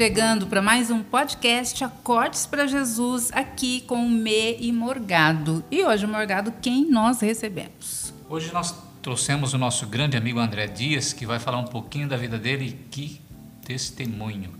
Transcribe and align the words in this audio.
chegando 0.00 0.46
para 0.46 0.62
mais 0.62 0.90
um 0.90 1.02
podcast 1.02 1.84
Acordes 1.84 2.46
para 2.46 2.66
Jesus, 2.66 3.30
aqui 3.32 3.82
com 3.82 4.06
o 4.06 4.08
Me 4.08 4.56
e 4.58 4.72
Morgado. 4.72 5.62
E 5.70 5.84
hoje, 5.84 6.06
Morgado, 6.06 6.54
quem 6.62 6.90
nós 6.90 7.20
recebemos? 7.20 8.10
Hoje 8.26 8.50
nós 8.50 8.74
trouxemos 9.02 9.52
o 9.52 9.58
nosso 9.58 9.86
grande 9.86 10.16
amigo 10.16 10.38
André 10.38 10.68
Dias, 10.68 11.12
que 11.12 11.26
vai 11.26 11.38
falar 11.38 11.58
um 11.58 11.66
pouquinho 11.66 12.08
da 12.08 12.16
vida 12.16 12.38
dele 12.38 12.68
e 12.68 12.72
que 12.72 13.20
testemunho. 13.62 14.54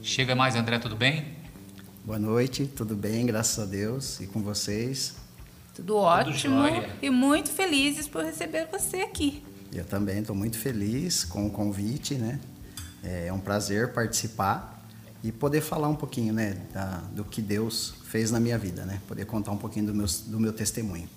Chega 0.00 0.36
mais, 0.36 0.54
André, 0.54 0.78
tudo 0.78 0.94
bem? 0.94 1.24
Boa 2.04 2.20
noite, 2.20 2.64
tudo 2.64 2.94
bem, 2.94 3.26
graças 3.26 3.58
a 3.58 3.66
Deus, 3.66 4.20
e 4.20 4.28
com 4.28 4.42
vocês? 4.44 5.16
Tudo 5.74 5.96
ótimo 5.96 6.68
Tudo 6.68 6.86
e 7.02 7.10
muito 7.10 7.50
felizes 7.50 8.06
por 8.06 8.24
receber 8.24 8.68
você 8.70 8.98
aqui. 8.98 9.42
Eu 9.72 9.84
também 9.84 10.20
estou 10.20 10.36
muito 10.36 10.56
feliz 10.56 11.24
com 11.24 11.48
o 11.48 11.50
convite, 11.50 12.14
né? 12.14 12.38
É 13.02 13.32
um 13.32 13.40
prazer 13.40 13.92
participar 13.92 14.73
e 15.24 15.32
poder 15.32 15.62
falar 15.62 15.88
um 15.88 15.96
pouquinho, 15.96 16.34
né, 16.34 16.58
da, 16.72 17.00
do 17.14 17.24
que 17.24 17.40
Deus 17.40 17.94
fez 18.04 18.30
na 18.30 18.38
minha 18.38 18.58
vida, 18.58 18.84
né? 18.84 19.00
Poder 19.08 19.24
contar 19.24 19.52
um 19.52 19.56
pouquinho 19.56 19.86
do 19.86 19.94
meu, 19.94 20.06
do 20.26 20.38
meu 20.38 20.52
testemunho. 20.52 21.08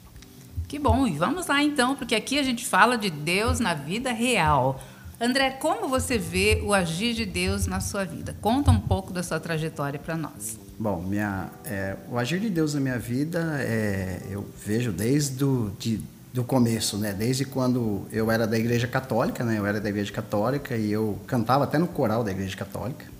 Que 0.66 0.80
bom, 0.80 1.05
e 1.05 1.11
vamos 1.11 1.47
lá 1.47 1.61
então, 1.61 1.93
porque 1.93 2.16
aqui 2.16 2.39
a 2.39 2.43
gente 2.43 2.66
fala 2.66 2.97
de 2.97 3.09
Deus 3.09 3.59
na 3.59 3.73
vida 3.73 4.13
real. 4.13 4.81
André, 5.20 5.52
como 5.52 5.89
você 5.89 6.17
vê 6.17 6.61
o 6.63 6.73
agir 6.73 7.13
de 7.13 7.25
Deus 7.25 7.67
na 7.67 7.81
sua 7.81 8.05
vida? 8.05 8.33
Conta 8.39 8.71
um 8.71 8.80
pouco 8.80 9.11
da 9.11 9.21
sua 9.21 9.41
trajetória 9.41 9.99
para 9.99 10.16
nós. 10.16 10.58
Bom, 10.80 11.02
minha, 11.02 11.49
é, 11.66 11.97
o 12.09 12.17
agir 12.17 12.39
de 12.39 12.49
Deus 12.49 12.75
na 12.75 12.80
minha 12.80 12.99
vida, 12.99 13.58
é, 13.59 14.21
eu 14.30 14.47
vejo 14.66 14.94
desde 14.94 15.35
do, 15.35 15.73
de, 15.77 15.99
do 16.33 16.45
começo, 16.45 16.97
né? 16.97 17.13
Desde 17.13 17.44
quando 17.44 18.05
eu 18.11 18.31
era 18.31 18.47
da 18.47 18.58
Igreja 18.58 18.88
Católica, 18.88 19.44
né? 19.44 19.58
Eu 19.58 19.66
era 19.66 19.81
da 19.81 19.89
Igreja 19.89 20.13
Católica 20.13 20.77
e 20.77 20.91
eu 20.91 21.19
cantava 21.27 21.66
até 21.66 21.77
no 21.77 21.88
coral 21.88 22.23
da 22.23 22.31
Igreja 22.31 22.55
Católica. 22.55 23.16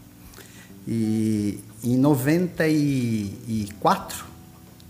E 0.88 1.60
em 1.84 1.98
94 1.98 4.26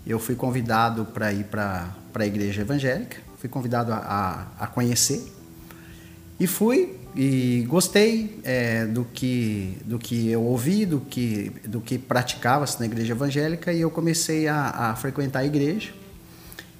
eu 0.06 0.18
fui 0.18 0.34
convidado 0.36 1.06
para 1.06 1.32
ir 1.32 1.44
para 1.44 1.94
a 2.14 2.26
Igreja 2.26 2.60
Evangélica, 2.62 3.16
fui 3.38 3.48
convidado 3.48 3.92
a, 3.92 4.46
a, 4.58 4.66
conhecer. 4.66 5.32
E 6.38 6.46
fui 6.46 6.96
e 7.16 7.64
gostei 7.68 8.38
é, 8.44 8.84
do 8.86 9.04
que 9.04 9.78
do 9.84 9.98
que 9.98 10.28
eu 10.28 10.42
ouvi, 10.42 10.86
do 10.86 11.00
que 11.00 11.50
do 11.66 11.80
que 11.80 11.98
praticava-se 11.98 12.78
na 12.78 12.86
igreja 12.86 13.12
evangélica. 13.12 13.72
E 13.72 13.80
eu 13.80 13.90
comecei 13.90 14.46
a, 14.46 14.70
a, 14.70 14.94
frequentar 14.94 15.40
a 15.40 15.44
igreja. 15.44 15.90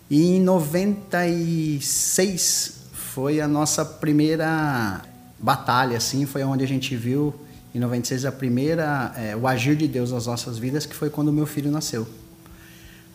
E 0.09 0.37
em 0.37 0.41
96 0.41 2.83
foi 2.93 3.41
a 3.41 3.49
nossa 3.49 3.85
primeira 3.85 5.03
batalha, 5.39 5.97
assim, 5.97 6.25
foi 6.25 6.45
onde 6.45 6.63
a 6.65 6.69
gente 6.69 6.97
viu 6.97 7.35
em 7.75 7.79
96 7.79 8.25
a 8.25 8.33
primeira 8.33 9.13
é, 9.17 9.37
o 9.37 9.47
agir 9.47 9.77
de 9.77 9.87
Deus 9.87 10.13
nas 10.13 10.27
nossas 10.27 10.59
vidas, 10.59 10.87
que 10.87 10.95
foi 10.95 11.11
quando 11.11 11.33
meu 11.33 11.47
filho 11.47 11.71
nasceu. 11.71 12.07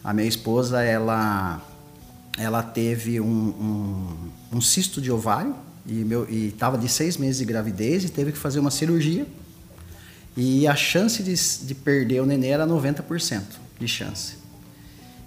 A 0.04 0.14
minha 0.14 0.28
esposa 0.28 0.82
ela 0.84 1.62
ela 2.38 2.64
teve 2.64 3.20
um, 3.20 3.26
um, 3.26 4.58
um 4.58 4.62
cisto 4.62 5.00
de 5.00 5.12
ovário 5.12 5.56
e 5.86 5.94
meu 5.94 6.28
e 6.30 6.48
estava 6.48 6.78
de 6.78 6.90
seis 6.90 7.18
meses 7.18 7.38
de 7.38 7.46
gravidez 7.46 8.04
e 8.04 8.10
teve 8.10 8.32
que 8.32 8.38
fazer 8.38 8.60
uma 8.60 8.72
cirurgia 8.72 9.26
e 10.36 10.68
a 10.68 10.76
chance 10.76 11.22
de, 11.22 11.34
de 11.66 11.76
perder 11.76 12.22
o 12.22 12.26
neném 12.26 12.52
era 12.52 12.66
90% 12.66 13.42
de 13.80 13.88
chance. 13.88 14.36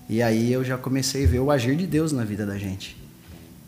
E 0.09 0.23
aí 0.23 0.53
eu 0.53 0.65
já 0.65 0.77
comecei 0.77 1.25
a 1.25 1.29
ver 1.29 1.41
o 1.41 1.51
agir 1.51 1.77
de 1.77 1.87
Deus 1.87 2.13
na 2.13 2.25
vida 2.25 2.45
da 2.45 2.59
gente. 2.59 2.97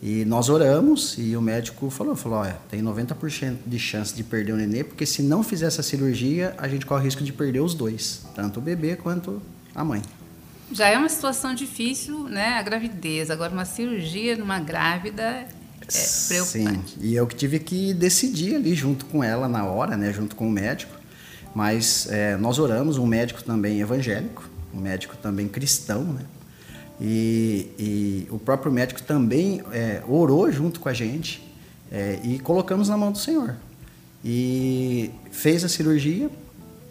E 0.01 0.23
nós 0.23 0.47
oramos 0.47 1.17
e 1.17 1.35
o 1.35 1.41
médico 1.41 1.89
falou, 1.89 2.15
falou, 2.15 2.39
olha, 2.39 2.57
tem 2.69 2.81
90% 2.81 3.57
de 3.65 3.77
chance 3.77 4.15
de 4.15 4.23
perder 4.23 4.53
o 4.53 4.55
neném, 4.55 4.83
porque 4.83 5.05
se 5.05 5.21
não 5.21 5.43
fizer 5.43 5.65
essa 5.65 5.83
cirurgia, 5.83 6.55
a 6.57 6.69
gente 6.69 6.85
corre 6.85 7.01
o 7.01 7.03
risco 7.03 7.21
de 7.21 7.33
perder 7.33 7.59
os 7.59 7.73
dois, 7.73 8.21
tanto 8.33 8.59
o 8.59 8.61
bebê 8.61 8.95
quanto 8.95 9.41
a 9.75 9.83
mãe. 9.83 10.01
Já 10.71 10.87
é 10.87 10.97
uma 10.97 11.09
situação 11.09 11.53
difícil, 11.53 12.29
né, 12.29 12.57
a 12.57 12.61
gravidez. 12.61 13.29
Agora 13.29 13.51
uma 13.51 13.65
cirurgia 13.65 14.37
numa 14.37 14.59
grávida 14.59 15.23
é 15.23 15.47
preocupante. 16.27 16.91
Sim, 16.91 16.97
e 17.01 17.15
eu 17.15 17.27
que 17.27 17.35
tive 17.35 17.59
que 17.59 17.93
decidir 17.93 18.55
ali 18.55 18.73
junto 18.75 19.05
com 19.05 19.21
ela 19.21 19.49
na 19.49 19.65
hora, 19.65 19.97
né, 19.97 20.13
junto 20.13 20.35
com 20.35 20.47
o 20.47 20.51
médico. 20.51 20.97
Mas 21.53 22.07
é, 22.09 22.37
nós 22.37 22.59
oramos, 22.59 22.97
um 22.97 23.05
médico 23.07 23.43
também 23.43 23.81
evangélico, 23.81 24.47
um 24.73 24.79
médico 24.79 25.17
também 25.17 25.47
cristão, 25.47 26.03
né? 26.03 26.21
E, 26.99 27.69
e 27.79 28.27
o 28.29 28.37
próprio 28.37 28.71
médico 28.71 29.01
também 29.01 29.61
é, 29.71 30.03
orou 30.07 30.51
junto 30.51 30.79
com 30.79 30.89
a 30.89 30.93
gente 30.93 31.41
é, 31.91 32.19
e 32.23 32.39
colocamos 32.39 32.89
na 32.89 32.97
mão 32.97 33.11
do 33.11 33.17
Senhor. 33.17 33.55
E 34.23 35.11
fez 35.31 35.63
a 35.63 35.69
cirurgia, 35.69 36.29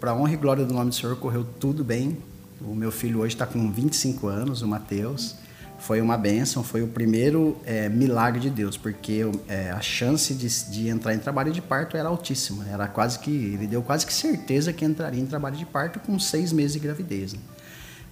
para 0.01 0.15
honra 0.15 0.33
e 0.33 0.37
glória 0.37 0.65
do 0.65 0.73
nome 0.73 0.91
do 0.91 0.95
Senhor, 0.95 1.17
correu 1.17 1.45
tudo 1.61 1.85
bem. 1.85 2.17
O 2.61 2.75
meu 2.75 2.91
filho 2.91 3.21
hoje 3.21 3.35
está 3.35 3.47
com 3.47 3.71
25 3.71 4.27
anos, 4.27 4.63
o 4.63 4.69
Mateus 4.69 5.37
foi 5.79 6.01
uma 6.01 6.19
bênção, 6.19 6.63
foi 6.65 6.83
o 6.83 6.89
primeiro 6.89 7.57
é, 7.65 7.89
milagre 7.89 8.41
de 8.41 8.51
Deus, 8.51 8.77
porque 8.77 9.23
é, 9.47 9.71
a 9.71 9.81
chance 9.81 10.35
de, 10.35 10.49
de, 10.71 10.89
entrar 10.89 11.15
em 11.15 11.19
trabalho 11.19 11.53
de 11.53 11.63
parto 11.63 11.97
era 11.97 12.09
altíssima, 12.09 12.67
era 12.69 12.89
quase 12.89 13.19
que, 13.21 13.31
ele 13.31 13.67
deu 13.67 13.81
quase 13.81 14.05
que 14.05 14.13
certeza 14.13 14.73
que 14.73 14.85
entraria 14.85 15.21
em 15.21 15.27
trabalho 15.27 15.57
de 15.57 15.65
parto 15.65 16.01
com 16.01 16.19
seis 16.19 16.53
meses 16.53 16.73
de 16.73 16.81
gravidez. 16.81 17.33
Né? 17.33 17.39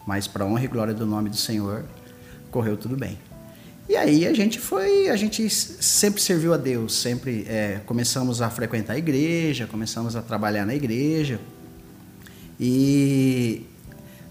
Mas 0.06 0.28
para 0.28 0.46
honra 0.46 0.64
e 0.64 0.68
glória 0.68 0.94
do 0.94 1.04
nome 1.04 1.28
do 1.28 1.36
Senhor, 1.36 1.84
correu 2.50 2.76
tudo 2.76 2.96
bem. 2.96 3.18
E 3.88 3.94
aí 3.94 4.26
a 4.26 4.32
gente 4.32 4.58
foi, 4.58 5.08
a 5.08 5.16
gente 5.16 5.48
sempre 5.48 6.20
serviu 6.20 6.52
a 6.52 6.56
Deus, 6.56 6.94
sempre 6.94 7.44
é, 7.48 7.80
começamos 7.86 8.42
a 8.42 8.50
frequentar 8.50 8.94
a 8.94 8.98
igreja, 8.98 9.66
começamos 9.66 10.16
a 10.16 10.22
trabalhar 10.22 10.66
na 10.66 10.74
igreja. 10.74 11.40
E 12.58 13.64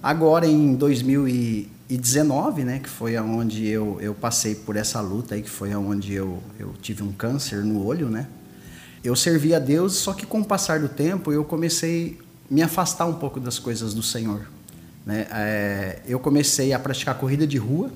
agora 0.03 0.45
em 0.45 0.75
2000 0.75 1.27
e, 1.27 1.69
e 1.89 1.97
19, 1.97 2.63
né, 2.65 2.79
que 2.79 2.89
foi 2.89 3.15
aonde 3.15 3.65
eu, 3.65 3.97
eu 4.01 4.13
passei 4.13 4.55
por 4.55 4.75
essa 4.75 4.99
luta 4.99 5.35
aí, 5.35 5.41
que 5.41 5.49
foi 5.49 5.71
aonde 5.71 6.13
eu, 6.13 6.43
eu 6.59 6.73
tive 6.81 7.01
um 7.03 7.13
câncer 7.13 7.63
no 7.63 7.85
olho, 7.85 8.09
né? 8.09 8.27
Eu 9.03 9.15
servi 9.15 9.53
a 9.53 9.59
Deus, 9.59 9.93
só 9.93 10.13
que 10.13 10.25
com 10.25 10.41
o 10.41 10.45
passar 10.45 10.79
do 10.79 10.89
tempo 10.89 11.31
eu 11.31 11.45
comecei 11.45 12.17
a 12.49 12.53
me 12.53 12.61
afastar 12.61 13.05
um 13.05 13.13
pouco 13.13 13.39
das 13.39 13.57
coisas 13.57 13.93
do 13.93 14.03
Senhor. 14.03 14.47
Né? 15.05 15.27
É, 15.31 15.99
eu 16.07 16.19
comecei 16.19 16.73
a 16.73 16.79
praticar 16.79 17.15
corrida 17.17 17.45
de 17.45 17.57
rua, 17.57 17.91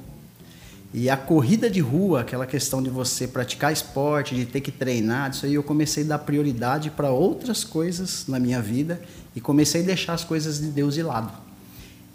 e 0.91 1.07
a 1.09 1.15
corrida 1.15 1.69
de 1.69 1.79
rua, 1.79 2.21
aquela 2.21 2.47
questão 2.47 2.81
de 2.81 2.89
você 2.89 3.27
praticar 3.27 3.71
esporte, 3.71 4.33
de 4.33 4.45
ter 4.45 4.59
que 4.59 4.71
treinar, 4.71 5.29
isso 5.29 5.45
aí 5.45 5.53
eu 5.53 5.61
comecei 5.61 6.03
a 6.03 6.07
dar 6.07 6.19
prioridade 6.19 6.89
para 6.89 7.11
outras 7.11 7.63
coisas 7.63 8.25
na 8.27 8.39
minha 8.39 8.59
vida 8.59 8.99
e 9.35 9.39
comecei 9.39 9.83
a 9.83 9.85
deixar 9.85 10.13
as 10.13 10.23
coisas 10.23 10.59
de 10.59 10.67
Deus 10.67 10.95
de 10.95 11.03
lado. 11.03 11.31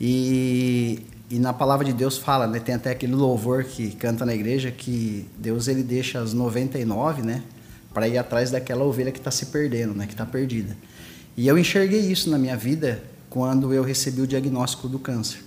E 0.00 1.00
e 1.30 1.38
na 1.38 1.52
palavra 1.52 1.84
de 1.84 1.92
Deus 1.92 2.18
fala, 2.18 2.46
né? 2.46 2.60
Tem 2.60 2.74
até 2.74 2.90
aquele 2.90 3.14
louvor 3.14 3.64
que 3.64 3.92
canta 3.92 4.26
na 4.26 4.34
igreja 4.34 4.70
que 4.70 5.26
Deus 5.38 5.68
ele 5.68 5.82
deixa 5.82 6.20
as 6.20 6.32
99, 6.32 7.22
né? 7.22 7.42
Para 7.92 8.06
ir 8.06 8.18
atrás 8.18 8.50
daquela 8.50 8.84
ovelha 8.84 9.10
que 9.10 9.18
está 9.18 9.30
se 9.30 9.46
perdendo, 9.46 9.94
né? 9.94 10.06
Que 10.06 10.12
está 10.12 10.26
perdida. 10.26 10.76
E 11.36 11.48
eu 11.48 11.58
enxerguei 11.58 12.00
isso 12.00 12.30
na 12.30 12.38
minha 12.38 12.56
vida 12.56 13.02
quando 13.34 13.74
eu 13.74 13.82
recebi 13.82 14.20
o 14.20 14.28
diagnóstico 14.28 14.86
do 14.86 14.96
câncer. 14.96 15.42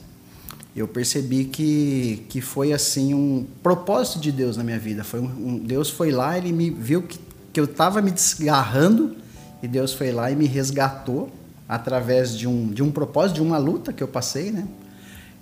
Eu 0.76 0.90
percebi 0.90 1.46
que, 1.46 2.26
que 2.28 2.42
foi 2.42 2.74
assim 2.74 3.14
um 3.14 3.48
propósito 3.64 4.20
de 4.20 4.30
Deus 4.30 4.58
na 4.58 4.64
minha 4.66 4.78
vida. 4.78 5.06
Foi 5.06 5.22
um, 5.22 5.24
um 5.24 5.58
Deus 5.58 5.90
foi 5.90 6.12
lá, 6.12 6.38
ele 6.38 6.52
me 6.52 6.70
viu 6.70 7.04
que, 7.04 7.18
que 7.54 7.58
eu 7.58 7.64
estava 7.64 8.02
me 8.02 8.12
desgarrando 8.12 9.16
e 9.64 9.70
Deus 9.70 9.94
foi 9.94 10.12
lá 10.12 10.30
e 10.30 10.36
me 10.36 10.48
resgatou 10.48 11.32
através 11.66 12.38
de 12.38 12.46
um, 12.46 12.68
de 12.68 12.84
um 12.84 12.92
propósito, 12.92 13.36
de 13.36 13.42
uma 13.42 13.58
luta 13.58 13.94
que 13.94 14.04
eu 14.04 14.08
passei, 14.10 14.52
né? 14.52 14.68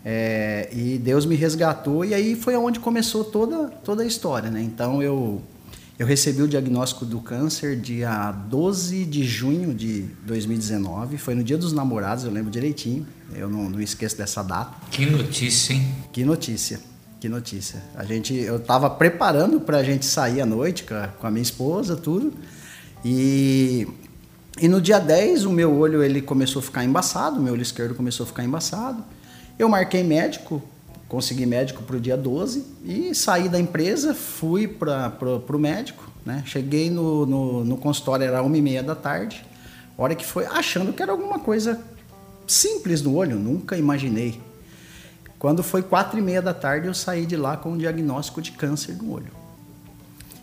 É, 0.06 0.70
e 0.72 1.00
Deus 1.00 1.26
me 1.26 1.36
resgatou 1.36 2.06
e 2.06 2.14
aí 2.14 2.36
foi 2.36 2.56
onde 2.56 2.80
começou 2.80 3.24
toda, 3.24 3.70
toda 3.84 4.04
a 4.04 4.06
história, 4.06 4.52
né? 4.52 4.62
Então 4.62 5.02
eu, 5.02 5.42
eu 5.98 6.06
recebi 6.06 6.42
o 6.42 6.48
diagnóstico 6.48 7.06
do 7.06 7.22
câncer 7.22 7.80
dia 7.80 8.32
12 8.32 9.06
de 9.06 9.24
junho 9.24 9.74
de 9.74 10.02
2019, 10.26 11.18
foi 11.18 11.36
no 11.36 11.44
dia 11.44 11.58
dos 11.58 11.72
namorados, 11.72 12.26
eu 12.26 12.32
lembro 12.32 12.52
direitinho, 12.52 13.08
eu 13.34 13.50
não, 13.50 13.70
não 13.70 13.80
esqueço 13.80 14.18
dessa 14.18 14.44
data. 14.44 14.76
Que 14.92 15.06
notícia, 15.06 15.74
hein? 15.74 15.88
Que 16.12 16.26
notícia, 16.26 16.80
que 17.20 17.30
notícia. 17.30 17.82
A 17.96 18.04
gente, 18.04 18.34
eu 18.34 18.58
estava 18.58 18.90
preparando 18.90 19.62
para 19.62 19.78
a 19.78 19.84
gente 19.84 20.06
sair 20.06 20.42
à 20.42 20.46
noite 20.46 20.84
com 20.84 21.28
a, 21.28 21.32
minha 21.32 21.44
esposa, 21.44 21.96
tudo, 21.96 22.34
e 23.04 23.88
e 24.62 24.70
no 24.70 24.80
dia 24.80 25.00
10 25.00 25.44
o 25.44 25.52
meu 25.52 25.78
olho 25.78 26.02
ele 26.02 26.22
começou 26.22 26.62
a 26.62 26.64
ficar 26.64 26.86
embaçado, 26.86 27.42
meu 27.42 27.52
olho 27.52 27.62
esquerdo 27.62 27.94
começou 27.94 28.24
a 28.24 28.28
ficar 28.28 28.42
embaçado. 28.42 29.04
Eu 29.60 29.68
marquei 29.68 30.02
médico, 30.02 30.64
consegui 31.08 31.46
médico 31.46 31.84
para 31.84 31.96
o 31.96 32.00
dia 32.00 32.18
12 32.18 32.66
e 32.84 33.14
saí 33.14 33.48
da 33.48 33.60
empresa, 33.60 34.14
fui 34.14 34.68
para 34.68 35.12
o 35.50 35.60
médico. 35.60 36.12
Né? 36.26 36.44
Cheguei 36.46 36.90
no, 36.90 37.26
no, 37.26 37.64
no 37.64 37.78
consultório, 37.78 38.26
era 38.26 38.42
uma 38.42 38.58
e 38.58 38.62
meia 38.62 38.82
da 38.82 38.96
tarde, 38.96 39.46
hora 39.98 40.16
que 40.16 40.26
foi, 40.26 40.46
achando 40.46 40.92
que 40.92 41.02
era 41.02 41.12
alguma 41.12 41.40
coisa 41.40 41.80
simples 42.48 43.02
no 43.02 43.16
olho, 43.16 43.38
nunca 43.38 43.78
imaginei. 43.78 44.40
Quando 45.38 45.62
foi 45.62 45.84
quatro 45.84 46.18
e 46.18 46.22
meia 46.22 46.42
da 46.42 46.54
tarde, 46.54 46.88
eu 46.88 46.94
saí 46.94 47.26
de 47.26 47.36
lá 47.36 47.56
com 47.58 47.74
um 47.74 47.78
diagnóstico 47.78 48.42
de 48.42 48.52
câncer 48.52 48.96
no 48.96 49.12
olho. 49.12 49.32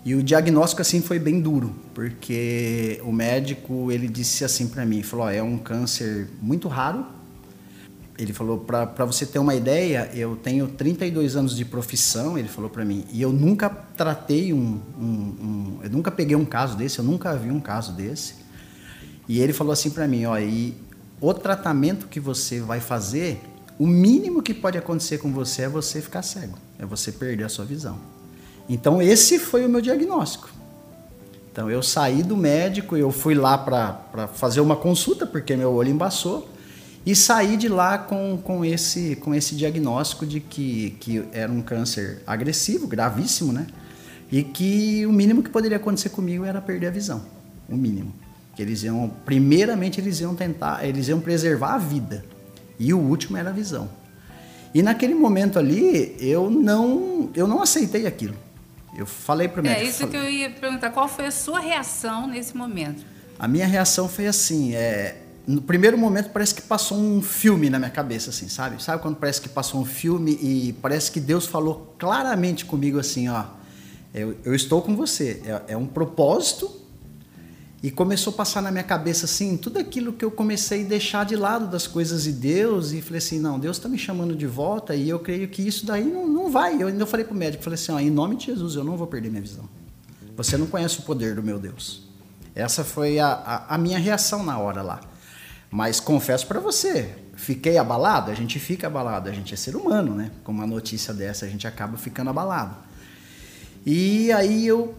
E 0.04 0.14
o 0.14 0.22
diagnóstico 0.22 0.82
assim 0.82 1.00
foi 1.00 1.18
bem 1.18 1.40
duro, 1.40 1.74
porque 1.94 3.00
o 3.04 3.12
médico 3.12 3.90
ele 3.90 4.08
disse 4.08 4.44
assim 4.44 4.66
para 4.66 4.84
mim, 4.84 5.02
falou, 5.02 5.26
oh, 5.26 5.30
é 5.30 5.42
um 5.42 5.56
câncer 5.56 6.28
muito 6.40 6.66
raro. 6.68 7.06
Ele 8.18 8.32
falou 8.32 8.58
para 8.58 9.04
você 9.06 9.24
ter 9.24 9.38
uma 9.38 9.54
ideia, 9.54 10.10
eu 10.14 10.36
tenho 10.36 10.68
32 10.68 11.34
anos 11.34 11.56
de 11.56 11.64
profissão, 11.64 12.36
ele 12.36 12.48
falou 12.48 12.68
para 12.68 12.84
mim, 12.84 13.04
e 13.10 13.22
eu 13.22 13.32
nunca 13.32 13.70
tratei 13.70 14.52
um, 14.52 14.80
um, 14.98 15.02
um, 15.02 15.78
eu 15.82 15.90
nunca 15.90 16.10
peguei 16.10 16.36
um 16.36 16.44
caso 16.44 16.76
desse, 16.76 16.98
eu 16.98 17.04
nunca 17.04 17.34
vi 17.34 17.50
um 17.50 17.60
caso 17.60 17.92
desse. 17.92 18.34
E 19.26 19.40
ele 19.40 19.52
falou 19.52 19.72
assim 19.72 19.90
para 19.90 20.06
mim, 20.06 20.26
ó, 20.26 20.38
e 20.38 20.76
o 21.20 21.32
tratamento 21.32 22.06
que 22.06 22.20
você 22.20 22.60
vai 22.60 22.80
fazer, 22.80 23.40
o 23.78 23.86
mínimo 23.86 24.42
que 24.42 24.52
pode 24.52 24.76
acontecer 24.76 25.18
com 25.18 25.32
você 25.32 25.62
é 25.62 25.68
você 25.68 26.02
ficar 26.02 26.22
cego, 26.22 26.58
é 26.78 26.84
você 26.84 27.10
perder 27.10 27.44
a 27.44 27.48
sua 27.48 27.64
visão. 27.64 27.98
Então 28.68 29.00
esse 29.00 29.38
foi 29.38 29.64
o 29.64 29.68
meu 29.68 29.80
diagnóstico. 29.80 30.50
Então 31.50 31.70
eu 31.70 31.82
saí 31.82 32.22
do 32.22 32.36
médico, 32.36 32.96
eu 32.96 33.10
fui 33.10 33.34
lá 33.34 33.56
para 33.56 34.28
fazer 34.34 34.60
uma 34.60 34.76
consulta 34.76 35.26
porque 35.26 35.56
meu 35.56 35.72
olho 35.72 35.90
embaçou 35.90 36.51
e 37.04 37.16
saí 37.16 37.56
de 37.56 37.68
lá 37.68 37.98
com, 37.98 38.38
com, 38.42 38.64
esse, 38.64 39.16
com 39.16 39.34
esse 39.34 39.56
diagnóstico 39.56 40.24
de 40.24 40.38
que, 40.38 40.96
que 41.00 41.24
era 41.32 41.50
um 41.50 41.60
câncer 41.60 42.22
agressivo, 42.26 42.86
gravíssimo, 42.86 43.52
né? 43.52 43.66
E 44.30 44.42
que 44.42 45.04
o 45.04 45.12
mínimo 45.12 45.42
que 45.42 45.50
poderia 45.50 45.76
acontecer 45.76 46.10
comigo 46.10 46.44
era 46.44 46.60
perder 46.60 46.86
a 46.86 46.90
visão, 46.90 47.22
o 47.68 47.76
mínimo. 47.76 48.12
Que 48.54 48.62
eles 48.62 48.82
iam, 48.82 49.10
primeiramente 49.24 50.00
eles 50.00 50.20
iam 50.20 50.34
tentar, 50.34 50.86
eles 50.86 51.08
iam 51.08 51.20
preservar 51.20 51.74
a 51.74 51.78
vida 51.78 52.24
e 52.78 52.94
o 52.94 52.98
último 52.98 53.36
era 53.36 53.50
a 53.50 53.52
visão. 53.52 53.90
E 54.74 54.82
naquele 54.82 55.14
momento 55.14 55.58
ali 55.58 56.16
eu 56.18 56.48
não, 56.48 57.30
eu 57.34 57.46
não 57.46 57.60
aceitei 57.62 58.06
aquilo. 58.06 58.36
Eu 58.96 59.06
falei 59.06 59.48
para 59.48 59.60
o 59.60 59.64
médico. 59.64 59.80
É 59.80 59.88
isso 59.88 59.98
falei, 59.98 60.12
que 60.12 60.16
eu 60.16 60.30
ia 60.30 60.50
perguntar. 60.50 60.90
Qual 60.90 61.08
foi 61.08 61.26
a 61.26 61.30
sua 61.30 61.58
reação 61.58 62.26
nesse 62.26 62.56
momento? 62.56 63.04
A 63.38 63.48
minha 63.48 63.66
reação 63.66 64.08
foi 64.08 64.26
assim, 64.26 64.74
é, 64.74 65.21
no 65.46 65.60
primeiro 65.60 65.98
momento 65.98 66.30
parece 66.30 66.54
que 66.54 66.62
passou 66.62 66.96
um 66.96 67.20
filme 67.20 67.68
na 67.68 67.78
minha 67.78 67.90
cabeça, 67.90 68.30
assim, 68.30 68.48
sabe? 68.48 68.82
Sabe 68.82 69.02
quando 69.02 69.16
parece 69.16 69.40
que 69.40 69.48
passou 69.48 69.80
um 69.80 69.84
filme 69.84 70.38
e 70.40 70.72
parece 70.80 71.10
que 71.10 71.18
Deus 71.18 71.46
falou 71.46 71.94
claramente 71.98 72.64
comigo 72.64 72.98
assim, 72.98 73.28
ó, 73.28 73.44
eu, 74.14 74.36
eu 74.44 74.54
estou 74.54 74.82
com 74.82 74.94
você. 74.94 75.42
É, 75.44 75.72
é 75.72 75.76
um 75.76 75.86
propósito 75.86 76.70
e 77.82 77.90
começou 77.90 78.32
a 78.32 78.36
passar 78.36 78.62
na 78.62 78.70
minha 78.70 78.84
cabeça 78.84 79.24
assim, 79.24 79.56
tudo 79.56 79.80
aquilo 79.80 80.12
que 80.12 80.24
eu 80.24 80.30
comecei 80.30 80.84
a 80.84 80.88
deixar 80.88 81.26
de 81.26 81.34
lado 81.34 81.66
das 81.66 81.88
coisas 81.88 82.22
de 82.22 82.32
Deus 82.32 82.92
e 82.92 83.02
falei 83.02 83.18
assim, 83.18 83.40
não, 83.40 83.58
Deus 83.58 83.78
está 83.78 83.88
me 83.88 83.98
chamando 83.98 84.36
de 84.36 84.46
volta 84.46 84.94
e 84.94 85.08
eu 85.08 85.18
creio 85.18 85.48
que 85.48 85.66
isso 85.66 85.84
daí 85.84 86.04
não, 86.04 86.28
não 86.28 86.50
vai. 86.50 86.80
Eu 86.80 86.86
ainda 86.86 87.04
falei 87.04 87.26
para 87.26 87.34
o 87.34 87.36
médico, 87.36 87.64
falei 87.64 87.74
assim, 87.74 87.90
ó, 87.90 87.98
em 87.98 88.10
nome 88.10 88.36
de 88.36 88.46
Jesus, 88.46 88.76
eu 88.76 88.84
não 88.84 88.96
vou 88.96 89.08
perder 89.08 89.30
minha 89.30 89.42
visão. 89.42 89.68
Você 90.36 90.56
não 90.56 90.66
conhece 90.66 91.00
o 91.00 91.02
poder 91.02 91.34
do 91.34 91.42
meu 91.42 91.58
Deus. 91.58 92.08
Essa 92.54 92.84
foi 92.84 93.18
a, 93.18 93.28
a, 93.28 93.74
a 93.74 93.78
minha 93.78 93.98
reação 93.98 94.44
na 94.44 94.56
hora 94.58 94.82
lá. 94.82 95.00
Mas 95.72 95.98
confesso 95.98 96.46
para 96.46 96.60
você, 96.60 97.14
fiquei 97.34 97.78
abalado, 97.78 98.30
a 98.30 98.34
gente 98.34 98.58
fica 98.58 98.88
abalado, 98.88 99.30
a 99.30 99.32
gente 99.32 99.54
é 99.54 99.56
ser 99.56 99.74
humano, 99.74 100.14
né? 100.14 100.30
Com 100.44 100.52
uma 100.52 100.66
notícia 100.66 101.14
dessa, 101.14 101.46
a 101.46 101.48
gente 101.48 101.66
acaba 101.66 101.96
ficando 101.96 102.28
abalado. 102.28 102.76
E 103.86 104.30
aí 104.32 104.66
eu 104.66 104.94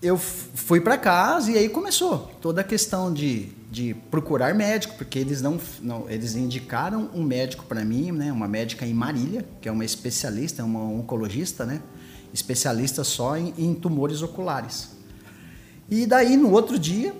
eu 0.00 0.18
fui 0.18 0.80
para 0.80 0.98
casa 0.98 1.50
e 1.50 1.56
aí 1.56 1.68
começou 1.68 2.30
toda 2.40 2.60
a 2.60 2.64
questão 2.64 3.12
de, 3.12 3.46
de 3.70 3.94
procurar 4.10 4.54
médico, 4.54 4.94
porque 4.96 5.18
eles 5.18 5.40
não, 5.40 5.58
não 5.80 6.08
eles 6.08 6.36
indicaram 6.36 7.10
um 7.14 7.24
médico 7.24 7.64
para 7.64 7.84
mim, 7.84 8.12
né, 8.12 8.30
uma 8.30 8.46
médica 8.46 8.86
em 8.86 8.92
Marília, 8.92 9.44
que 9.62 9.68
é 9.68 9.72
uma 9.72 9.84
especialista, 9.84 10.62
uma 10.62 10.84
oncologista, 10.84 11.64
né, 11.64 11.80
especialista 12.34 13.02
só 13.02 13.36
em, 13.36 13.54
em 13.56 13.74
tumores 13.74 14.20
oculares. 14.20 14.90
E 15.90 16.06
daí 16.06 16.36
no 16.36 16.52
outro 16.52 16.78
dia 16.78 17.14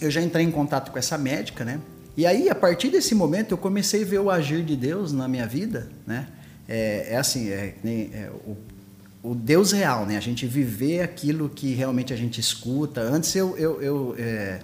eu 0.00 0.10
já 0.10 0.20
entrei 0.20 0.44
em 0.44 0.50
contato 0.50 0.90
com 0.90 0.98
essa 0.98 1.16
médica, 1.16 1.64
né? 1.64 1.80
E 2.16 2.26
aí 2.26 2.48
a 2.48 2.54
partir 2.54 2.88
desse 2.88 3.14
momento 3.14 3.52
eu 3.52 3.58
comecei 3.58 4.02
a 4.02 4.06
ver 4.06 4.18
o 4.20 4.30
agir 4.30 4.64
de 4.64 4.76
Deus 4.76 5.12
na 5.12 5.28
minha 5.28 5.46
vida, 5.46 5.88
né? 6.06 6.28
É, 6.68 7.08
é 7.10 7.16
assim, 7.16 7.48
é, 7.48 7.74
é, 7.84 8.30
o 8.46 8.56
o 9.26 9.34
Deus 9.34 9.72
real, 9.72 10.06
né? 10.06 10.16
A 10.16 10.20
gente 10.20 10.46
viver 10.46 11.02
aquilo 11.02 11.48
que 11.48 11.74
realmente 11.74 12.12
a 12.12 12.16
gente 12.16 12.40
escuta. 12.40 13.00
Antes 13.00 13.34
eu, 13.34 13.56
eu, 13.58 13.82
eu, 13.82 14.14
é, 14.16 14.60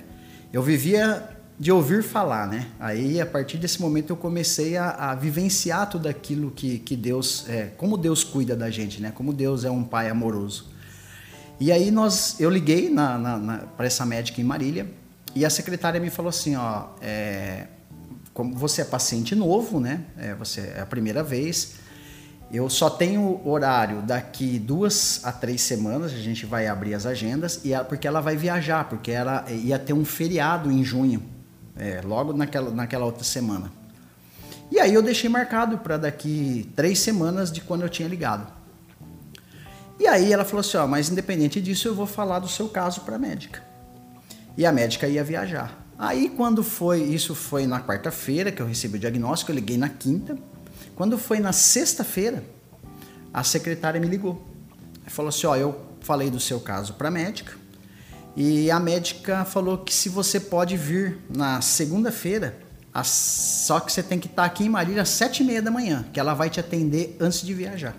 eu 0.53 0.63
vivia 0.63 1.29
de 1.59 1.73
ouvir 1.73 2.05
falar, 2.05 2.47
né? 2.47 2.69
Aí 2.79 3.21
a 3.21 3.27
partir 3.27 3.59
desse 3.59 3.81
momento 3.81 4.11
eu 4.11 4.17
comecei 4.17 4.77
a, 4.77 4.91
a 4.91 5.15
vivenciar 5.17 5.91
tudo 5.91 6.09
aquilo 6.09 6.53
que, 6.53 6.79
que 6.79 6.95
Deus, 6.95 7.45
é, 7.49 7.73
como 7.77 7.97
Deus 7.97 8.23
cuida 8.23 8.55
da 8.55 8.71
gente, 8.71 9.03
né? 9.03 9.11
Como 9.13 9.33
Deus 9.33 9.65
é 9.65 9.71
um 9.71 9.83
pai 9.83 10.09
amoroso. 10.09 10.71
E 11.59 11.73
aí 11.73 11.91
nós, 11.91 12.39
eu 12.39 12.49
liguei 12.49 12.89
na, 12.89 13.19
na, 13.19 13.39
na 13.39 13.59
para 13.59 13.87
essa 13.87 14.07
médica 14.07 14.41
em 14.41 14.45
Marília 14.45 14.89
e 15.35 15.45
a 15.45 15.51
secretária 15.51 16.01
me 16.01 16.11
falou 16.11 16.31
assim, 16.31 16.57
ó, 16.57 16.89
é, 17.01 17.67
como 18.35 18.55
você 18.55 18.83
é 18.83 18.85
paciente 18.85 19.35
novo, 19.35 19.81
né? 19.81 20.05
É, 20.19 20.35
você 20.35 20.73
é 20.77 20.81
a 20.81 20.87
primeira 20.87 21.23
vez 21.23 21.81
eu 22.53 22.69
só 22.69 22.91
tenho 22.91 23.41
horário 23.49 24.03
daqui 24.03 24.59
duas 24.59 25.25
a 25.25 25.33
três 25.33 25.63
semanas, 25.63 26.13
a 26.13 26.19
gente 26.19 26.45
vai 26.45 26.67
abrir 26.67 26.93
as 26.93 27.07
agendas, 27.07 27.61
e 27.65 27.73
ela, 27.73 27.83
porque 27.83 28.07
ela 28.07 28.21
vai 28.21 28.37
viajar, 28.37 28.91
porque 28.91 29.11
ela 29.11 29.51
ia 29.51 29.79
ter 29.79 29.95
um 29.95 30.05
feriado 30.05 30.71
em 30.71 30.85
junho, 30.85 31.23
é, 31.75 32.03
logo 32.05 32.35
naquela, 32.35 32.71
naquela 32.71 33.07
outra 33.07 33.25
semana. 33.25 33.73
E 34.71 34.79
aí 34.79 34.93
eu 34.93 35.01
deixei 35.01 35.31
marcado 35.31 35.79
para 35.79 35.97
daqui 35.97 36.71
três 36.77 36.99
semanas 36.99 37.51
de 37.51 37.63
quando 37.63 37.83
eu 37.83 37.89
tinha 37.89 38.07
ligado. 38.07 38.47
E 39.99 40.07
aí 40.07 40.31
ela 40.31 40.45
falou 40.45 40.61
assim, 40.61 40.77
ó, 40.77 40.87
mas 40.87 41.09
independente 41.09 41.59
disso 41.59 41.89
eu 41.89 41.95
vou 41.95 42.07
falar 42.07 42.39
do 42.39 42.49
seu 42.49 42.69
caso 42.69 43.01
para 43.01 43.17
a 43.17 43.19
médica. 43.19 43.63
E 44.57 44.67
a 44.67 44.73
médica 44.73 45.07
ia 45.09 45.25
viajar. 45.25 45.87
Aí 45.99 46.29
quando 46.29 46.63
foi, 46.63 47.03
isso 47.03 47.35
foi 47.35 47.67
na 47.67 47.81
quarta-feira 47.81 48.51
que 48.51 48.61
eu 48.61 48.67
recebi 48.67 48.97
o 48.97 49.01
diagnóstico, 49.01 49.51
eu 49.51 49.55
liguei 49.55 49.77
na 49.77 49.89
quinta, 49.89 50.37
quando 50.95 51.17
foi 51.17 51.39
na 51.39 51.53
sexta-feira, 51.53 52.45
a 53.33 53.43
secretária 53.45 54.01
me 54.01 54.07
ligou. 54.07 54.43
Falou 55.07 55.29
assim: 55.29 55.47
Ó, 55.47 55.57
eu 55.57 55.81
falei 56.01 56.31
do 56.31 56.41
seu 56.41 56.61
caso 56.61 56.95
para 56.95 57.09
a 57.09 57.11
médica 57.11 57.53
e 58.37 58.71
a 58.71 58.81
médica 58.81 59.45
falou 59.45 59.79
que 59.79 59.93
se 59.93 60.09
você 60.09 60.41
pode 60.41 60.77
vir 60.77 61.19
na 61.29 61.61
segunda-feira, 61.61 62.59
só 63.05 63.79
que 63.81 63.93
você 63.93 64.03
tem 64.03 64.19
que 64.19 64.27
estar 64.27 64.45
aqui 64.45 64.65
em 64.65 64.69
Marília 64.69 65.03
às 65.03 65.11
sete 65.11 65.43
e 65.43 65.47
meia 65.47 65.61
da 65.61 65.71
manhã, 65.71 66.05
que 66.13 66.19
ela 66.19 66.35
vai 66.35 66.49
te 66.49 66.59
atender 66.59 67.17
antes 67.21 67.43
de 67.43 67.53
viajar. 67.53 67.95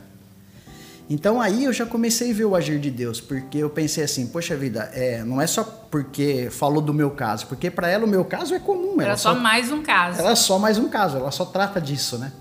Então 1.14 1.40
aí 1.40 1.66
eu 1.66 1.72
já 1.72 1.86
comecei 1.86 2.32
a 2.32 2.34
ver 2.34 2.46
o 2.46 2.56
agir 2.56 2.80
de 2.80 2.90
Deus, 2.90 3.22
porque 3.22 3.60
eu 3.60 3.70
pensei 3.70 4.04
assim, 4.04 4.26
poxa 4.26 4.58
vida, 4.58 4.90
é, 4.94 5.24
não 5.24 5.40
é 5.40 5.46
só 5.46 5.64
porque 5.64 6.50
falou 6.50 6.82
do 6.82 6.92
meu 6.92 7.12
caso, 7.12 7.46
porque 7.46 7.70
para 7.70 7.88
ela 7.88 8.04
o 8.04 8.08
meu 8.08 8.26
caso 8.26 8.56
é 8.56 8.60
comum. 8.60 9.00
Era 9.00 9.16
só, 9.16 9.36
só 9.36 9.40
mais 9.40 9.72
um 9.72 9.84
caso. 9.84 10.20
Era 10.20 10.36
só 10.36 10.58
mais 10.58 10.80
um 10.80 10.90
caso, 10.90 11.18
ela 11.18 11.30
só 11.30 11.46
trata 11.46 11.80
disso, 11.80 12.18
né? 12.18 12.32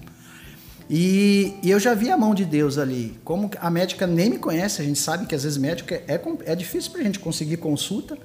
E, 0.89 1.55
e, 1.63 1.71
eu 1.71 1.79
já 1.79 1.93
vi 1.93 2.11
a 2.11 2.17
mão 2.17 2.35
de 2.35 2.47
Deus 2.47 2.79
ali. 2.79 3.21
Como 3.23 3.51
a 3.61 3.71
médica 3.71 4.07
nem 4.07 4.31
me 4.31 4.39
conhece, 4.39 4.81
a 4.81 4.85
gente 4.85 4.99
sabe 4.99 5.27
que 5.27 5.35
às 5.35 5.43
vezes 5.43 5.59
médica 5.59 5.95
é, 6.09 6.19
é 6.47 6.57
difícil 6.57 6.93
para 6.93 7.03
a 7.03 7.05
gente 7.05 7.19
conseguir 7.19 7.59
consulta. 7.59 8.17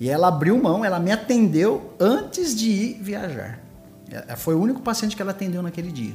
E 0.00 0.08
ela 0.08 0.28
abriu 0.28 0.56
mão, 0.56 0.82
ela 0.82 0.98
me 0.98 1.12
atendeu 1.12 1.94
antes 2.00 2.56
de 2.56 2.70
ir 2.70 2.98
viajar. 3.02 3.60
É, 4.10 4.32
é, 4.32 4.36
foi 4.36 4.54
o 4.54 4.60
único 4.60 4.80
paciente 4.80 5.14
que 5.14 5.20
ela 5.20 5.32
atendeu 5.32 5.62
naquele 5.62 5.92
dia. 5.92 6.14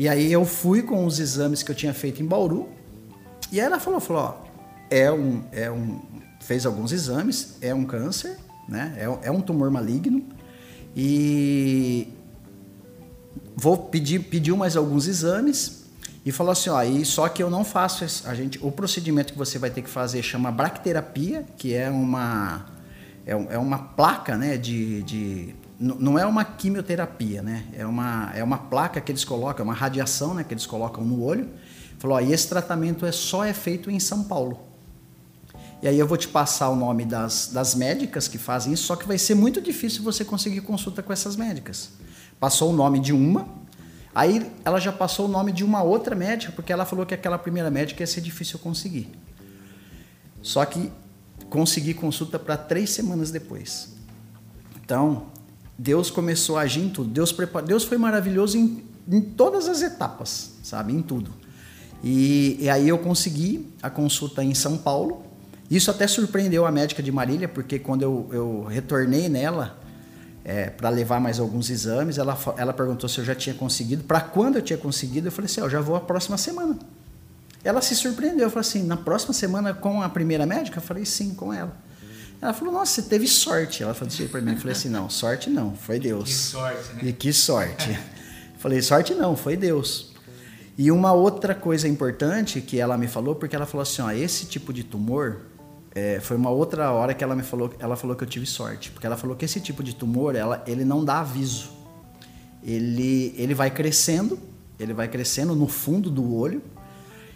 E 0.00 0.08
aí 0.08 0.32
eu 0.32 0.46
fui 0.46 0.82
com 0.82 1.04
os 1.04 1.20
exames 1.20 1.62
que 1.62 1.70
eu 1.70 1.74
tinha 1.74 1.92
feito 1.92 2.22
em 2.22 2.26
Bauru. 2.26 2.70
E 3.52 3.60
aí 3.60 3.66
ela 3.66 3.78
falou, 3.78 4.00
falou, 4.00 4.22
ó, 4.22 4.34
é 4.88 5.12
um, 5.12 5.42
é 5.52 5.70
um, 5.70 6.00
fez 6.40 6.64
alguns 6.64 6.90
exames, 6.90 7.56
é 7.60 7.74
um 7.74 7.84
câncer, 7.84 8.38
né? 8.66 8.94
É, 8.96 9.28
é 9.28 9.30
um 9.30 9.42
tumor 9.42 9.70
maligno. 9.70 10.24
E 10.96 12.08
vou 13.54 13.76
pedir 13.76 14.20
pediu 14.20 14.56
mais 14.56 14.74
alguns 14.74 15.06
exames 15.06 15.84
e 16.24 16.32
falou 16.32 16.52
assim, 16.52 16.70
ó, 16.70 16.82
e 16.82 17.04
só 17.04 17.28
que 17.28 17.42
eu 17.42 17.50
não 17.50 17.62
faço 17.62 18.02
a 18.26 18.34
gente 18.34 18.58
o 18.62 18.72
procedimento 18.72 19.34
que 19.34 19.38
você 19.38 19.58
vai 19.58 19.68
ter 19.68 19.82
que 19.82 19.90
fazer 19.90 20.22
chama 20.22 20.50
bracterapia, 20.50 21.44
que 21.58 21.74
é 21.74 21.90
uma 21.90 22.64
é, 23.26 23.32
é 23.32 23.58
uma 23.58 23.78
placa, 23.78 24.36
né, 24.36 24.56
de, 24.56 25.02
de 25.02 25.54
não 25.78 26.18
é 26.18 26.26
uma 26.26 26.44
quimioterapia, 26.44 27.42
né? 27.42 27.64
É 27.72 27.86
uma, 27.86 28.30
é 28.34 28.44
uma 28.44 28.58
placa 28.58 29.00
que 29.00 29.10
eles 29.10 29.24
colocam, 29.24 29.64
é 29.64 29.68
uma 29.68 29.74
radiação, 29.74 30.34
né, 30.34 30.44
que 30.44 30.52
eles 30.52 30.66
colocam 30.66 31.02
no 31.02 31.22
olho. 31.22 31.48
Falou, 31.98 32.18
ó, 32.18 32.20
e 32.20 32.32
esse 32.32 32.48
tratamento 32.48 33.06
é 33.06 33.12
só 33.12 33.44
é 33.44 33.54
feito 33.54 33.90
em 33.90 33.98
São 33.98 34.24
Paulo. 34.24 34.60
E 35.82 35.88
aí 35.88 35.98
eu 35.98 36.06
vou 36.06 36.18
te 36.18 36.28
passar 36.28 36.68
o 36.68 36.76
nome 36.76 37.06
das, 37.06 37.48
das 37.52 37.74
médicas 37.74 38.28
que 38.28 38.36
fazem 38.36 38.74
isso, 38.74 38.84
só 38.84 38.96
que 38.96 39.08
vai 39.08 39.16
ser 39.16 39.34
muito 39.34 39.60
difícil 39.60 40.02
você 40.02 40.22
conseguir 40.22 40.60
consulta 40.60 41.02
com 41.02 41.12
essas 41.12 41.36
médicas 41.36 41.92
passou 42.40 42.70
o 42.70 42.72
nome 42.72 42.98
de 42.98 43.12
uma, 43.12 43.46
aí 44.14 44.50
ela 44.64 44.80
já 44.80 44.90
passou 44.90 45.26
o 45.26 45.28
nome 45.28 45.52
de 45.52 45.62
uma 45.62 45.82
outra 45.82 46.16
médica, 46.16 46.50
porque 46.50 46.72
ela 46.72 46.86
falou 46.86 47.04
que 47.04 47.12
aquela 47.12 47.38
primeira 47.38 47.70
médica 47.70 48.02
ia 48.02 48.06
ser 48.06 48.22
difícil 48.22 48.58
conseguir. 48.58 49.10
Só 50.40 50.64
que 50.64 50.90
consegui 51.50 51.92
consulta 51.92 52.38
para 52.38 52.56
três 52.56 52.90
semanas 52.90 53.30
depois. 53.30 53.90
Então, 54.82 55.26
Deus 55.76 56.10
começou 56.10 56.56
a 56.56 56.62
agir 56.62 56.80
em 56.80 56.88
tudo. 56.88 57.10
Deus, 57.10 57.32
prepara... 57.32 57.66
Deus 57.66 57.84
foi 57.84 57.98
maravilhoso 57.98 58.56
em, 58.56 58.84
em 59.10 59.20
todas 59.20 59.68
as 59.68 59.82
etapas, 59.82 60.52
sabe? 60.62 60.94
Em 60.94 61.02
tudo. 61.02 61.30
E, 62.02 62.56
e 62.60 62.70
aí 62.70 62.88
eu 62.88 62.98
consegui 62.98 63.68
a 63.82 63.90
consulta 63.90 64.42
em 64.42 64.54
São 64.54 64.78
Paulo. 64.78 65.22
Isso 65.70 65.90
até 65.90 66.06
surpreendeu 66.06 66.64
a 66.64 66.72
médica 66.72 67.02
de 67.02 67.12
Marília, 67.12 67.48
porque 67.48 67.78
quando 67.78 68.02
eu, 68.02 68.28
eu 68.32 68.64
retornei 68.64 69.28
nela 69.28 69.78
é, 70.44 70.70
para 70.70 70.88
levar 70.88 71.20
mais 71.20 71.38
alguns 71.38 71.68
exames, 71.68 72.16
ela, 72.16 72.38
ela 72.56 72.72
perguntou 72.72 73.08
se 73.08 73.18
eu 73.18 73.24
já 73.24 73.34
tinha 73.34 73.54
conseguido. 73.54 74.04
Para 74.04 74.20
quando 74.20 74.56
eu 74.56 74.62
tinha 74.62 74.78
conseguido, 74.78 75.28
eu 75.28 75.32
falei 75.32 75.46
assim: 75.46 75.60
eu 75.60 75.70
já 75.70 75.80
vou 75.80 75.96
a 75.96 76.00
próxima 76.00 76.38
semana. 76.38 76.78
Ela 77.62 77.82
se 77.82 77.94
surpreendeu, 77.94 78.46
eu 78.46 78.50
falei 78.50 78.68
assim: 78.68 78.82
na 78.84 78.96
próxima 78.96 79.32
semana 79.32 79.74
com 79.74 80.02
a 80.02 80.08
primeira 80.08 80.46
médica? 80.46 80.78
Eu 80.78 80.82
falei: 80.82 81.04
sim, 81.04 81.34
com 81.34 81.52
ela. 81.52 81.76
Ela 82.40 82.54
falou: 82.54 82.72
Nossa, 82.72 83.02
você 83.02 83.08
teve 83.08 83.26
sorte. 83.28 83.82
Ela 83.82 83.92
falou 83.92 84.12
assim 84.12 84.26
para 84.26 84.40
mim: 84.40 84.52
Eu 84.52 84.58
falei 84.58 84.72
assim: 84.72 84.88
Não, 84.88 85.10
sorte 85.10 85.50
não, 85.50 85.74
foi 85.74 85.98
Deus. 85.98 86.24
Que 86.24 86.34
sorte, 86.34 86.92
né? 86.94 87.00
E 87.02 87.12
que 87.12 87.32
sorte. 87.32 87.98
falei: 88.58 88.80
Sorte 88.80 89.14
não, 89.14 89.36
foi 89.36 89.56
Deus. 89.56 90.10
E 90.78 90.90
uma 90.90 91.12
outra 91.12 91.54
coisa 91.54 91.86
importante 91.86 92.60
que 92.62 92.78
ela 92.78 92.96
me 92.96 93.06
falou, 93.06 93.34
porque 93.34 93.54
ela 93.54 93.66
falou 93.66 93.82
assim: 93.82 94.00
ó, 94.00 94.10
esse 94.10 94.46
tipo 94.46 94.72
de 94.72 94.82
tumor, 94.82 95.42
é, 95.94 96.20
foi 96.20 96.38
uma 96.38 96.48
outra 96.48 96.90
hora 96.90 97.12
que 97.12 97.22
ela 97.22 97.36
me 97.36 97.42
falou, 97.42 97.74
ela 97.78 97.96
falou 97.96 98.16
que 98.16 98.24
eu 98.24 98.28
tive 98.28 98.46
sorte, 98.46 98.90
porque 98.90 99.06
ela 99.06 99.16
falou 99.16 99.36
que 99.36 99.44
esse 99.44 99.60
tipo 99.60 99.82
de 99.82 99.94
tumor, 99.94 100.34
ela, 100.34 100.64
ele 100.66 100.82
não 100.82 101.04
dá 101.04 101.20
aviso. 101.20 101.68
Ele, 102.62 103.34
ele 103.36 103.52
vai 103.52 103.70
crescendo, 103.70 104.38
ele 104.78 104.94
vai 104.94 105.06
crescendo 105.06 105.54
no 105.54 105.68
fundo 105.68 106.10
do 106.10 106.34
olho, 106.34 106.62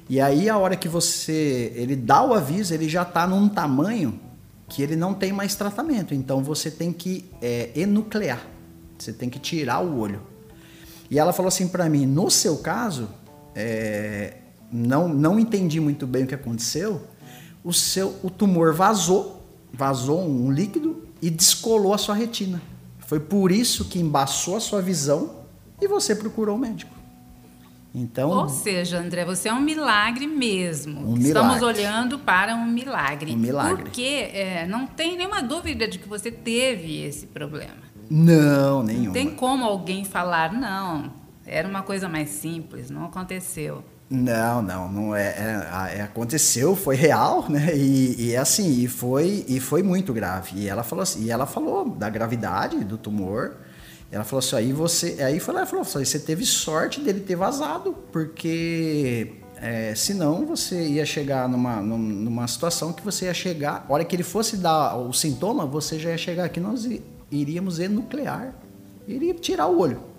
e 0.09 0.21
aí 0.21 0.49
a 0.49 0.59
hora 0.59 0.77
que 0.77 0.89
você, 0.89 1.73
ele 1.75 1.97
dá 1.97 2.23
o 2.23 2.35
aviso, 2.35 2.75
ele 2.75 2.89
já 2.89 3.03
está 3.03 3.27
num 3.27 3.49
tamanho 3.49 4.21
que 4.69 4.83
ele 4.83 4.97
não 4.97 5.15
tem 5.15 5.33
mais 5.33 5.55
tratamento. 5.55 6.15
Então 6.15 6.43
você 6.43 6.71
tem 6.71 6.93
que 6.93 7.25
é, 7.41 7.71
enuclear, 7.75 8.47
você 8.99 9.13
tem 9.13 9.31
que 9.31 9.39
tirar 9.39 9.81
o 9.81 9.99
olho. 9.99 10.23
E 11.11 11.19
ela 11.19 11.33
falou 11.33 11.49
assim 11.49 11.69
para 11.69 11.89
mim: 11.89 12.07
no 12.07 12.31
seu 12.31 12.59
caso, 12.59 13.09
é, 13.55 14.39
não, 14.71 15.09
não 15.09 15.39
entendi 15.39 15.81
muito 15.81 16.07
bem 16.07 16.25
o 16.25 16.27
que 16.27 16.35
aconteceu, 16.35 17.03
o, 17.63 17.73
seu, 17.73 18.15
o 18.23 18.31
tumor 18.31 18.75
vazou, 18.75 19.43
vazou 19.73 20.23
um 20.23 20.51
líquido 20.51 21.09
e 21.23 21.31
descolou 21.31 21.95
a 21.95 21.99
sua 21.99 22.15
retina. 22.15 22.61
Foi 22.99 23.21
por 23.21 23.53
isso 23.53 23.87
que 23.87 23.99
embaçou 23.99 24.57
a 24.57 24.61
sua 24.61 24.83
visão 24.83 25.45
e 25.81 25.87
você 25.87 26.15
procurou 26.15 26.57
o 26.57 26.59
médico. 26.59 26.94
Então, 27.95 28.29
Ou 28.31 28.49
seja, 28.49 28.99
André, 28.99 29.25
você 29.25 29.49
é 29.49 29.53
um 29.53 29.61
milagre 29.61 30.27
mesmo. 30.27 31.13
Um 31.13 31.17
Estamos 31.17 31.57
milagre. 31.57 31.65
olhando 31.65 32.19
para 32.19 32.57
um 32.57 32.67
milagre. 32.67 33.33
Um 33.33 33.37
milagre. 33.37 33.85
Porque 33.85 34.31
é, 34.33 34.67
não 34.67 34.85
tem 34.85 35.17
nenhuma 35.17 35.41
dúvida 35.43 35.87
de 35.87 35.99
que 36.01 36.09
você 36.09 36.31
teve 36.31 37.03
esse 37.05 37.27
problema. 37.29 37.85
não, 38.11 38.83
nenhuma. 38.83 39.07
Não 39.07 39.13
tem 39.13 39.31
como 39.31 39.65
alguém 39.65 40.05
falar, 40.05 40.53
não, 40.53 41.13
era 41.47 41.69
uma 41.69 41.83
coisa 41.83 42.09
mais 42.09 42.31
simples, 42.31 42.91
não 42.91 43.05
aconteceu. 43.05 43.85
Não, 44.11 44.61
não, 44.61 44.93
não 44.93 45.15
é, 45.17 45.29
é, 45.29 45.99
é, 45.99 46.03
aconteceu, 46.03 46.77
foi 46.77 46.95
real, 46.97 47.47
né? 47.49 47.75
E, 47.75 48.27
e 48.27 48.33
é 48.35 48.39
assim, 48.39 48.83
e 48.83 48.87
foi 48.89 49.45
e 49.49 49.59
foi 49.61 49.83
muito 49.83 50.13
grave. 50.13 50.59
E 50.59 50.69
ela 50.69 50.83
falou 50.83 51.03
assim, 51.03 51.25
e 51.25 51.31
ela 51.31 51.47
falou 51.47 51.89
da 51.89 52.11
gravidade 52.11 52.85
do 52.85 52.99
tumor. 52.99 53.57
Ela 54.11 54.25
falou 54.25 54.39
assim, 54.39 54.57
aí 54.57 54.73
você, 54.73 55.23
aí 55.23 55.41
foi 55.41 55.55
lá 55.55 55.63
e 55.65 55.67
falou, 55.67 55.85
você 55.85 56.19
teve 56.19 56.45
sorte 56.45 57.01
dele 57.01 57.21
ter 57.21 57.35
vazado, 57.35 57.95
porque 58.13 59.33
é, 59.57 59.95
senão 59.95 60.47
você 60.47 60.87
ia 60.87 61.07
chegar 61.07 61.49
numa, 61.49 61.81
numa 61.81 62.47
situação 62.47 62.93
que 62.93 63.03
você 63.03 63.25
ia 63.25 63.35
chegar, 63.35 63.87
a 63.89 63.93
hora 63.93 64.05
que 64.05 64.15
ele 64.15 64.23
fosse 64.23 64.57
dar 64.57 64.97
o 64.97 65.13
sintoma, 65.13 65.67
você 65.67 65.99
já 65.99 66.11
ia 66.11 66.19
chegar 66.19 66.45
aqui, 66.45 66.61
nós 66.61 66.87
iríamos 67.31 67.79
enuclear, 67.79 68.55
iria 69.09 69.35
tirar 69.35 69.67
o 69.67 69.81
olho. 69.81 70.15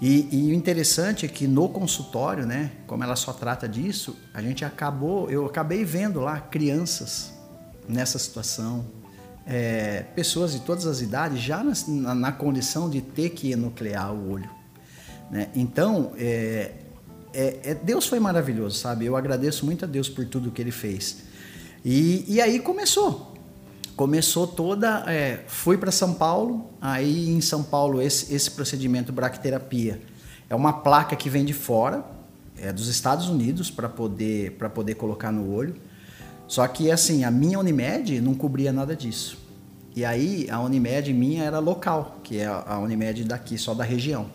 E, 0.00 0.28
e, 0.32 0.50
o 0.50 0.54
interessante 0.54 1.26
é 1.26 1.28
que 1.28 1.46
no 1.46 1.68
consultório, 1.68 2.46
né, 2.46 2.72
como 2.86 3.04
ela 3.04 3.16
só 3.16 3.34
trata 3.34 3.68
disso, 3.68 4.16
a 4.32 4.40
gente 4.40 4.64
acabou, 4.64 5.28
eu 5.30 5.44
acabei 5.44 5.84
vendo 5.84 6.20
lá 6.20 6.40
crianças 6.40 7.34
nessa 7.86 8.18
situação, 8.18 8.86
é, 9.46 10.04
pessoas 10.14 10.52
de 10.52 10.60
todas 10.60 10.86
as 10.86 11.00
idades 11.00 11.40
já 11.40 11.64
na, 11.64 12.14
na, 12.14 12.32
condição 12.32 12.88
de 12.88 13.00
ter 13.00 13.30
que 13.30 13.52
enuclear 13.52 14.12
o 14.12 14.32
olho. 14.32 14.50
Né? 15.30 15.48
Então, 15.54 16.12
é, 16.16 16.72
é, 17.32 17.60
é, 17.62 17.74
Deus 17.74 18.06
foi 18.06 18.20
maravilhoso, 18.20 18.78
sabe? 18.78 19.06
Eu 19.06 19.16
agradeço 19.16 19.64
muito 19.64 19.84
a 19.84 19.88
Deus 19.88 20.08
por 20.08 20.24
tudo 20.26 20.50
que 20.50 20.60
Ele 20.60 20.70
fez. 20.70 21.24
E, 21.84 22.24
e 22.28 22.40
aí 22.40 22.60
começou. 22.60 23.34
Começou 23.96 24.46
toda. 24.46 25.04
É, 25.06 25.44
fui 25.46 25.76
para 25.76 25.90
São 25.90 26.14
Paulo, 26.14 26.70
aí 26.80 27.28
em 27.30 27.40
São 27.40 27.62
Paulo 27.62 28.00
esse, 28.00 28.34
esse 28.34 28.50
procedimento 28.50 29.12
braquiterapia 29.12 30.00
é 30.50 30.54
uma 30.56 30.72
placa 30.72 31.14
que 31.14 31.30
vem 31.30 31.44
de 31.44 31.52
fora, 31.52 32.04
é 32.58 32.72
dos 32.72 32.88
Estados 32.88 33.28
Unidos, 33.28 33.70
para 33.70 33.88
poder, 33.88 34.50
poder 34.74 34.96
colocar 34.96 35.30
no 35.30 35.54
olho. 35.54 35.76
Só 36.50 36.66
que 36.66 36.90
assim, 36.90 37.22
a 37.22 37.30
minha 37.30 37.60
Unimed 37.60 38.20
não 38.20 38.34
cobria 38.34 38.72
nada 38.72 38.96
disso. 38.96 39.38
E 39.94 40.04
aí 40.04 40.48
a 40.50 40.60
Unimed 40.60 41.12
minha 41.14 41.44
era 41.44 41.60
local, 41.60 42.18
que 42.24 42.38
é 42.38 42.46
a 42.46 42.76
Unimed 42.80 43.22
daqui, 43.22 43.56
só 43.56 43.72
da 43.72 43.84
região. 43.84 44.26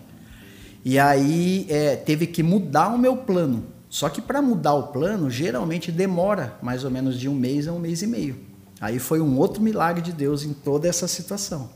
E 0.86 0.98
aí 0.98 1.68
é, 1.70 1.98
teve 1.98 2.26
que 2.26 2.42
mudar 2.42 2.88
o 2.88 2.98
meu 2.98 3.18
plano. 3.18 3.66
Só 3.90 4.08
que 4.08 4.22
para 4.22 4.42
mudar 4.42 4.76
o 4.76 4.84
plano, 4.94 5.30
geralmente 5.30 5.92
demora 5.92 6.58
mais 6.62 6.86
ou 6.86 6.90
menos 6.90 7.20
de 7.20 7.28
um 7.28 7.36
mês 7.36 7.68
a 7.68 7.74
um 7.74 7.80
mês 7.80 8.02
e 8.02 8.08
meio. 8.08 8.38
Aí 8.80 8.98
foi 8.98 9.20
um 9.20 9.38
outro 9.38 9.62
milagre 9.62 10.02
de 10.02 10.14
Deus 10.14 10.46
em 10.46 10.54
toda 10.54 10.88
essa 10.88 11.10
situação. 11.10 11.70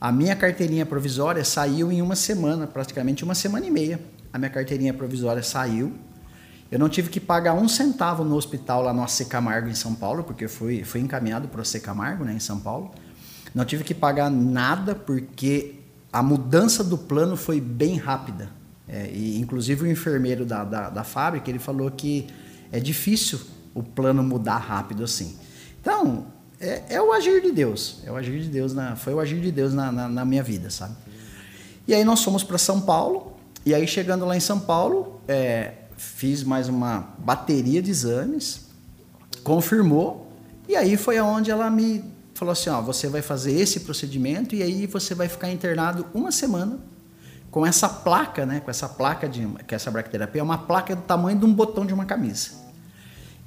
A 0.00 0.10
minha 0.10 0.34
carteirinha 0.34 0.84
provisória 0.84 1.44
saiu 1.44 1.92
em 1.92 2.02
uma 2.02 2.16
semana, 2.16 2.66
praticamente 2.66 3.22
uma 3.22 3.36
semana 3.36 3.64
e 3.64 3.70
meia. 3.70 4.00
A 4.32 4.38
minha 4.38 4.50
carteirinha 4.50 4.92
provisória 4.92 5.40
saiu. 5.40 5.92
Eu 6.72 6.78
não 6.78 6.88
tive 6.88 7.10
que 7.10 7.20
pagar 7.20 7.52
um 7.52 7.68
centavo 7.68 8.24
no 8.24 8.34
hospital 8.34 8.82
lá 8.82 8.94
no 8.94 9.02
AC 9.02 9.26
Camargo, 9.28 9.68
em 9.68 9.74
São 9.74 9.94
Paulo, 9.94 10.24
porque 10.24 10.48
fui, 10.48 10.82
fui 10.82 11.02
encaminhado 11.02 11.46
para 11.46 11.58
o 11.58 11.60
AC 11.60 11.78
Camargo, 11.82 12.24
né, 12.24 12.32
em 12.32 12.40
São 12.40 12.58
Paulo. 12.58 12.90
Não 13.54 13.62
tive 13.66 13.84
que 13.84 13.92
pagar 13.92 14.30
nada, 14.30 14.94
porque 14.94 15.74
a 16.10 16.22
mudança 16.22 16.82
do 16.82 16.96
plano 16.96 17.36
foi 17.36 17.60
bem 17.60 17.98
rápida. 17.98 18.48
É, 18.88 19.10
e, 19.12 19.38
inclusive, 19.38 19.84
o 19.84 19.86
enfermeiro 19.86 20.46
da, 20.46 20.64
da, 20.64 20.88
da 20.88 21.04
fábrica 21.04 21.50
ele 21.50 21.58
falou 21.58 21.90
que 21.90 22.28
é 22.72 22.80
difícil 22.80 23.38
o 23.74 23.82
plano 23.82 24.22
mudar 24.22 24.56
rápido 24.56 25.04
assim. 25.04 25.36
Então, 25.78 26.24
é, 26.58 26.84
é, 26.88 27.02
o 27.02 27.12
agir 27.12 27.42
de 27.42 27.52
Deus. 27.52 27.98
É 28.06 28.10
o 28.10 28.16
agir 28.16 28.40
de 28.40 28.48
Deus 28.48 28.72
na, 28.72 28.96
foi 28.96 29.12
o 29.12 29.20
agir 29.20 29.42
de 29.42 29.52
Deus 29.52 29.74
na, 29.74 29.92
na, 29.92 30.08
na 30.08 30.24
minha 30.24 30.42
vida, 30.42 30.70
sabe? 30.70 30.94
E 31.86 31.94
aí 31.94 32.02
nós 32.02 32.24
fomos 32.24 32.42
para 32.42 32.56
São 32.56 32.80
Paulo. 32.80 33.36
E 33.66 33.74
aí 33.74 33.86
chegando 33.86 34.24
lá 34.24 34.34
em 34.34 34.40
São 34.40 34.58
Paulo, 34.58 35.20
é, 35.28 35.74
fiz 36.02 36.42
mais 36.42 36.68
uma 36.68 37.14
bateria 37.18 37.80
de 37.80 37.90
exames, 37.90 38.66
confirmou. 39.44 40.30
E 40.68 40.76
aí 40.76 40.96
foi 40.96 41.16
aonde 41.16 41.50
ela 41.50 41.70
me 41.70 42.04
falou 42.34 42.52
assim, 42.52 42.70
ó, 42.70 42.80
você 42.80 43.08
vai 43.08 43.22
fazer 43.22 43.52
esse 43.52 43.80
procedimento 43.80 44.54
e 44.54 44.62
aí 44.62 44.86
você 44.86 45.14
vai 45.14 45.28
ficar 45.28 45.50
internado 45.50 46.06
uma 46.12 46.32
semana 46.32 46.78
com 47.50 47.64
essa 47.64 47.88
placa, 47.88 48.44
né? 48.44 48.60
Com 48.60 48.70
essa 48.70 48.88
placa 48.88 49.28
de 49.28 49.46
que 49.66 49.74
essa 49.74 49.90
bracterapia 49.90 50.40
é 50.40 50.44
uma 50.44 50.58
placa 50.58 50.96
do 50.96 51.02
tamanho 51.02 51.38
de 51.38 51.44
um 51.44 51.52
botão 51.52 51.86
de 51.86 51.94
uma 51.94 52.04
camisa. 52.04 52.50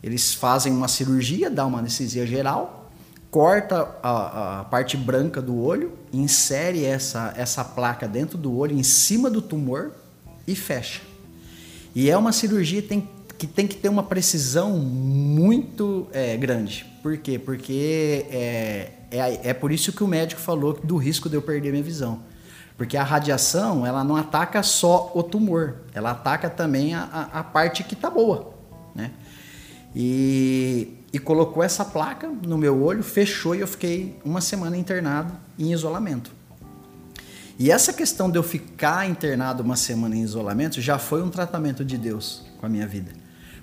Eles 0.01 0.33
fazem 0.33 0.71
uma 0.71 0.87
cirurgia, 0.87 1.49
dá 1.49 1.65
uma 1.65 1.79
anestesia 1.79 2.25
geral, 2.25 2.89
corta 3.31 3.97
a, 4.01 4.59
a, 4.59 4.63
parte 4.65 4.95
branca 4.95 5.41
do 5.41 5.59
olho, 5.59 5.93
insere 6.13 6.85
essa, 6.85 7.33
essa 7.35 7.65
placa 7.65 8.07
dentro 8.07 8.37
do 8.37 8.55
olho, 8.55 8.77
em 8.77 8.83
cima 8.83 9.29
do 9.29 9.41
tumor 9.41 9.91
e 10.47 10.55
fecha. 10.55 11.01
E 11.95 12.09
é 12.09 12.17
uma 12.17 12.33
cirurgia 12.33 12.81
que 12.81 12.87
tem, 12.89 13.09
que 13.37 13.47
tem 13.47 13.65
que 13.65 13.77
ter 13.77 13.87
uma 13.87 14.03
precisão 14.03 14.77
muito 14.77 16.07
é, 16.11 16.35
grande. 16.35 16.85
Por 17.01 17.17
quê? 17.17 17.39
Porque 17.39 18.25
é, 18.29 18.91
é, 19.09 19.49
é 19.49 19.53
por 19.53 19.71
isso 19.71 19.93
que 19.93 20.03
o 20.03 20.07
médico 20.07 20.41
falou 20.41 20.73
do 20.73 20.97
risco 20.97 21.29
de 21.29 21.35
eu 21.35 21.41
perder 21.41 21.71
minha 21.71 21.81
visão. 21.81 22.19
Porque 22.77 22.97
a 22.97 23.03
radiação, 23.03 23.85
ela 23.85 24.03
não 24.03 24.17
ataca 24.17 24.61
só 24.61 25.09
o 25.15 25.23
tumor, 25.23 25.75
ela 25.93 26.11
ataca 26.11 26.49
também 26.49 26.93
a, 26.93 27.29
a, 27.31 27.41
parte 27.41 27.81
que 27.85 27.93
está 27.93 28.09
boa, 28.09 28.53
né? 28.93 29.11
E, 29.95 30.97
e 31.13 31.17
colocou 31.17 31.63
essa 31.63 31.85
placa 31.85 32.27
no 32.27 32.57
meu 32.57 32.83
olho, 32.83 33.01
fechou 33.01 33.55
e 33.55 33.61
eu 33.61 33.67
fiquei 33.67 34.19
uma 34.25 34.41
semana 34.41 34.75
internado 34.75 35.31
em 35.57 35.71
isolamento. 35.71 36.34
E 37.57 37.71
essa 37.71 37.93
questão 37.93 38.29
de 38.29 38.37
eu 38.37 38.43
ficar 38.43 39.09
internado 39.09 39.63
uma 39.63 39.75
semana 39.75 40.15
em 40.15 40.21
isolamento 40.21 40.81
já 40.81 40.99
foi 40.99 41.23
um 41.23 41.29
tratamento 41.29 41.85
de 41.85 41.97
Deus 41.97 42.45
com 42.59 42.65
a 42.65 42.69
minha 42.69 42.85
vida. 42.85 43.11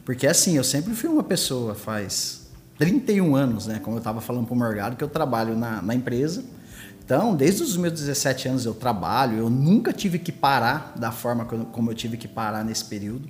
Porque 0.04 0.26
assim, 0.26 0.56
eu 0.56 0.64
sempre 0.64 0.94
fui 0.94 1.08
uma 1.08 1.22
pessoa, 1.22 1.74
faz 1.74 2.50
31 2.78 3.36
anos, 3.36 3.66
né? 3.66 3.78
Como 3.78 3.96
eu 3.96 3.98
estava 3.98 4.20
falando 4.20 4.46
para 4.46 4.54
o 4.54 4.58
Morgado, 4.58 4.96
que 4.96 5.04
eu 5.04 5.08
trabalho 5.08 5.56
na, 5.56 5.82
na 5.82 5.94
empresa. 5.94 6.42
Então, 7.04 7.34
desde 7.34 7.62
os 7.62 7.76
meus 7.76 7.92
17 7.92 8.48
anos 8.48 8.64
eu 8.64 8.74
trabalho, 8.74 9.36
eu 9.36 9.50
nunca 9.50 9.92
tive 9.92 10.18
que 10.18 10.32
parar 10.32 10.94
da 10.96 11.12
forma 11.12 11.44
como 11.44 11.90
eu 11.90 11.94
tive 11.94 12.16
que 12.16 12.26
parar 12.26 12.64
nesse 12.64 12.84
período. 12.84 13.28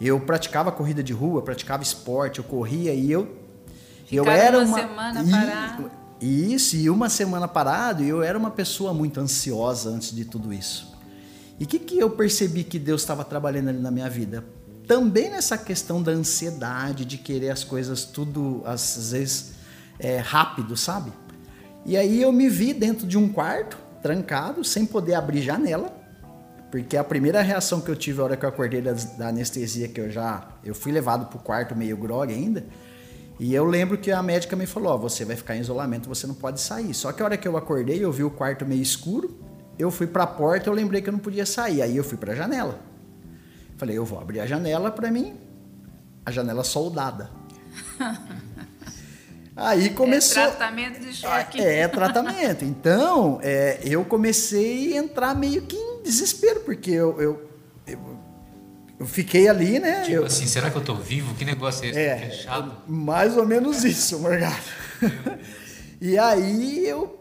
Eu 0.00 0.18
praticava 0.20 0.72
corrida 0.72 1.02
de 1.02 1.12
rua, 1.12 1.42
praticava 1.42 1.82
esporte, 1.82 2.38
eu 2.38 2.44
corria 2.44 2.94
e 2.94 3.10
eu 3.10 3.36
eu 4.10 4.24
era 4.30 4.58
uma, 4.58 4.64
uma 4.64 4.78
semana 4.78 5.24
parado. 5.30 5.90
Isso, 6.20 6.76
e 6.76 6.90
uma 6.90 7.08
semana 7.08 7.46
parado, 7.46 8.02
e 8.02 8.08
eu 8.08 8.22
era 8.22 8.36
uma 8.36 8.50
pessoa 8.50 8.92
muito 8.92 9.20
ansiosa 9.20 9.90
antes 9.90 10.14
de 10.14 10.24
tudo 10.24 10.52
isso. 10.52 10.96
E 11.60 11.64
o 11.64 11.66
que, 11.66 11.78
que 11.78 11.98
eu 11.98 12.10
percebi 12.10 12.64
que 12.64 12.78
Deus 12.78 13.02
estava 13.02 13.24
trabalhando 13.24 13.68
ali 13.68 13.80
na 13.80 13.90
minha 13.90 14.08
vida? 14.08 14.44
também 14.88 15.28
nessa 15.28 15.58
questão 15.58 16.02
da 16.02 16.10
ansiedade, 16.10 17.04
de 17.04 17.18
querer 17.18 17.50
as 17.50 17.62
coisas 17.62 18.04
tudo, 18.04 18.62
às 18.64 19.12
vezes, 19.12 19.52
é, 20.00 20.16
rápido, 20.16 20.76
sabe? 20.78 21.12
E 21.84 21.94
aí 21.94 22.22
eu 22.22 22.32
me 22.32 22.48
vi 22.48 22.72
dentro 22.72 23.06
de 23.06 23.18
um 23.18 23.28
quarto, 23.28 23.78
trancado, 24.02 24.64
sem 24.64 24.86
poder 24.86 25.14
abrir 25.14 25.42
janela, 25.42 25.94
porque 26.70 26.96
a 26.96 27.04
primeira 27.04 27.42
reação 27.42 27.80
que 27.82 27.90
eu 27.90 27.96
tive 27.96 28.18
na 28.18 28.24
hora 28.24 28.36
que 28.36 28.44
eu 28.44 28.48
acordei 28.48 28.80
da, 28.80 28.92
da 28.92 29.28
anestesia, 29.28 29.88
que 29.88 30.00
eu 30.00 30.10
já 30.10 30.48
eu 30.64 30.74
fui 30.74 30.90
levado 30.90 31.26
para 31.26 31.36
o 31.36 31.40
quarto 31.40 31.76
meio 31.76 31.96
grog 31.96 32.32
ainda, 32.32 32.64
e 33.38 33.54
eu 33.54 33.64
lembro 33.64 33.96
que 33.96 34.10
a 34.10 34.22
médica 34.22 34.56
me 34.56 34.66
falou: 34.66 34.94
oh, 34.94 34.98
você 34.98 35.24
vai 35.24 35.36
ficar 35.36 35.56
em 35.56 35.60
isolamento, 35.60 36.08
você 36.08 36.26
não 36.26 36.34
pode 36.34 36.60
sair. 36.60 36.92
Só 36.92 37.12
que 37.12 37.22
a 37.22 37.24
hora 37.24 37.36
que 37.36 37.46
eu 37.46 37.56
acordei, 37.56 38.04
eu 38.04 38.10
vi 38.10 38.24
o 38.24 38.30
quarto 38.30 38.66
meio 38.66 38.82
escuro, 38.82 39.38
eu 39.78 39.90
fui 39.90 40.06
para 40.06 40.24
a 40.24 40.26
porta, 40.26 40.68
eu 40.68 40.74
lembrei 40.74 41.00
que 41.00 41.08
eu 41.08 41.12
não 41.12 41.20
podia 41.20 41.46
sair. 41.46 41.82
Aí 41.82 41.96
eu 41.96 42.02
fui 42.02 42.18
para 42.18 42.32
a 42.32 42.36
janela. 42.36 42.80
Falei: 43.76 43.96
eu 43.96 44.04
vou 44.04 44.20
abrir 44.20 44.40
a 44.40 44.46
janela 44.46 44.90
para 44.90 45.10
mim, 45.10 45.36
a 46.26 46.30
janela 46.30 46.64
soldada. 46.64 47.30
Aí 49.58 49.90
começou. 49.90 50.40
É 50.40 50.46
tratamento 50.46 51.00
de 51.00 51.12
choque. 51.12 51.60
É, 51.60 51.80
é 51.80 51.88
tratamento. 51.88 52.64
Então, 52.64 53.40
é, 53.42 53.80
eu 53.82 54.04
comecei 54.04 54.96
a 54.96 54.98
entrar 54.98 55.34
meio 55.34 55.62
que 55.62 55.76
em 55.76 56.02
desespero, 56.02 56.60
porque 56.60 56.92
eu, 56.92 57.20
eu, 57.20 57.22
eu, 57.22 57.47
eu 58.98 59.06
fiquei 59.06 59.48
ali, 59.48 59.78
né? 59.78 60.02
Tipo 60.02 60.16
eu, 60.16 60.24
assim, 60.26 60.46
será 60.46 60.70
que 60.70 60.76
eu 60.76 60.82
tô 60.82 60.94
vivo? 60.94 61.34
Que 61.34 61.44
negócio 61.44 61.84
é 61.84 61.88
esse? 61.88 61.98
É, 61.98 62.16
Fechado? 62.30 62.72
mais 62.86 63.36
ou 63.36 63.46
menos 63.46 63.84
isso, 63.84 64.18
Morgado. 64.20 64.56
e 66.00 66.18
aí 66.18 66.86
eu 66.86 67.18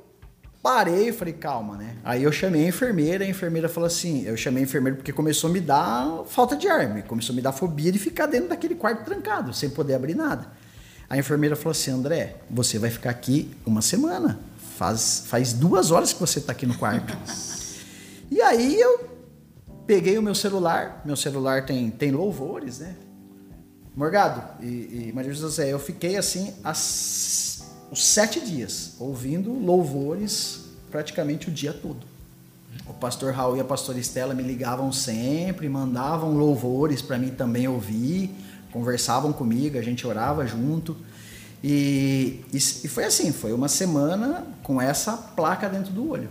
parei 0.61 1.09
e 1.09 1.13
falei, 1.13 1.33
calma, 1.33 1.77
né? 1.77 1.95
Aí 2.03 2.23
eu 2.23 2.31
chamei 2.31 2.65
a 2.65 2.67
enfermeira, 2.67 3.23
a 3.23 3.27
enfermeira 3.27 3.69
falou 3.69 3.87
assim, 3.87 4.25
eu 4.25 4.35
chamei 4.35 4.63
a 4.63 4.65
enfermeira 4.65 4.97
porque 4.97 5.13
começou 5.13 5.49
a 5.49 5.53
me 5.53 5.61
dar 5.61 6.23
falta 6.27 6.55
de 6.55 6.67
ar, 6.67 7.03
começou 7.03 7.33
a 7.33 7.35
me 7.35 7.41
dar 7.41 7.51
fobia 7.51 7.91
de 7.91 7.99
ficar 7.99 8.25
dentro 8.25 8.49
daquele 8.49 8.75
quarto 8.75 9.05
trancado, 9.05 9.53
sem 9.53 9.69
poder 9.69 9.93
abrir 9.93 10.15
nada. 10.15 10.51
A 11.09 11.17
enfermeira 11.17 11.55
falou 11.55 11.71
assim: 11.71 11.91
André, 11.91 12.35
você 12.49 12.77
vai 12.77 12.89
ficar 12.89 13.11
aqui 13.11 13.49
uma 13.65 13.81
semana. 13.81 14.39
Faz, 14.77 15.23
faz 15.27 15.53
duas 15.53 15.89
horas 15.89 16.11
que 16.13 16.19
você 16.19 16.39
está 16.39 16.51
aqui 16.51 16.65
no 16.65 16.77
quarto. 16.77 17.17
e 18.29 18.41
aí 18.41 18.79
eu 18.79 19.16
peguei 19.87 20.17
o 20.17 20.21
meu 20.21 20.35
celular. 20.35 21.01
Meu 21.03 21.15
celular 21.15 21.65
tem, 21.65 21.89
tem 21.89 22.11
louvores, 22.11 22.79
né? 22.79 22.95
Morgado 23.95 24.43
e, 24.61 25.07
e 25.07 25.11
Maria 25.15 25.33
José, 25.33 25.73
eu 25.73 25.79
fiquei 25.79 26.17
assim 26.17 26.53
as, 26.63 27.71
os 27.91 28.05
sete 28.05 28.39
dias 28.39 28.93
ouvindo 28.99 29.51
louvores 29.51 30.65
praticamente 30.91 31.49
o 31.49 31.51
dia 31.51 31.73
todo. 31.73 32.05
O 32.87 32.93
pastor 32.93 33.33
Raul 33.33 33.57
e 33.57 33.59
a 33.59 33.63
pastora 33.63 33.97
Estela 33.97 34.35
me 34.35 34.43
ligavam 34.43 34.91
sempre, 34.91 35.67
mandavam 35.67 36.37
louvores 36.37 37.01
para 37.01 37.17
mim 37.17 37.31
também 37.31 37.67
ouvir 37.67 38.31
conversavam 38.77 39.33
comigo, 39.33 39.77
a 39.77 39.81
gente 39.81 40.05
orava 40.05 40.45
junto. 40.45 40.95
E, 41.63 42.43
e, 42.53 42.57
e, 42.57 42.87
foi 42.87 43.05
assim, 43.05 43.31
foi 43.31 43.51
uma 43.51 43.67
semana 43.67 44.45
com 44.61 44.79
essa 44.79 45.13
placa 45.17 45.67
dentro 45.67 45.91
do 45.91 46.09
olho. 46.09 46.29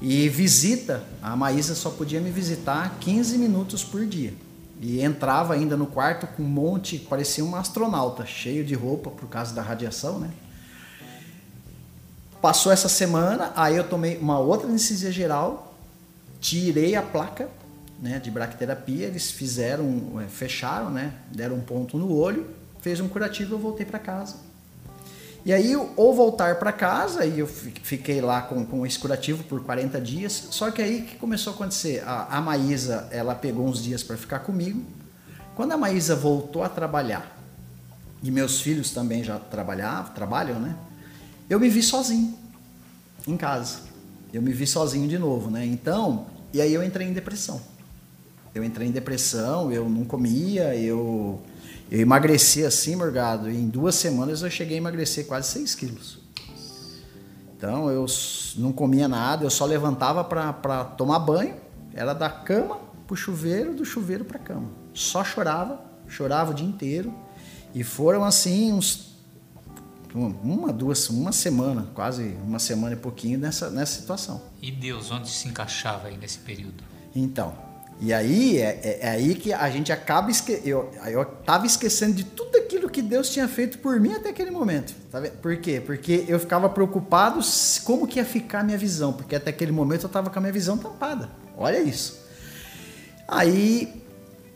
E 0.00 0.28
visita, 0.28 1.02
a 1.20 1.34
Maísa 1.34 1.74
só 1.74 1.90
podia 1.90 2.20
me 2.20 2.30
visitar 2.30 2.98
15 3.00 3.36
minutos 3.36 3.82
por 3.82 4.06
dia. 4.06 4.32
E 4.80 5.00
entrava 5.00 5.54
ainda 5.54 5.76
no 5.76 5.86
quarto 5.86 6.26
com 6.28 6.42
um 6.42 6.48
monte, 6.48 6.98
parecia 6.98 7.44
um 7.44 7.56
astronauta, 7.56 8.24
cheio 8.24 8.64
de 8.64 8.74
roupa 8.74 9.10
por 9.10 9.28
causa 9.28 9.52
da 9.52 9.60
radiação, 9.60 10.20
né? 10.20 10.30
Passou 12.40 12.70
essa 12.70 12.88
semana, 12.88 13.52
aí 13.56 13.76
eu 13.76 13.82
tomei 13.82 14.16
uma 14.18 14.38
outra 14.38 14.68
anestesia 14.68 15.10
geral, 15.10 15.74
tirei 16.40 16.94
a 16.94 17.02
placa 17.02 17.48
né, 18.00 18.20
de 18.20 18.30
braquiterapia, 18.30 19.06
eles 19.06 19.32
fizeram, 19.32 20.20
é, 20.20 20.28
fecharam, 20.28 20.90
né, 20.90 21.14
deram 21.32 21.56
um 21.56 21.60
ponto 21.60 21.98
no 21.98 22.14
olho, 22.14 22.46
fez 22.80 23.00
um 23.00 23.08
curativo 23.08 23.50
e 23.50 23.54
eu 23.54 23.58
voltei 23.58 23.84
para 23.84 23.98
casa. 23.98 24.36
E 25.44 25.52
aí, 25.52 25.74
ou 25.74 26.14
voltar 26.14 26.58
para 26.58 26.72
casa, 26.72 27.24
e 27.24 27.38
eu 27.38 27.46
fiquei 27.46 28.20
lá 28.20 28.42
com, 28.42 28.64
com 28.66 28.84
esse 28.84 28.98
curativo 28.98 29.44
por 29.44 29.62
40 29.62 30.00
dias. 30.00 30.48
Só 30.50 30.70
que 30.70 30.82
aí 30.82 31.02
que 31.02 31.16
começou 31.16 31.52
a 31.52 31.56
acontecer? 31.56 32.02
A, 32.04 32.36
a 32.36 32.40
Maísa, 32.40 33.08
ela 33.10 33.34
pegou 33.34 33.66
uns 33.66 33.82
dias 33.82 34.02
para 34.02 34.16
ficar 34.16 34.40
comigo. 34.40 34.82
Quando 35.54 35.72
a 35.72 35.76
Maísa 35.76 36.14
voltou 36.14 36.62
a 36.62 36.68
trabalhar, 36.68 37.36
e 38.22 38.30
meus 38.30 38.60
filhos 38.60 38.90
também 38.90 39.22
já 39.22 39.38
trabalhavam, 39.38 40.12
trabalham, 40.12 40.58
né? 40.58 40.76
Eu 41.48 41.58
me 41.58 41.68
vi 41.68 41.82
sozinho 41.82 42.36
em 43.26 43.36
casa. 43.36 43.80
Eu 44.32 44.42
me 44.42 44.52
vi 44.52 44.66
sozinho 44.66 45.08
de 45.08 45.18
novo, 45.18 45.50
né? 45.50 45.64
Então, 45.64 46.26
e 46.52 46.60
aí 46.60 46.74
eu 46.74 46.82
entrei 46.82 47.06
em 47.06 47.12
depressão. 47.12 47.60
Eu 48.54 48.64
entrei 48.64 48.88
em 48.88 48.90
depressão, 48.90 49.70
eu 49.70 49.88
não 49.88 50.04
comia, 50.04 50.74
eu, 50.74 51.40
eu 51.90 52.00
emagreci 52.00 52.64
assim, 52.64 52.96
Morgado. 52.96 53.50
Em 53.50 53.68
duas 53.68 53.94
semanas 53.94 54.42
eu 54.42 54.50
cheguei 54.50 54.76
a 54.76 54.78
emagrecer 54.78 55.26
quase 55.26 55.48
6 55.48 55.74
quilos. 55.74 56.18
Então 57.56 57.90
eu 57.90 58.06
não 58.56 58.72
comia 58.72 59.08
nada, 59.08 59.44
eu 59.44 59.50
só 59.50 59.64
levantava 59.64 60.22
para 60.22 60.84
tomar 60.84 61.18
banho, 61.18 61.56
era 61.92 62.12
da 62.12 62.30
cama 62.30 62.78
pro 63.06 63.16
chuveiro, 63.16 63.74
do 63.74 63.84
chuveiro 63.84 64.24
para 64.24 64.38
cama. 64.38 64.70
Só 64.94 65.24
chorava, 65.24 65.80
chorava 66.06 66.52
o 66.52 66.54
dia 66.54 66.66
inteiro. 66.66 67.12
E 67.74 67.82
foram 67.82 68.24
assim 68.24 68.72
uns 68.72 69.08
uma, 70.14 70.72
duas, 70.72 71.08
uma 71.10 71.32
semana, 71.32 71.88
quase 71.94 72.36
uma 72.44 72.58
semana 72.58 72.94
e 72.94 72.96
pouquinho 72.96 73.38
nessa, 73.38 73.70
nessa 73.70 74.00
situação. 74.00 74.42
E 74.62 74.70
Deus, 74.70 75.10
onde 75.10 75.28
se 75.28 75.48
encaixava 75.48 76.08
aí 76.08 76.16
nesse 76.16 76.38
período? 76.38 76.82
Então, 77.14 77.54
e 78.00 78.12
aí 78.12 78.58
é, 78.58 78.80
é, 78.82 78.98
é, 79.02 79.10
aí 79.10 79.34
que 79.34 79.52
a 79.52 79.68
gente 79.70 79.92
acaba 79.92 80.30
esque... 80.30 80.62
eu 80.64 80.90
eu 81.06 81.24
tava 81.24 81.66
esquecendo 81.66 82.14
de 82.14 82.24
tudo 82.24 82.56
aquilo 82.56 82.88
que 82.88 83.02
Deus 83.02 83.28
tinha 83.28 83.48
feito 83.48 83.78
por 83.78 83.98
mim 83.98 84.12
até 84.12 84.28
aquele 84.28 84.52
momento. 84.52 84.94
Tá 85.10 85.20
por 85.42 85.56
quê? 85.56 85.82
Porque 85.84 86.24
eu 86.28 86.38
ficava 86.38 86.68
preocupado 86.68 87.40
como 87.84 88.06
que 88.06 88.20
ia 88.20 88.24
ficar 88.24 88.60
a 88.60 88.62
minha 88.62 88.78
visão, 88.78 89.12
porque 89.12 89.34
até 89.34 89.50
aquele 89.50 89.72
momento 89.72 90.04
eu 90.04 90.06
estava 90.06 90.30
com 90.30 90.38
a 90.38 90.40
minha 90.40 90.52
visão 90.52 90.78
tampada. 90.78 91.28
Olha 91.56 91.80
isso. 91.80 92.24
Aí 93.26 94.02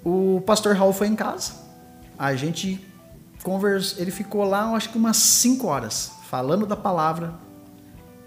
o 0.04 0.40
pastor 0.46 0.76
Raul 0.76 0.92
foi 0.92 1.08
em 1.08 1.16
casa. 1.16 1.52
A 2.16 2.36
gente 2.36 2.80
conversou, 3.42 4.00
ele 4.00 4.12
ficou 4.12 4.44
lá, 4.44 4.70
acho 4.76 4.90
que 4.90 4.96
umas 4.96 5.16
5 5.16 5.66
horas, 5.66 6.12
falando 6.30 6.64
da 6.64 6.76
palavra. 6.76 7.34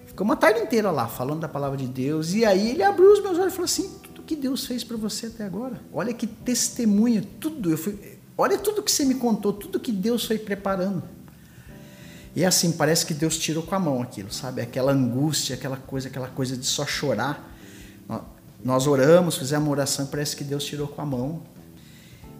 Ficou 0.05 0.25
uma 0.25 0.35
tarde 0.35 0.59
inteira 0.59 0.91
lá, 0.91 1.07
falando 1.07 1.39
da 1.39 1.47
palavra 1.47 1.77
de 1.77 1.87
Deus. 1.87 2.33
E 2.33 2.43
aí 2.43 2.71
ele 2.71 2.83
abriu 2.83 3.13
os 3.13 3.23
meus 3.23 3.39
olhos 3.39 3.53
e 3.53 3.55
falou 3.55 3.65
assim: 3.65 4.04
que 4.25 4.35
Deus 4.35 4.65
fez 4.65 4.83
para 4.83 4.97
você 4.97 5.27
até 5.27 5.45
agora. 5.45 5.79
Olha 5.93 6.13
que 6.13 6.27
testemunho, 6.27 7.23
tudo. 7.39 7.71
Eu 7.71 7.77
fui, 7.77 8.17
olha 8.37 8.57
tudo 8.57 8.83
que 8.83 8.91
você 8.91 9.05
me 9.05 9.15
contou, 9.15 9.53
tudo 9.53 9.79
que 9.79 9.91
Deus 9.91 10.25
foi 10.25 10.37
preparando. 10.37 11.03
E 12.35 12.43
é 12.43 12.45
assim, 12.45 12.73
parece 12.73 13.05
que 13.05 13.13
Deus 13.13 13.37
tirou 13.37 13.63
com 13.63 13.73
a 13.75 13.79
mão 13.79 14.01
aquilo, 14.01 14.31
sabe? 14.31 14.61
Aquela 14.61 14.91
angústia, 14.91 15.55
aquela 15.55 15.77
coisa, 15.77 16.09
aquela 16.09 16.27
coisa 16.27 16.57
de 16.57 16.65
só 16.65 16.85
chorar. 16.85 17.55
Nós 18.61 18.87
oramos, 18.87 19.37
fizemos 19.37 19.65
uma 19.65 19.71
oração, 19.71 20.05
parece 20.07 20.35
que 20.35 20.43
Deus 20.43 20.65
tirou 20.65 20.87
com 20.87 21.01
a 21.01 21.05
mão. 21.05 21.43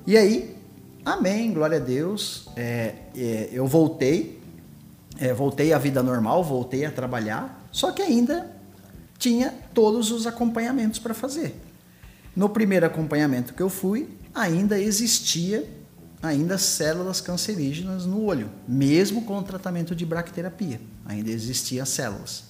E 0.06 0.18
aí, 0.18 0.58
amém, 1.06 1.54
glória 1.54 1.78
a 1.78 1.80
Deus. 1.80 2.50
É, 2.58 2.96
é, 3.16 3.50
eu 3.54 3.66
voltei, 3.66 4.42
é, 5.18 5.34
voltei 5.34 5.72
à 5.72 5.78
vida 5.78 6.04
normal, 6.04 6.44
voltei 6.44 6.84
a 6.84 6.92
trabalhar, 6.92 7.66
só 7.72 7.92
que 7.92 8.02
ainda 8.02 8.52
tinha 9.18 9.54
todos 9.74 10.12
os 10.12 10.28
acompanhamentos 10.28 11.00
para 11.00 11.14
fazer. 11.14 11.56
No 12.36 12.50
primeiro 12.50 12.86
acompanhamento 12.86 13.54
que 13.54 13.64
eu 13.64 13.70
fui, 13.70 14.10
ainda 14.34 14.80
existia 14.80 15.66
ainda 16.22 16.58
células 16.58 17.22
cancerígenas 17.22 18.06
no 18.06 18.24
olho, 18.24 18.50
mesmo 18.68 19.24
com 19.24 19.38
o 19.38 19.44
tratamento 19.44 19.96
de 19.96 20.06
bracterapia, 20.06 20.82
ainda 21.06 21.30
existiam 21.30 21.86
células. 21.86 22.46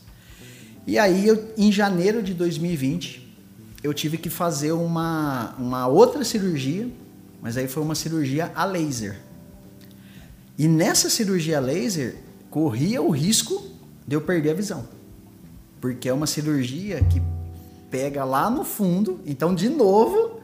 E 0.87 0.97
aí, 0.97 1.27
eu, 1.27 1.51
em 1.57 1.71
janeiro 1.71 2.21
de 2.21 2.33
2020, 2.33 3.35
eu 3.83 3.93
tive 3.93 4.17
que 4.17 4.29
fazer 4.29 4.71
uma, 4.71 5.55
uma 5.57 5.87
outra 5.87 6.23
cirurgia, 6.23 6.87
mas 7.41 7.57
aí 7.57 7.67
foi 7.67 7.83
uma 7.83 7.95
cirurgia 7.95 8.51
a 8.55 8.65
laser. 8.65 9.19
E 10.57 10.67
nessa 10.67 11.09
cirurgia 11.09 11.59
laser, 11.59 12.15
corria 12.49 13.01
o 13.01 13.09
risco 13.09 13.61
de 14.07 14.15
eu 14.15 14.21
perder 14.21 14.51
a 14.51 14.53
visão. 14.53 14.87
Porque 15.81 16.07
é 16.07 16.13
uma 16.13 16.27
cirurgia 16.27 17.03
que 17.03 17.21
pega 17.95 18.25
lá 18.25 18.49
no 18.49 18.65
fundo, 18.65 19.21
então 19.25 19.55
de 19.55 19.69
novo 19.69 20.41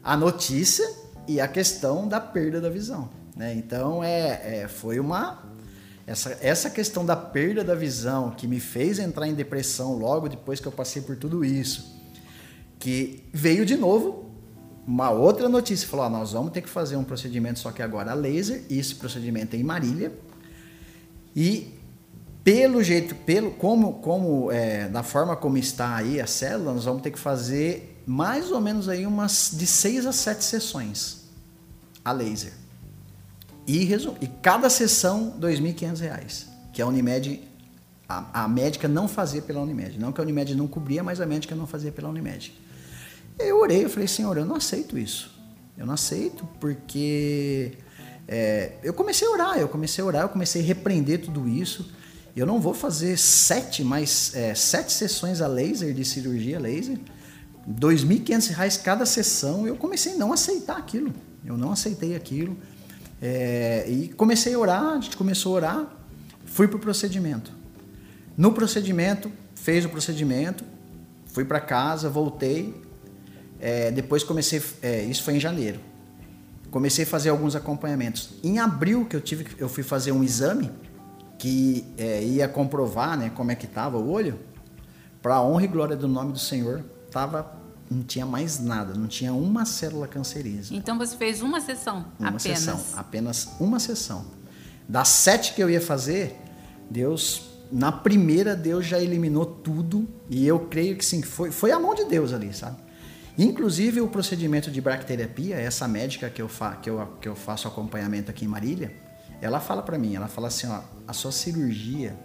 a 0.00 0.16
notícia 0.16 0.88
e 1.26 1.40
a 1.40 1.48
questão 1.48 2.06
da 2.06 2.20
perda 2.20 2.60
da 2.60 2.70
visão, 2.70 3.10
né? 3.34 3.52
Então 3.52 4.04
é, 4.04 4.62
é 4.62 4.68
foi 4.68 5.00
uma 5.00 5.42
essa, 6.06 6.38
essa 6.40 6.70
questão 6.70 7.04
da 7.04 7.16
perda 7.16 7.64
da 7.64 7.74
visão 7.74 8.30
que 8.30 8.46
me 8.46 8.60
fez 8.60 9.00
entrar 9.00 9.26
em 9.26 9.34
depressão 9.34 9.98
logo 9.98 10.28
depois 10.28 10.60
que 10.60 10.68
eu 10.68 10.72
passei 10.72 11.02
por 11.02 11.16
tudo 11.16 11.44
isso, 11.44 12.00
que 12.78 13.24
veio 13.32 13.66
de 13.66 13.76
novo 13.76 14.30
uma 14.86 15.10
outra 15.10 15.48
notícia, 15.48 15.88
falou, 15.88 16.06
ah, 16.06 16.10
nós 16.10 16.30
vamos 16.30 16.52
ter 16.52 16.60
que 16.60 16.68
fazer 16.68 16.94
um 16.94 17.02
procedimento 17.02 17.58
só 17.58 17.72
que 17.72 17.82
agora 17.82 18.12
a 18.12 18.14
laser, 18.14 18.62
esse 18.70 18.94
procedimento 18.94 19.56
é 19.56 19.58
em 19.58 19.64
Marília, 19.64 20.12
e 21.34 21.73
pelo 22.44 22.82
jeito, 22.82 23.14
pelo 23.14 23.50
como, 23.52 23.94
como 23.94 24.52
é, 24.52 24.86
da 24.88 25.02
forma 25.02 25.34
como 25.34 25.56
está 25.56 25.96
aí 25.96 26.20
a 26.20 26.26
célula, 26.26 26.74
nós 26.74 26.84
vamos 26.84 27.02
ter 27.02 27.10
que 27.10 27.18
fazer 27.18 28.02
mais 28.06 28.52
ou 28.52 28.60
menos 28.60 28.86
aí 28.86 29.06
umas 29.06 29.50
de 29.54 29.66
seis 29.66 30.04
a 30.04 30.12
sete 30.12 30.44
sessões 30.44 31.24
a 32.04 32.12
laser. 32.12 32.52
E, 33.66 33.90
e 34.20 34.26
cada 34.42 34.68
sessão, 34.68 35.38
R$ 35.40 35.48
2.500, 35.48 36.46
que 36.70 36.82
a 36.82 36.86
Unimed, 36.86 37.40
a, 38.06 38.44
a, 38.44 38.48
médica 38.48 38.86
não 38.86 39.08
fazia 39.08 39.40
pela 39.40 39.62
Unimed. 39.62 39.98
Não 39.98 40.12
que 40.12 40.20
a 40.20 40.24
Unimed 40.24 40.54
não 40.54 40.66
cobria, 40.66 41.02
mas 41.02 41.18
a 41.18 41.24
médica 41.26 41.54
não 41.54 41.66
fazia 41.66 41.90
pela 41.90 42.10
Unimed. 42.10 42.52
Eu 43.38 43.58
orei, 43.58 43.86
eu 43.86 43.88
falei, 43.88 44.06
Senhor, 44.06 44.36
eu 44.36 44.44
não 44.44 44.56
aceito 44.56 44.98
isso. 44.98 45.34
Eu 45.78 45.86
não 45.86 45.94
aceito 45.94 46.46
porque 46.60 47.72
é, 48.28 48.72
eu 48.82 48.92
comecei 48.92 49.26
a 49.26 49.30
orar, 49.30 49.58
eu 49.58 49.68
comecei 49.68 50.04
a 50.04 50.06
orar, 50.06 50.22
eu 50.22 50.28
comecei 50.28 50.60
a 50.60 50.64
repreender 50.64 51.22
tudo 51.22 51.48
isso. 51.48 51.90
Eu 52.36 52.46
não 52.46 52.60
vou 52.60 52.74
fazer 52.74 53.16
sete, 53.16 53.84
mais 53.84 54.34
é, 54.34 54.54
sete 54.54 54.92
sessões 54.92 55.40
a 55.40 55.46
laser 55.46 55.94
de 55.94 56.04
cirurgia 56.04 56.58
laser, 56.58 56.98
R$ 57.66 57.74
2.500 57.80 58.82
cada 58.82 59.06
sessão. 59.06 59.66
Eu 59.66 59.76
comecei 59.76 60.14
a 60.14 60.16
não 60.16 60.32
aceitar 60.32 60.76
aquilo. 60.76 61.12
Eu 61.46 61.56
não 61.56 61.70
aceitei 61.70 62.16
aquilo. 62.16 62.56
É, 63.22 63.86
e 63.88 64.08
comecei 64.08 64.54
a 64.54 64.58
orar, 64.58 64.84
a 64.84 65.00
gente 65.00 65.16
começou 65.16 65.52
a 65.52 65.56
orar, 65.56 65.96
fui 66.44 66.66
para 66.66 66.76
o 66.76 66.80
procedimento. 66.80 67.52
No 68.36 68.52
procedimento, 68.52 69.30
fez 69.54 69.84
o 69.84 69.88
procedimento, 69.88 70.64
fui 71.26 71.44
para 71.44 71.60
casa, 71.60 72.10
voltei. 72.10 72.74
É, 73.60 73.92
depois 73.92 74.24
comecei, 74.24 74.60
é, 74.82 75.04
isso 75.04 75.22
foi 75.22 75.36
em 75.36 75.40
janeiro. 75.40 75.78
Comecei 76.68 77.04
a 77.04 77.06
fazer 77.06 77.28
alguns 77.28 77.54
acompanhamentos. 77.54 78.30
Em 78.42 78.58
abril 78.58 79.04
que 79.04 79.14
eu 79.14 79.20
tive, 79.20 79.46
eu 79.56 79.68
fui 79.68 79.84
fazer 79.84 80.10
um 80.10 80.24
exame 80.24 80.68
que 81.38 81.84
é, 81.98 82.22
ia 82.22 82.48
comprovar, 82.48 83.18
né, 83.18 83.30
como 83.34 83.50
é 83.50 83.54
que 83.54 83.66
estava 83.66 83.98
o 83.98 84.10
olho. 84.10 84.38
Para 85.20 85.40
honra 85.42 85.64
e 85.64 85.68
glória 85.68 85.96
do 85.96 86.06
nome 86.06 86.32
do 86.32 86.38
Senhor, 86.38 86.84
tava 87.10 87.64
não 87.90 88.02
tinha 88.02 88.26
mais 88.26 88.58
nada, 88.58 88.94
não 88.94 89.06
tinha 89.06 89.32
uma 89.32 89.64
célula 89.64 90.08
cancerígena. 90.08 90.76
Então 90.76 90.98
você 90.98 91.16
fez 91.16 91.42
uma 91.42 91.60
sessão 91.60 92.06
uma 92.18 92.30
apenas? 92.30 92.42
Sessão, 92.42 92.80
apenas 92.96 93.48
uma 93.60 93.78
sessão. 93.78 94.24
Das 94.88 95.08
sete 95.08 95.54
que 95.54 95.62
eu 95.62 95.70
ia 95.70 95.80
fazer, 95.80 96.36
Deus, 96.90 97.50
na 97.70 97.92
primeira, 97.92 98.54
Deus 98.54 98.86
já 98.86 98.98
eliminou 98.98 99.46
tudo 99.46 100.08
e 100.28 100.46
eu 100.46 100.60
creio 100.60 100.96
que 100.96 101.04
sim, 101.04 101.22
foi, 101.22 101.50
foi 101.50 101.72
a 101.72 101.78
mão 101.78 101.94
de 101.94 102.04
Deus 102.04 102.32
ali, 102.32 102.52
sabe? 102.52 102.76
Inclusive 103.36 104.00
o 104.00 104.08
procedimento 104.08 104.70
de 104.70 104.80
bracterapia, 104.80 105.56
essa 105.56 105.88
médica 105.88 106.30
que 106.30 106.40
eu, 106.40 106.48
fa, 106.48 106.76
que 106.76 106.88
eu, 106.88 107.06
que 107.20 107.28
eu 107.28 107.34
faço 107.34 107.66
acompanhamento 107.66 108.30
aqui 108.30 108.44
em 108.44 108.48
Marília, 108.48 108.94
ela 109.40 109.60
fala 109.60 109.82
para 109.82 109.98
mim, 109.98 110.14
ela 110.14 110.28
fala 110.28 110.48
assim, 110.48 110.66
ó, 110.66 110.80
a 111.06 111.12
sua 111.12 111.32
cirurgia, 111.32 112.16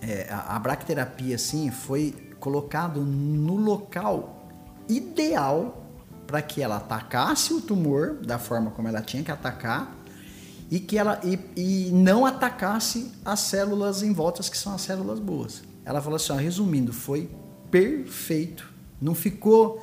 é, 0.00 0.28
a, 0.30 0.56
a 0.56 0.58
bracterapia 0.58 1.36
assim, 1.36 1.70
foi 1.70 2.34
colocado 2.38 3.00
no 3.00 3.56
local 3.56 4.48
ideal 4.88 5.84
para 6.26 6.42
que 6.42 6.62
ela 6.62 6.76
atacasse 6.76 7.54
o 7.54 7.60
tumor 7.60 8.14
da 8.14 8.38
forma 8.38 8.70
como 8.70 8.88
ela 8.88 9.00
tinha 9.00 9.22
que 9.22 9.30
atacar 9.30 9.94
e 10.70 10.80
que 10.80 10.98
ela 10.98 11.20
e, 11.22 11.38
e 11.56 11.90
não 11.92 12.26
atacasse 12.26 13.12
as 13.24 13.40
células 13.40 14.02
em 14.02 14.12
voltas 14.12 14.48
que 14.48 14.58
são 14.58 14.74
as 14.74 14.80
células 14.80 15.20
boas. 15.20 15.62
Ela 15.84 16.02
falou 16.02 16.16
assim, 16.16 16.32
ó, 16.32 16.36
resumindo, 16.36 16.92
foi 16.92 17.30
perfeito. 17.70 18.72
Não 19.00 19.14
ficou 19.14 19.80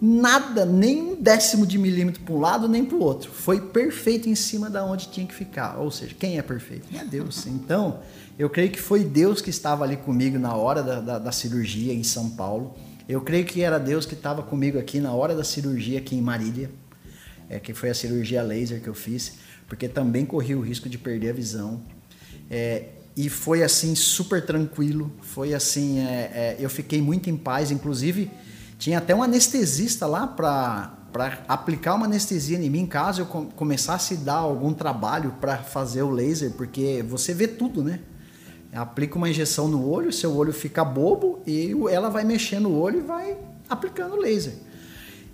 nada, 0.00 0.64
nem 0.64 1.02
um 1.02 1.20
décimo 1.20 1.66
de 1.66 1.76
milímetro 1.76 2.22
para 2.22 2.34
um 2.34 2.40
lado 2.40 2.68
nem 2.68 2.84
para 2.84 2.96
o 2.96 3.02
outro. 3.02 3.30
Foi 3.30 3.60
perfeito 3.60 4.28
em 4.28 4.34
cima 4.34 4.70
da 4.70 4.84
onde 4.84 5.08
tinha 5.08 5.26
que 5.26 5.34
ficar. 5.34 5.78
Ou 5.78 5.90
seja, 5.90 6.14
quem 6.18 6.38
é 6.38 6.42
perfeito? 6.42 6.86
É 6.96 7.04
Deus. 7.04 7.46
Então, 7.46 8.00
eu 8.38 8.48
creio 8.48 8.70
que 8.70 8.80
foi 8.80 9.04
Deus 9.04 9.40
que 9.40 9.50
estava 9.50 9.84
ali 9.84 9.96
comigo 9.96 10.38
na 10.38 10.54
hora 10.54 10.82
da, 10.82 11.00
da, 11.00 11.18
da 11.18 11.32
cirurgia 11.32 11.92
em 11.92 12.04
São 12.04 12.30
Paulo. 12.30 12.74
Eu 13.08 13.20
creio 13.22 13.44
que 13.44 13.62
era 13.62 13.78
Deus 13.78 14.06
que 14.06 14.14
estava 14.14 14.42
comigo 14.42 14.78
aqui 14.78 15.00
na 15.00 15.12
hora 15.12 15.34
da 15.34 15.42
cirurgia 15.42 15.98
aqui 15.98 16.14
em 16.14 16.20
Marília, 16.20 16.70
é, 17.48 17.58
que 17.58 17.74
foi 17.74 17.90
a 17.90 17.94
cirurgia 17.94 18.42
laser 18.42 18.80
que 18.80 18.88
eu 18.88 18.94
fiz, 18.94 19.34
porque 19.66 19.88
também 19.88 20.24
corri 20.24 20.54
o 20.54 20.60
risco 20.60 20.88
de 20.88 20.98
perder 20.98 21.30
a 21.30 21.32
visão. 21.32 21.82
É, 22.50 22.84
e 23.16 23.28
foi 23.28 23.64
assim 23.64 23.94
super 23.96 24.44
tranquilo, 24.44 25.10
foi 25.22 25.52
assim, 25.52 25.98
é, 25.98 26.30
é 26.32 26.56
eu 26.60 26.70
fiquei 26.70 27.02
muito 27.02 27.28
em 27.28 27.36
paz, 27.36 27.70
inclusive 27.72 28.30
tinha 28.78 28.98
até 28.98 29.14
um 29.14 29.22
anestesista 29.22 30.06
lá 30.06 30.26
para 30.26 30.94
para 31.12 31.42
aplicar 31.48 31.94
uma 31.94 32.04
anestesia 32.04 32.58
em 32.58 32.68
mim 32.68 32.86
caso 32.86 33.22
eu 33.22 33.26
começasse 33.56 34.12
a 34.12 34.16
dar 34.18 34.34
algum 34.34 34.74
trabalho 34.74 35.34
para 35.40 35.56
fazer 35.56 36.02
o 36.02 36.10
laser, 36.10 36.52
porque 36.52 37.02
você 37.08 37.32
vê 37.32 37.48
tudo, 37.48 37.82
né? 37.82 38.00
aplica 38.72 39.16
uma 39.16 39.28
injeção 39.28 39.68
no 39.68 39.88
olho, 39.88 40.12
seu 40.12 40.36
olho 40.36 40.52
fica 40.52 40.84
bobo 40.84 41.42
e 41.46 41.74
ela 41.90 42.10
vai 42.10 42.24
mexendo 42.24 42.66
o 42.66 42.78
olho 42.78 42.98
e 42.98 43.02
vai 43.02 43.36
aplicando 43.68 44.16
laser. 44.16 44.54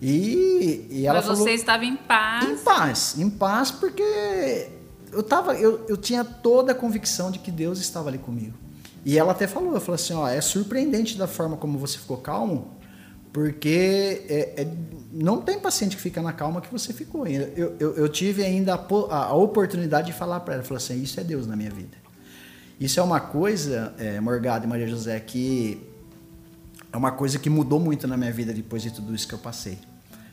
E, 0.00 0.86
e 0.90 1.06
ela 1.06 1.18
Mas 1.18 1.26
falou, 1.26 1.42
você 1.42 1.52
estava 1.52 1.84
em 1.84 1.96
paz? 1.96 2.44
Em 2.44 2.56
paz, 2.58 3.14
em 3.18 3.30
paz 3.30 3.70
porque 3.70 4.68
eu 5.12 5.22
tava, 5.22 5.54
eu, 5.54 5.84
eu 5.88 5.96
tinha 5.96 6.24
toda 6.24 6.72
a 6.72 6.74
convicção 6.74 7.30
de 7.30 7.38
que 7.38 7.50
Deus 7.50 7.78
estava 7.78 8.08
ali 8.08 8.18
comigo. 8.18 8.54
E 9.04 9.18
ela 9.18 9.32
até 9.32 9.46
falou, 9.46 9.70
ela 9.70 9.80
falou 9.80 9.96
assim, 9.96 10.14
ó, 10.14 10.28
é 10.28 10.40
surpreendente 10.40 11.18
da 11.18 11.26
forma 11.26 11.56
como 11.56 11.78
você 11.78 11.98
ficou 11.98 12.16
calmo, 12.16 12.72
porque 13.34 14.24
é, 14.28 14.62
é, 14.62 14.68
não 15.12 15.40
tem 15.42 15.58
paciente 15.58 15.96
que 15.96 16.02
fica 16.02 16.22
na 16.22 16.32
calma 16.32 16.60
que 16.60 16.70
você 16.70 16.92
ficou. 16.92 17.26
Eu, 17.26 17.74
eu, 17.80 17.96
eu 17.96 18.08
tive 18.08 18.44
ainda 18.44 18.74
a, 18.76 19.16
a, 19.16 19.34
oportunidade 19.34 20.06
de 20.06 20.12
falar 20.12 20.38
para 20.38 20.54
ela, 20.54 20.62
falou 20.62 20.76
assim, 20.76 21.02
isso 21.02 21.18
é 21.18 21.24
Deus 21.24 21.44
na 21.44 21.56
minha 21.56 21.68
vida. 21.68 21.96
Isso 22.78 23.00
é 23.00 23.02
uma 23.02 23.18
coisa, 23.18 23.92
é, 23.98 24.20
Morgado 24.20 24.66
e 24.66 24.68
Maria 24.68 24.86
José, 24.86 25.18
que 25.18 25.84
é 26.92 26.96
uma 26.96 27.10
coisa 27.10 27.36
que 27.36 27.50
mudou 27.50 27.80
muito 27.80 28.06
na 28.06 28.16
minha 28.16 28.30
vida 28.30 28.52
depois 28.52 28.84
de 28.84 28.92
tudo 28.92 29.12
isso 29.12 29.26
que 29.26 29.34
eu 29.34 29.40
passei. 29.40 29.80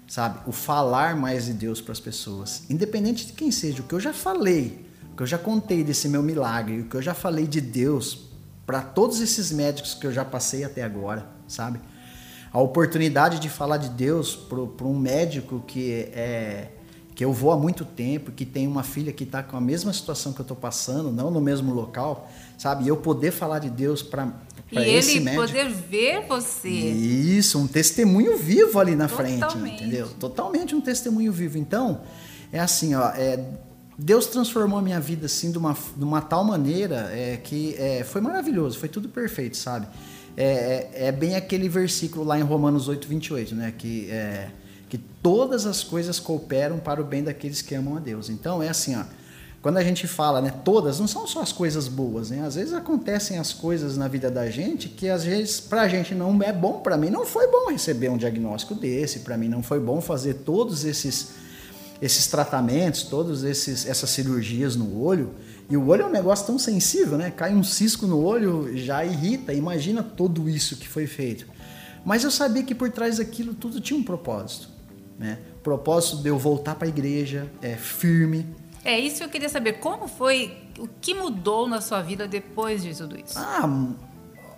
Sabe? 0.07 0.37
O 0.45 0.51
falar 0.51 1.15
mais 1.15 1.45
de 1.45 1.53
Deus 1.53 1.81
para 1.81 1.93
as 1.93 1.99
pessoas, 1.99 2.69
independente 2.69 3.25
de 3.25 3.33
quem 3.33 3.49
seja, 3.49 3.81
o 3.81 3.83
que 3.83 3.95
eu 3.95 3.99
já 3.99 4.13
falei, 4.13 4.85
o 5.11 5.15
que 5.15 5.23
eu 5.23 5.27
já 5.27 5.39
contei 5.39 5.83
desse 5.83 6.07
meu 6.07 6.21
milagre, 6.21 6.81
o 6.81 6.85
que 6.85 6.97
eu 6.97 7.01
já 7.01 7.15
falei 7.15 7.47
de 7.47 7.61
Deus 7.61 8.29
para 8.63 8.79
todos 8.79 9.21
esses 9.21 9.51
médicos 9.51 9.95
que 9.95 10.05
eu 10.05 10.13
já 10.13 10.23
passei 10.23 10.63
até 10.63 10.83
agora, 10.83 11.25
sabe? 11.47 11.79
A 12.51 12.59
oportunidade 12.59 13.39
de 13.39 13.49
falar 13.49 13.77
de 13.77 13.89
Deus 13.89 14.35
para 14.35 14.85
um 14.85 14.97
médico 14.97 15.63
que 15.65 16.09
é 16.13 16.67
que 17.13 17.25
eu 17.25 17.33
vou 17.33 17.51
há 17.51 17.57
muito 17.57 17.83
tempo, 17.85 18.31
que 18.31 18.45
tem 18.45 18.65
uma 18.67 18.83
filha 18.83 19.11
que 19.11 19.25
está 19.25 19.43
com 19.43 19.55
a 19.55 19.61
mesma 19.61 19.91
situação 19.93 20.33
que 20.33 20.39
eu 20.39 20.43
estou 20.43 20.57
passando, 20.57 21.11
não 21.11 21.29
no 21.29 21.41
mesmo 21.41 21.73
local, 21.73 22.31
sabe? 22.57 22.85
E 22.85 22.87
eu 22.87 22.97
poder 22.97 23.31
falar 23.31 23.59
de 23.59 23.69
Deus 23.69 24.01
para 24.01 24.33
esse 24.71 25.17
ele 25.17 25.25
médico. 25.25 25.45
poder 25.45 25.69
ver 25.69 26.25
você. 26.27 26.69
Isso, 26.69 27.59
um 27.59 27.67
testemunho 27.67 28.37
vivo 28.37 28.79
ali 28.79 28.95
na 28.95 29.07
Totalmente. 29.07 29.51
frente, 29.51 29.83
entendeu? 29.83 30.07
Totalmente 30.19 30.73
um 30.73 30.81
testemunho 30.81 31.31
vivo. 31.31 31.57
Então, 31.57 32.01
é 32.51 32.59
assim, 32.59 32.95
ó, 32.95 33.09
é, 33.09 33.45
Deus 33.97 34.25
transformou 34.27 34.79
a 34.79 34.81
minha 34.81 34.99
vida 34.99 35.27
assim 35.27 35.51
de 35.51 35.57
uma, 35.57 35.75
de 35.95 36.03
uma 36.03 36.21
tal 36.21 36.43
maneira 36.43 37.09
é, 37.11 37.37
que 37.37 37.75
é, 37.75 38.03
foi 38.03 38.21
maravilhoso, 38.21 38.79
foi 38.79 38.89
tudo 38.89 39.09
perfeito, 39.09 39.57
sabe? 39.57 39.85
É, 40.37 40.87
é, 40.93 41.07
é 41.07 41.11
bem 41.11 41.35
aquele 41.35 41.67
versículo 41.67 42.23
lá 42.23 42.39
em 42.39 42.43
Romanos 42.43 42.87
8, 42.87 43.07
28, 43.07 43.55
né? 43.55 43.73
Que 43.77 44.09
é 44.09 44.49
que 44.91 44.97
todas 44.97 45.65
as 45.65 45.85
coisas 45.85 46.19
cooperam 46.19 46.77
para 46.77 46.99
o 46.99 47.03
bem 47.05 47.23
daqueles 47.23 47.61
que 47.61 47.73
amam 47.73 47.95
a 47.95 47.99
Deus. 48.01 48.29
Então 48.29 48.61
é 48.61 48.67
assim, 48.67 48.93
ó, 48.97 49.05
quando 49.61 49.77
a 49.77 49.83
gente 49.85 50.05
fala, 50.05 50.41
né, 50.41 50.53
todas, 50.65 50.99
não 50.99 51.07
são 51.07 51.25
só 51.25 51.41
as 51.41 51.53
coisas 51.53 51.87
boas, 51.87 52.29
né? 52.29 52.45
Às 52.45 52.55
vezes 52.55 52.73
acontecem 52.73 53.37
as 53.37 53.53
coisas 53.53 53.95
na 53.95 54.09
vida 54.09 54.29
da 54.29 54.49
gente 54.49 54.89
que 54.89 55.07
às 55.07 55.23
vezes 55.23 55.61
para 55.61 55.83
a 55.83 55.87
gente 55.87 56.13
não 56.13 56.37
é 56.43 56.51
bom, 56.51 56.81
para 56.81 56.97
mim 56.97 57.09
não 57.09 57.25
foi 57.25 57.47
bom 57.47 57.71
receber 57.71 58.09
um 58.09 58.17
diagnóstico 58.17 58.75
desse, 58.75 59.19
para 59.19 59.37
mim 59.37 59.47
não 59.47 59.63
foi 59.63 59.79
bom 59.79 60.01
fazer 60.01 60.33
todos 60.33 60.83
esses 60.83 61.39
esses 62.01 62.27
tratamentos, 62.27 63.03
todas 63.03 63.45
essas 63.45 64.09
cirurgias 64.09 64.75
no 64.75 65.01
olho. 65.01 65.31
E 65.71 65.77
o 65.77 65.88
olho 65.88 66.01
é 66.01 66.05
um 66.05 66.12
negócio 66.12 66.45
tão 66.45 66.60
sensível, 66.60 67.17
né? 67.17 67.31
Cai 67.31 67.55
um 67.55 67.63
cisco 67.63 68.05
no 68.05 68.21
olho, 68.21 68.77
já 68.77 69.05
irrita. 69.05 69.53
Imagina 69.53 70.03
tudo 70.03 70.49
isso 70.49 70.75
que 70.75 70.86
foi 70.86 71.07
feito. 71.07 71.47
Mas 72.03 72.25
eu 72.25 72.29
sabia 72.29 72.62
que 72.62 72.75
por 72.75 72.91
trás 72.91 73.19
daquilo 73.19 73.53
tudo 73.53 73.79
tinha 73.79 73.97
um 73.97 74.03
propósito. 74.03 74.67
Né? 75.17 75.39
O 75.55 75.60
propósito 75.62 76.17
de 76.17 76.27
eu 76.27 76.38
voltar 76.38 76.75
para 76.75 76.88
a 76.88 76.89
igreja 76.89 77.49
é 77.62 77.77
firme. 77.77 78.45
É 78.84 78.99
isso 78.99 79.19
que 79.19 79.23
eu 79.23 79.29
queria 79.29 79.47
saber. 79.47 79.79
Como 79.79 80.10
foi, 80.10 80.57
o 80.77 80.89
que 80.99 81.13
mudou 81.13 81.69
na 81.69 81.79
sua 81.79 82.01
vida 82.01 82.27
depois 82.27 82.84
de 82.84 82.93
tudo 82.93 83.17
isso? 83.17 83.39
Ah, 83.39 83.93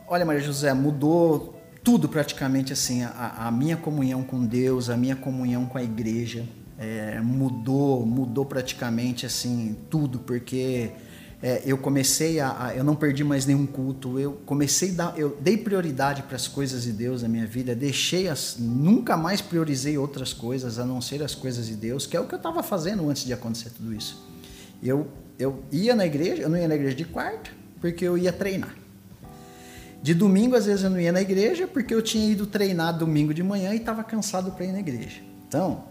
olha, 0.08 0.26
Maria 0.26 0.42
José, 0.42 0.74
mudou 0.74 1.62
tudo 1.84 2.10
praticamente 2.10 2.74
assim. 2.74 3.04
A, 3.04 3.50
a 3.50 3.52
minha 3.52 3.78
comunhão 3.78 4.24
com 4.24 4.44
Deus, 4.44 4.90
a 4.90 4.98
minha 4.98 5.16
comunhão 5.16 5.68
com 5.68 5.78
a 5.78 5.84
igreja. 5.84 6.44
É, 6.84 7.22
mudou, 7.22 8.06
mudou 8.06 8.46
praticamente 8.46 9.26
assim 9.26 9.78
tudo, 9.90 10.20
porque 10.20 10.92
é, 11.42 11.62
eu 11.66 11.78
comecei 11.78 12.40
a, 12.40 12.68
a, 12.68 12.76
eu 12.76 12.84
não 12.84 12.96
perdi 12.96 13.24
mais 13.24 13.46
nenhum 13.46 13.66
culto, 13.66 14.20
eu 14.20 14.34
comecei 14.46 14.92
dar, 14.92 15.18
eu 15.18 15.38
dei 15.40 15.58
prioridade 15.58 16.24
para 16.24 16.36
as 16.36 16.48
coisas 16.48 16.84
de 16.84 16.92
Deus 16.92 17.22
na 17.22 17.30
minha 17.30 17.46
vida, 17.46 17.74
deixei 17.74 18.28
as, 18.28 18.58
nunca 18.58 19.16
mais 19.16 19.42
priorizei 19.42 19.98
outras 19.98 20.34
coisas 20.34 20.78
a 20.78 20.86
não 20.86 21.00
ser 21.02 21.24
as 21.24 21.34
coisas 21.34 21.68
de 21.68 21.76
Deus, 21.76 22.06
que 22.06 22.18
é 22.18 22.20
o 22.20 22.26
que 22.26 22.34
eu 22.34 22.38
estava 22.38 22.62
fazendo 22.62 23.10
antes 23.10 23.24
de 23.24 23.32
acontecer 23.32 23.70
tudo 23.70 23.94
isso. 23.94 24.26
Eu, 24.82 25.08
eu 25.40 25.64
ia 25.72 25.96
na 25.96 26.06
igreja, 26.06 26.44
eu 26.44 26.50
não 26.50 26.58
ia 26.58 26.68
na 26.68 26.76
igreja 26.76 26.96
de 26.96 27.06
quarta, 27.06 27.50
porque 27.80 28.06
eu 28.06 28.18
ia 28.18 28.34
treinar. 28.34 28.76
De 30.02 30.14
domingo, 30.14 30.56
às 30.56 30.66
vezes, 30.66 30.84
eu 30.84 30.90
não 30.90 31.00
ia 31.00 31.14
na 31.14 31.22
igreja, 31.22 31.66
porque 31.66 31.94
eu 31.94 32.02
tinha 32.02 32.30
ido 32.30 32.46
treinar 32.46 32.98
domingo 32.98 33.34
de 33.34 33.42
manhã 33.42 33.74
e 33.74 33.78
estava 33.78 34.04
cansado 34.04 34.52
para 34.52 34.66
ir 34.66 34.74
na 34.74 34.80
igreja. 34.80 35.22
Então, 35.48 35.86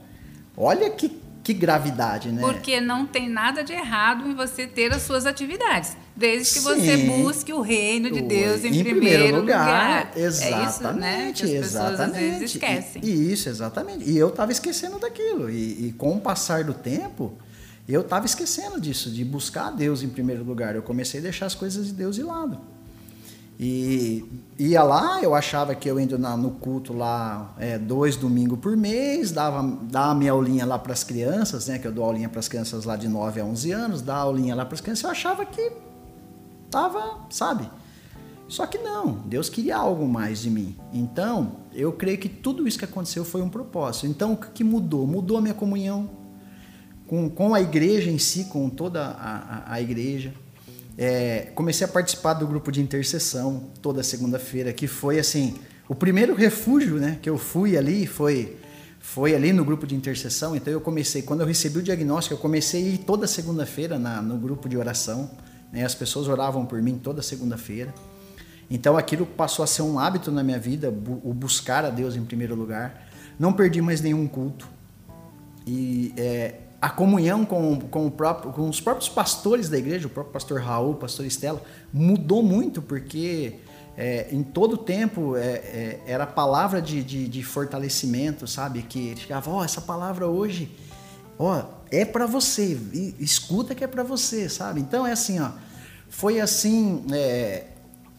olha 0.57 0.91
que 0.91 1.21
que 1.43 1.53
gravidade, 1.53 2.31
né? 2.31 2.41
Porque 2.41 2.81
não 2.81 3.05
tem 3.05 3.29
nada 3.29 3.65
de 3.65 3.73
errado 3.73 4.29
em 4.29 4.33
você 4.35 4.65
ter 4.65 4.93
as 4.93 5.03
suas 5.03 5.27
atividades, 5.27 5.97
desde 6.15 6.55
que 6.55 6.61
Sim. 6.61 6.63
você 6.63 6.97
busque 6.99 7.53
o 7.53 7.61
reino 7.61 8.11
de 8.13 8.23
Deus 8.23 8.65
em, 8.65 8.69
em 8.69 8.85
primeiro, 8.85 9.41
lugar. 9.41 10.13
Exatamente, 10.17 10.55
É 10.55 10.69
isso, 10.69 10.83
né? 10.93 11.29
As 11.33 11.41
pessoas 11.41 11.93
exatamente. 11.93 12.21
vezes 12.21 12.43
esquecem. 12.55 13.03
E- 13.05 13.33
isso, 13.33 13.49
exatamente. 13.49 14.09
E 14.09 14.17
eu 14.17 14.29
estava 14.29 14.53
esquecendo 14.53 15.01
daquilo. 15.01 15.51
E, 15.51 15.89
e 15.89 15.93
com 15.99 16.17
o 16.17 16.21
passar 16.21 16.63
do 16.63 16.75
tempo, 16.75 17.33
eu 17.89 18.03
estava 18.03 18.25
esquecendo 18.25 18.81
disso, 18.81 19.11
de 19.11 19.25
buscar 19.25 19.71
Deus 19.73 20.05
em 20.05 20.09
primeiro 20.09 20.45
lugar. 20.45 20.77
Eu 20.77 20.83
comecei 20.83 21.19
a 21.19 21.23
deixar 21.25 21.47
as 21.47 21.57
coisas 21.57 21.87
de 21.89 21.93
Deus 21.93 22.15
de 22.15 22.23
lado. 22.23 22.61
E 23.65 24.25
ia 24.59 24.83
lá, 24.83 25.23
eu 25.23 25.37
achava 25.37 25.73
que 25.73 25.89
eu 25.89 26.01
indo 26.01 26.19
na- 26.19 26.37
no 26.37 26.51
culto 26.51 26.93
lá 26.93 27.55
é, 27.61 27.79
dois 27.79 28.17
domingos 28.17 28.59
por 28.59 28.77
mês, 28.77 29.31
dava, 29.31 29.63
dava 29.83 30.17
minha 30.17 30.33
aulinha 30.33 30.67
lá 30.67 30.77
para 30.81 30.93
as 30.93 31.05
crianças, 31.05 31.69
né? 31.69 31.79
Que 31.79 31.87
eu 31.87 31.93
dou 31.93 32.03
aulinha 32.05 32.29
para 32.29 32.41
as 32.41 32.49
crianças 32.49 32.85
lá 32.85 32.97
de 32.97 33.07
9 33.07 33.41
a 33.41 33.45
11 33.45 33.71
anos, 33.71 34.03
dá 34.03 34.17
aulinha 34.17 34.57
lá 34.57 34.65
para 34.65 34.75
as 34.75 34.81
crianças, 34.81 35.05
eu 35.05 35.11
achava 35.11 35.47
que 35.47 35.71
tava, 36.73 37.19
sabe? 37.31 37.71
Só 38.49 38.67
que 38.67 38.79
não, 38.79 39.13
Deus 39.27 39.49
queria 39.49 39.77
algo 39.77 40.09
mais 40.09 40.41
de 40.41 40.51
mim. 40.51 40.77
Então, 40.93 41.53
eu 41.73 41.93
creio 41.93 42.19
que 42.19 42.29
tudo 42.29 42.67
isso 42.67 42.77
que 42.77 42.85
aconteceu 42.85 43.25
foi 43.25 43.43
um 43.43 43.49
propósito. 43.49 44.09
Então, 44.09 44.33
o 44.33 44.37
que 44.37 44.49
que 44.49 44.65
mudou? 44.65 45.07
Mudou 45.07 45.39
a 45.39 45.41
minha 45.41 45.55
comunhão 45.55 46.11
com, 47.07 47.31
com 47.31 47.55
a 47.55 47.61
igreja 47.61 48.11
em 48.11 48.19
si, 48.19 48.47
com 48.47 48.69
toda 48.69 49.05
a, 49.05 49.37
a, 49.69 49.73
a 49.75 49.81
igreja. 49.81 50.35
É, 50.97 51.51
comecei 51.55 51.87
a 51.87 51.89
participar 51.89 52.35
do 52.35 52.47
grupo 52.47 52.71
de 52.71 52.81
intercessão 52.81 53.71
toda 53.81 54.03
segunda-feira, 54.03 54.73
que 54.73 54.87
foi 54.87 55.19
assim, 55.19 55.59
o 55.89 55.95
primeiro 55.95 56.35
refúgio 56.35 56.97
né, 56.97 57.19
que 57.21 57.29
eu 57.29 57.39
fui 57.39 57.77
ali 57.77 58.07
foi, 58.07 58.57
foi 59.01 59.35
ali 59.35 59.53
no 59.53 59.65
grupo 59.65 59.87
de 59.87 59.95
intercessão. 59.95 60.55
Então 60.55 60.73
eu 60.73 60.81
comecei, 60.81 61.23
quando 61.23 61.41
eu 61.41 61.47
recebi 61.47 61.79
o 61.79 61.83
diagnóstico, 61.83 62.35
eu 62.35 62.39
comecei 62.39 62.85
a 62.85 62.89
ir 62.95 62.99
toda 62.99 63.27
segunda-feira 63.27 63.99
no 63.99 64.37
grupo 64.37 64.69
de 64.69 64.77
oração. 64.77 65.31
Né, 65.73 65.85
as 65.85 65.95
pessoas 65.95 66.29
oravam 66.29 66.67
por 66.67 66.81
mim 66.83 66.99
toda 66.99 67.23
segunda-feira. 67.23 67.93
Então 68.71 68.97
aquilo 68.97 69.27
passou 69.27 69.63
a 69.63 69.67
ser 69.67 69.83
um 69.83 69.99
hábito 69.99 70.31
na 70.31 70.43
minha 70.43 70.59
vida, 70.59 70.89
o 70.89 71.35
buscar 71.35 71.85
a 71.85 71.91
Deus 71.91 72.17
em 72.17 72.25
primeiro 72.25 72.55
lugar. 72.55 73.09
Não 73.39 73.53
perdi 73.53 73.83
mais 73.83 74.01
nenhum 74.01 74.27
culto. 74.27 74.69
E 75.67 76.13
é, 76.17 76.55
a 76.83 76.91
comunhão 76.91 77.45
com, 77.45 77.79
com, 77.79 78.11
próprio, 78.11 78.53
com 78.53 78.69
os 78.69 78.81
próprios 78.81 79.09
pastores 79.09 79.69
da 79.69 79.79
igreja, 79.79 80.09
o 80.09 80.11
próprio 80.11 80.33
pastor 80.33 80.61
Raul, 80.61 80.97
pastor 80.97 81.25
Estela, 81.25 81.63
mudou 81.93 82.43
muito, 82.43 82.83
porque 82.83 83.61
é, 83.97 84.27
em 84.33 84.43
todo 84.43 84.77
tempo 84.77 85.37
é, 85.37 85.47
é, 85.47 86.01
era 86.09 86.27
palavra 86.27 86.83
de, 86.83 87.05
de, 87.05 87.29
de 87.29 87.43
fortalecimento, 87.45 88.49
sabe? 88.49 88.83
Que 88.83 89.11
ele 89.11 89.21
chegava, 89.21 89.49
ó, 89.49 89.65
essa 89.65 89.81
palavra 89.81 90.27
hoje, 90.27 90.77
ó, 91.39 91.63
é 91.89 92.05
para 92.05 92.27
você, 92.27 92.77
escuta 93.21 93.77
que 93.77 93.85
é 93.85 93.87
para 93.87 94.03
você, 94.03 94.49
sabe? 94.49 94.81
Então 94.81 95.07
é 95.07 95.13
assim, 95.13 95.39
ó, 95.39 95.51
foi 96.09 96.41
assim, 96.41 97.07
é, 97.13 97.67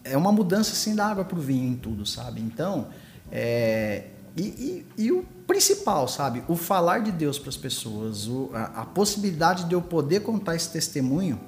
é 0.05 0.15
uma 0.15 0.31
mudança 0.31 0.71
assim 0.71 0.95
da 0.95 1.05
água 1.05 1.25
pro 1.25 1.41
vinho 1.41 1.69
em 1.69 1.75
tudo, 1.75 2.05
sabe? 2.05 2.39
Então, 2.39 2.87
é, 3.29 4.05
e, 4.35 4.41
e- 4.41 4.85
e 5.05 5.11
o 5.11 5.23
principal, 5.45 6.07
sabe? 6.07 6.43
O 6.47 6.55
falar 6.55 6.99
de 6.99 7.11
Deus 7.11 7.37
para 7.37 7.49
as 7.49 7.57
pessoas, 7.57 8.27
o- 8.27 8.49
a, 8.53 8.81
a 8.81 8.85
possibilidade 8.85 9.65
de 9.65 9.73
eu 9.75 9.81
poder 9.81 10.21
contar 10.21 10.55
esse 10.55 10.69
testemunho 10.69 11.39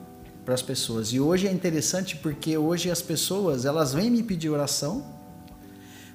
para 0.43 0.53
as 0.53 0.61
pessoas. 0.61 1.09
E 1.13 1.19
hoje 1.19 1.47
é 1.47 1.51
interessante 1.51 2.15
porque 2.17 2.55
hoje 2.57 2.91
as 2.91 3.01
pessoas 3.01 3.65
elas 3.65 3.93
vêm 3.93 4.11
me 4.11 4.21
pedir 4.21 4.49
oração. 4.49 5.03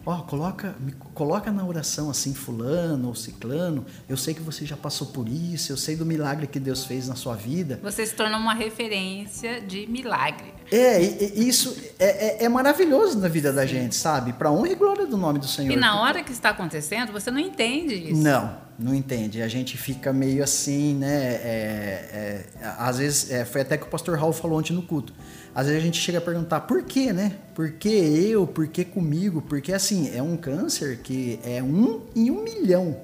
Ó, 0.07 0.23
coloca, 0.23 0.75
me 0.81 0.93
coloca 0.93 1.53
na 1.53 1.63
oração 1.65 2.09
assim, 2.09 2.33
fulano 2.33 3.09
ou 3.09 3.15
ciclano. 3.15 3.85
Eu 4.09 4.17
sei 4.17 4.33
que 4.33 4.41
você 4.41 4.65
já 4.65 4.77
passou 4.77 5.09
por 5.09 5.29
isso, 5.29 5.71
eu 5.71 5.77
sei 5.77 5.95
do 5.95 6.07
milagre 6.07 6.47
que 6.47 6.59
Deus 6.59 6.87
fez 6.87 7.07
na 7.07 7.15
sua 7.15 7.35
vida. 7.37 7.79
Você 7.83 8.07
se 8.07 8.15
torna 8.15 8.39
uma 8.39 8.55
referência 8.55 9.61
de 9.61 9.87
milagre. 9.87 10.55
É, 10.73 11.03
e- 11.03 11.33
e 11.43 11.49
isso 11.49 11.77
é, 11.99 12.43
é- 12.43 12.45
é 12.45 12.49
maravilhoso 12.49 13.19
na 13.19 13.29
vida 13.29 13.53
da 13.53 13.67
gente, 13.67 13.95
sabe? 13.95 14.33
Para 14.33 14.51
honra 14.51 14.71
e 14.71 14.75
glória 14.75 15.07
do 15.07 15.17
nome 15.19 15.39
do 15.39 15.47
Senhor. 15.47 15.73
E 15.73 15.77
na 15.77 16.01
hora 16.01 16.23
que 16.23 16.33
está 16.33 16.51
acontecendo, 16.51 17.13
você 17.13 17.31
não 17.31 17.39
entende 17.39 17.95
isso. 18.13 18.23
Não, 18.23 18.57
não 18.79 18.95
entende. 18.95 19.43
A 19.43 19.49
gente 19.49 19.77
fica 19.77 20.13
meio 20.13 20.43
assim, 20.43 20.95
né? 20.95 21.35
é- 21.35 22.47
é, 22.63 22.67
às 22.79 22.99
vezes, 22.99 23.31
é, 23.31 23.45
foi 23.45 23.61
até 23.61 23.77
que 23.77 23.85
o 23.85 23.89
pastor 23.89 24.17
Raul 24.19 24.33
falou 24.33 24.59
ontem 24.59 24.73
no 24.73 24.83
culto. 24.83 25.13
Às 25.61 25.67
vezes 25.67 25.83
a 25.83 25.85
gente 25.85 26.01
chega 26.01 26.17
a 26.17 26.21
perguntar 26.23 26.61
por 26.63 26.83
quê, 26.85 27.13
né? 27.13 27.37
Por 27.55 27.73
que 27.73 27.91
eu? 27.91 28.47
Por 28.47 28.67
que 28.67 28.83
comigo? 28.83 29.43
Porque 29.43 29.75
assim, 29.75 30.11
é 30.15 30.23
um 30.23 30.35
câncer 30.35 31.01
que 31.03 31.39
é 31.45 31.63
um 31.63 32.01
em 32.17 32.31
um 32.31 32.43
milhão. 32.43 32.97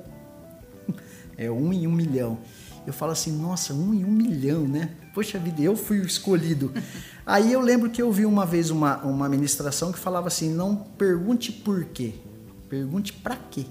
É 1.36 1.50
um 1.50 1.70
em 1.70 1.86
um 1.86 1.92
milhão. 1.92 2.38
Eu 2.86 2.94
falo 2.94 3.12
assim, 3.12 3.30
nossa, 3.30 3.74
um 3.74 3.92
em 3.92 4.06
um 4.06 4.10
milhão, 4.10 4.66
né? 4.66 4.88
Poxa 5.12 5.38
vida, 5.38 5.60
eu 5.60 5.76
fui 5.76 6.00
o 6.00 6.06
escolhido. 6.06 6.72
Aí 7.26 7.52
eu 7.52 7.60
lembro 7.60 7.90
que 7.90 8.00
eu 8.00 8.10
vi 8.10 8.24
uma 8.24 8.46
vez 8.46 8.70
uma, 8.70 9.04
uma 9.04 9.28
ministração 9.28 9.92
que 9.92 9.98
falava 9.98 10.28
assim, 10.28 10.48
não 10.50 10.74
pergunte 10.74 11.52
por 11.52 11.84
quê, 11.84 12.14
pergunte 12.70 13.12
para 13.12 13.36
quê. 13.36 13.66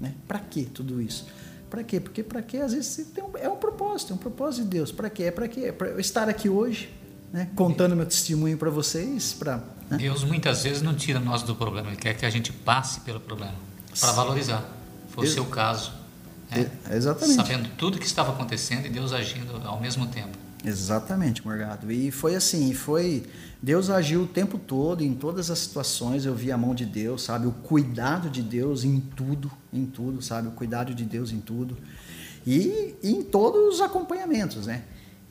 Né? 0.00 0.14
Para 0.26 0.38
que 0.38 0.64
tudo 0.64 0.98
isso? 1.02 1.26
Para 1.68 1.84
quê? 1.84 2.00
Porque 2.00 2.22
para 2.22 2.40
quê? 2.40 2.56
Às 2.56 2.72
vezes 2.72 3.06
um- 3.18 3.36
é 3.36 3.50
um 3.50 3.56
propósito, 3.56 4.14
é 4.14 4.16
um 4.16 4.18
propósito 4.18 4.64
de 4.64 4.70
Deus. 4.70 4.90
Para 4.90 5.10
quê? 5.10 5.24
É 5.24 5.30
para 5.30 5.46
quê? 5.46 5.60
É 5.60 5.72
para 5.72 5.88
eu 5.88 6.00
estar 6.00 6.26
aqui 6.26 6.48
hoje, 6.48 6.88
né? 7.32 7.48
contando 7.54 7.94
meu 7.96 8.06
testemunho 8.06 8.56
para 8.56 8.70
vocês, 8.70 9.32
para 9.32 9.62
né? 9.90 9.98
Deus 9.98 10.24
muitas 10.24 10.64
vezes 10.64 10.82
não 10.82 10.94
tira 10.94 11.20
nós 11.20 11.42
do 11.42 11.54
problema, 11.54 11.88
Ele 11.88 11.96
quer 11.96 12.14
que 12.14 12.26
a 12.26 12.30
gente 12.30 12.52
passe 12.52 13.00
pelo 13.00 13.20
problema 13.20 13.54
para 14.00 14.12
valorizar. 14.12 14.64
Foi 15.10 15.24
o 15.24 15.26
Ex- 15.26 15.34
seu 15.34 15.44
caso. 15.46 15.92
né? 16.50 16.70
É, 16.90 16.96
exatamente. 16.96 17.36
Sabendo 17.36 17.68
tudo 17.76 17.98
que 17.98 18.06
estava 18.06 18.32
acontecendo 18.32 18.86
e 18.86 18.90
Deus 18.90 19.12
agindo 19.12 19.56
ao 19.66 19.80
mesmo 19.80 20.06
tempo. 20.06 20.36
Exatamente, 20.64 21.46
Morgado. 21.46 21.92
E 21.92 22.10
foi 22.10 22.34
assim, 22.34 22.74
foi 22.74 23.24
Deus 23.62 23.88
agiu 23.88 24.22
o 24.22 24.26
tempo 24.26 24.58
todo 24.58 25.02
em 25.04 25.14
todas 25.14 25.50
as 25.50 25.60
situações. 25.60 26.24
Eu 26.24 26.34
vi 26.34 26.50
a 26.50 26.58
mão 26.58 26.74
de 26.74 26.84
Deus, 26.84 27.22
sabe, 27.22 27.46
o 27.46 27.52
cuidado 27.52 28.28
de 28.28 28.42
Deus 28.42 28.82
em 28.84 28.98
tudo, 29.00 29.50
em 29.72 29.86
tudo, 29.86 30.20
sabe, 30.20 30.48
o 30.48 30.50
cuidado 30.50 30.92
de 30.94 31.04
Deus 31.04 31.30
em 31.30 31.40
tudo 31.40 31.76
e, 32.46 32.94
e 33.02 33.10
em 33.12 33.22
todos 33.22 33.74
os 33.76 33.80
acompanhamentos, 33.80 34.66
né? 34.66 34.82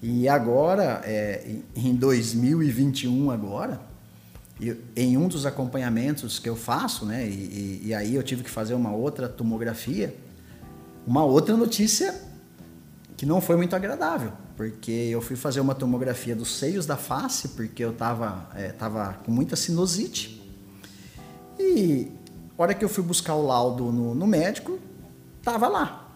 E 0.01 0.27
agora, 0.29 1.01
é, 1.03 1.43
em 1.75 1.89
em 1.89 1.95
2021 1.95 3.31
agora, 3.31 3.81
eu- 4.61 4.77
em 4.95 5.17
um 5.17 5.27
dos 5.27 5.45
acompanhamentos 5.45 6.37
que 6.39 6.47
eu 6.47 6.55
faço, 6.55 7.05
né? 7.05 7.27
E, 7.27 7.81
e- 7.87 7.93
aí 7.93 8.15
eu 8.15 8.23
tive 8.23 8.43
que 8.43 8.49
fazer 8.49 8.73
uma 8.73 8.91
outra 8.91 9.27
tomografia, 9.27 10.15
uma 11.07 11.23
outra 11.23 11.55
notícia 11.57 12.13
que 13.17 13.25
não 13.25 13.39
foi 13.41 13.55
muito 13.55 13.75
agradável, 13.75 14.31
porque 14.57 14.91
eu 14.91 15.21
fui 15.21 15.35
fazer 15.35 15.59
uma 15.61 15.73
tomografia 15.75 16.35
dos 16.35 16.55
seios 16.57 16.85
da 16.85 16.97
face, 16.97 17.49
porque 17.49 17.83
eu 17.83 17.91
estava 17.91 18.49
tava 18.77 19.13
com 19.25 19.31
muita 19.31 19.55
sinusite. 19.55 20.41
E 21.59 22.11
a 22.57 22.61
hora 22.61 22.73
que 22.73 22.83
eu 22.83 22.89
fui 22.89 23.03
buscar 23.03 23.35
o 23.35 23.45
laudo 23.45 23.91
no, 23.91 24.13
no 24.13 24.27
médico, 24.27 24.77
tava 25.41 25.67
lá. 25.67 26.13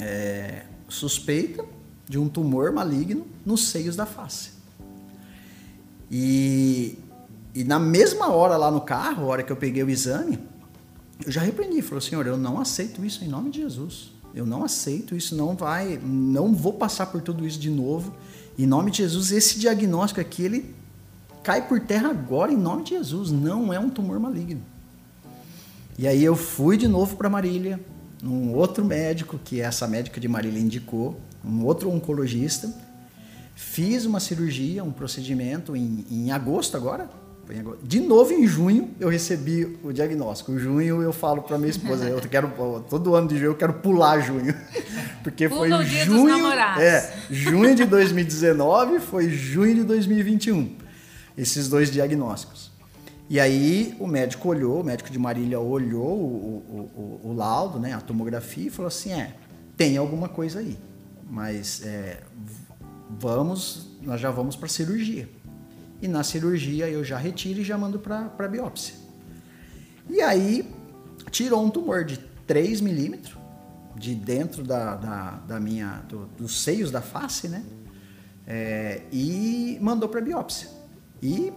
É, 0.00 0.62
suspeita 0.88 1.64
de 2.08 2.18
um 2.18 2.28
tumor 2.28 2.72
maligno 2.72 3.26
nos 3.44 3.68
seios 3.68 3.96
da 3.96 4.06
face. 4.06 4.50
E, 6.10 6.98
e 7.54 7.64
na 7.64 7.78
mesma 7.78 8.30
hora 8.30 8.56
lá 8.56 8.70
no 8.70 8.80
carro, 8.80 9.24
a 9.24 9.26
hora 9.26 9.42
que 9.42 9.50
eu 9.50 9.56
peguei 9.56 9.82
o 9.82 9.90
exame, 9.90 10.38
eu 11.24 11.32
já 11.32 11.40
repreendi, 11.40 11.80
falou, 11.80 12.00
senhor, 12.00 12.26
eu 12.26 12.36
não 12.36 12.60
aceito 12.60 13.04
isso 13.04 13.24
em 13.24 13.28
nome 13.28 13.50
de 13.50 13.60
Jesus. 13.60 14.12
Eu 14.34 14.46
não 14.46 14.64
aceito 14.64 15.14
isso, 15.14 15.36
não 15.36 15.54
vai, 15.54 16.00
não 16.02 16.54
vou 16.54 16.72
passar 16.72 17.06
por 17.06 17.20
tudo 17.20 17.46
isso 17.46 17.58
de 17.58 17.70
novo. 17.70 18.14
Em 18.58 18.66
nome 18.66 18.90
de 18.90 18.98
Jesus, 18.98 19.30
esse 19.30 19.58
diagnóstico 19.58 20.20
aqui, 20.20 20.42
ele 20.42 20.74
cai 21.42 21.66
por 21.66 21.80
terra 21.80 22.10
agora 22.10 22.52
em 22.52 22.56
nome 22.56 22.84
de 22.84 22.90
Jesus, 22.90 23.30
não 23.30 23.72
é 23.72 23.78
um 23.78 23.90
tumor 23.90 24.18
maligno. 24.18 24.62
E 25.98 26.06
aí 26.06 26.24
eu 26.24 26.34
fui 26.34 26.76
de 26.76 26.88
novo 26.88 27.16
para 27.16 27.28
Marília, 27.28 27.78
num 28.22 28.54
outro 28.54 28.84
médico, 28.84 29.38
que 29.44 29.60
essa 29.60 29.88
médica 29.88 30.20
de 30.20 30.28
Marília 30.28 30.60
indicou, 30.60 31.20
um 31.44 31.64
outro 31.64 31.90
oncologista. 31.90 32.72
Fiz 33.54 34.06
uma 34.06 34.20
cirurgia, 34.20 34.84
um 34.84 34.92
procedimento 34.92 35.76
em, 35.76 36.06
em 36.08 36.30
agosto 36.30 36.76
agora. 36.76 37.10
De 37.82 38.00
novo 38.00 38.32
em 38.32 38.46
junho 38.46 38.90
eu 38.98 39.08
recebi 39.08 39.76
o 39.82 39.92
diagnóstico. 39.92 40.52
Em 40.52 40.58
junho 40.58 41.02
eu 41.02 41.12
falo 41.12 41.42
para 41.42 41.58
minha 41.58 41.70
esposa, 41.70 42.08
eu 42.08 42.20
quero 42.20 42.50
todo 42.88 43.14
ano 43.14 43.28
de 43.28 43.36
junho 43.36 43.50
eu 43.50 43.56
quero 43.56 43.74
pular 43.74 44.20
junho, 44.20 44.54
porque 45.22 45.48
Pula 45.48 45.76
foi 45.76 45.84
junho, 45.84 46.52
é, 46.78 47.12
junho 47.30 47.74
de 47.74 47.84
2019 47.84 49.00
foi 49.00 49.28
junho 49.28 49.74
de 49.74 49.84
2021. 49.84 50.76
Esses 51.36 51.68
dois 51.68 51.90
diagnósticos. 51.90 52.71
E 53.28 53.40
aí 53.40 53.96
o 53.98 54.06
médico 54.06 54.48
olhou, 54.48 54.80
o 54.80 54.84
médico 54.84 55.10
de 55.10 55.18
Marília 55.18 55.58
olhou 55.58 56.18
o, 56.18 56.90
o, 56.94 57.20
o, 57.24 57.30
o 57.30 57.32
laudo, 57.32 57.78
né, 57.78 57.94
a 57.94 58.00
tomografia 58.00 58.66
e 58.66 58.70
falou 58.70 58.88
assim, 58.88 59.12
é, 59.12 59.34
tem 59.76 59.96
alguma 59.96 60.28
coisa 60.28 60.58
aí, 60.58 60.78
mas 61.30 61.82
é, 61.84 62.22
vamos, 63.18 63.88
nós 64.02 64.20
já 64.20 64.30
vamos 64.30 64.56
para 64.56 64.68
cirurgia. 64.68 65.28
E 66.00 66.08
na 66.08 66.24
cirurgia 66.24 66.88
eu 66.88 67.04
já 67.04 67.16
retiro 67.16 67.60
e 67.60 67.64
já 67.64 67.78
mando 67.78 67.98
para 67.98 68.48
biópsia. 68.48 68.94
E 70.10 70.20
aí 70.20 70.68
tirou 71.30 71.64
um 71.64 71.70
tumor 71.70 72.04
de 72.04 72.18
3 72.46 72.80
milímetros 72.80 73.38
de 73.96 74.14
dentro 74.14 74.64
da, 74.64 74.96
da, 74.96 75.30
da 75.46 75.60
minha, 75.60 76.02
do, 76.08 76.26
dos 76.36 76.60
seios 76.62 76.90
da 76.90 77.00
face, 77.00 77.48
né? 77.48 77.64
É, 78.46 79.02
e 79.12 79.78
mandou 79.80 80.08
para 80.08 80.20
biópsia. 80.20 80.68
E, 81.22 81.52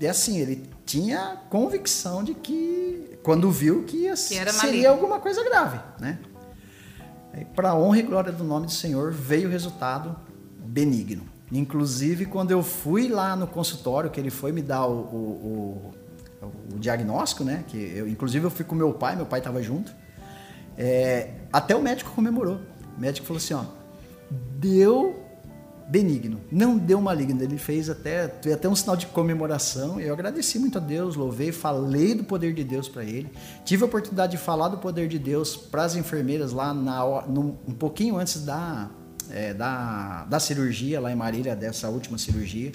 e 0.00 0.06
assim, 0.06 0.38
ele 0.38 0.70
tinha 0.84 1.38
convicção 1.48 2.22
de 2.22 2.34
que, 2.34 3.18
quando 3.22 3.50
viu 3.50 3.84
que, 3.84 3.98
ia, 3.98 4.12
que 4.12 4.16
seria 4.16 4.52
maligno. 4.52 4.88
alguma 4.88 5.20
coisa 5.20 5.42
grave, 5.44 5.78
né? 5.98 6.18
Para 7.54 7.74
honra 7.74 7.98
e 7.98 8.02
glória 8.02 8.32
do 8.32 8.44
nome 8.44 8.66
do 8.66 8.72
Senhor, 8.72 9.10
veio 9.10 9.48
o 9.48 9.50
resultado 9.50 10.14
benigno. 10.58 11.24
Inclusive, 11.50 12.26
quando 12.26 12.50
eu 12.50 12.62
fui 12.62 13.08
lá 13.08 13.36
no 13.36 13.46
consultório, 13.46 14.10
que 14.10 14.20
ele 14.20 14.30
foi 14.30 14.52
me 14.52 14.62
dar 14.62 14.86
o, 14.86 14.92
o, 14.92 15.92
o, 16.42 16.46
o 16.74 16.78
diagnóstico, 16.78 17.44
né? 17.44 17.64
Que 17.68 17.76
eu, 17.76 18.08
inclusive, 18.08 18.44
eu 18.44 18.50
fui 18.50 18.64
com 18.64 18.74
meu 18.74 18.92
pai, 18.92 19.16
meu 19.16 19.26
pai 19.26 19.40
estava 19.40 19.62
junto. 19.62 19.92
É, 20.76 21.30
até 21.52 21.76
o 21.76 21.82
médico 21.82 22.10
comemorou. 22.10 22.58
O 22.96 23.00
médico 23.00 23.26
falou 23.26 23.38
assim: 23.38 23.54
ó, 23.54 23.64
deu 24.30 25.21
benigno, 25.92 26.40
não 26.50 26.78
deu 26.78 26.98
maligno. 27.02 27.42
Ele 27.42 27.58
fez 27.58 27.90
até, 27.90 28.24
até 28.24 28.66
um 28.66 28.74
sinal 28.74 28.96
de 28.96 29.04
comemoração. 29.06 30.00
Eu 30.00 30.14
agradeci 30.14 30.58
muito 30.58 30.78
a 30.78 30.80
Deus, 30.80 31.16
louvei, 31.16 31.52
falei 31.52 32.14
do 32.14 32.24
poder 32.24 32.54
de 32.54 32.64
Deus 32.64 32.88
para 32.88 33.04
ele. 33.04 33.30
Tive 33.62 33.82
a 33.82 33.86
oportunidade 33.86 34.32
de 34.32 34.38
falar 34.38 34.68
do 34.68 34.78
poder 34.78 35.06
de 35.06 35.18
Deus 35.18 35.54
para 35.54 35.84
as 35.84 35.94
enfermeiras 35.94 36.50
lá 36.50 36.72
na, 36.72 37.26
no, 37.26 37.58
um 37.68 37.74
pouquinho 37.74 38.16
antes 38.16 38.42
da, 38.42 38.88
é, 39.30 39.52
da, 39.52 40.24
da 40.24 40.40
cirurgia, 40.40 40.98
lá 40.98 41.12
em 41.12 41.16
Marília, 41.16 41.54
dessa 41.54 41.90
última 41.90 42.16
cirurgia. 42.16 42.72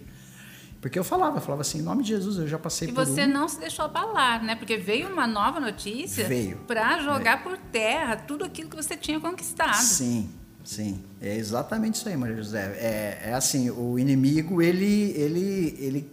Porque 0.80 1.00
eu 1.00 1.04
falava, 1.04 1.38
eu 1.38 1.42
falava 1.42 1.62
assim, 1.62 1.80
em 1.80 1.82
nome 1.82 2.04
de 2.04 2.10
Jesus, 2.10 2.38
eu 2.38 2.48
já 2.48 2.60
passei 2.60 2.88
e 2.88 2.92
por 2.94 3.02
E 3.02 3.06
você 3.06 3.24
um... 3.24 3.30
não 3.30 3.48
se 3.48 3.60
deixou 3.60 3.86
abalar, 3.86 4.44
né? 4.44 4.56
Porque 4.56 4.78
veio 4.78 5.12
uma 5.12 5.26
nova 5.26 5.60
notícia 5.60 6.24
para 6.68 7.00
jogar 7.00 7.38
veio. 7.38 7.50
por 7.50 7.58
terra 7.72 8.16
tudo 8.16 8.46
aquilo 8.46 8.70
que 8.70 8.76
você 8.76 8.96
tinha 8.96 9.20
conquistado. 9.20 9.74
Sim, 9.74 10.30
sim. 10.68 11.00
É 11.22 11.36
exatamente 11.36 11.96
isso 11.96 12.10
aí, 12.10 12.18
Maria 12.18 12.36
José. 12.36 12.78
É, 12.78 13.30
é 13.30 13.34
assim, 13.34 13.70
o 13.70 13.98
inimigo, 13.98 14.62
ele, 14.62 15.12
ele, 15.16 15.76
ele, 15.80 16.12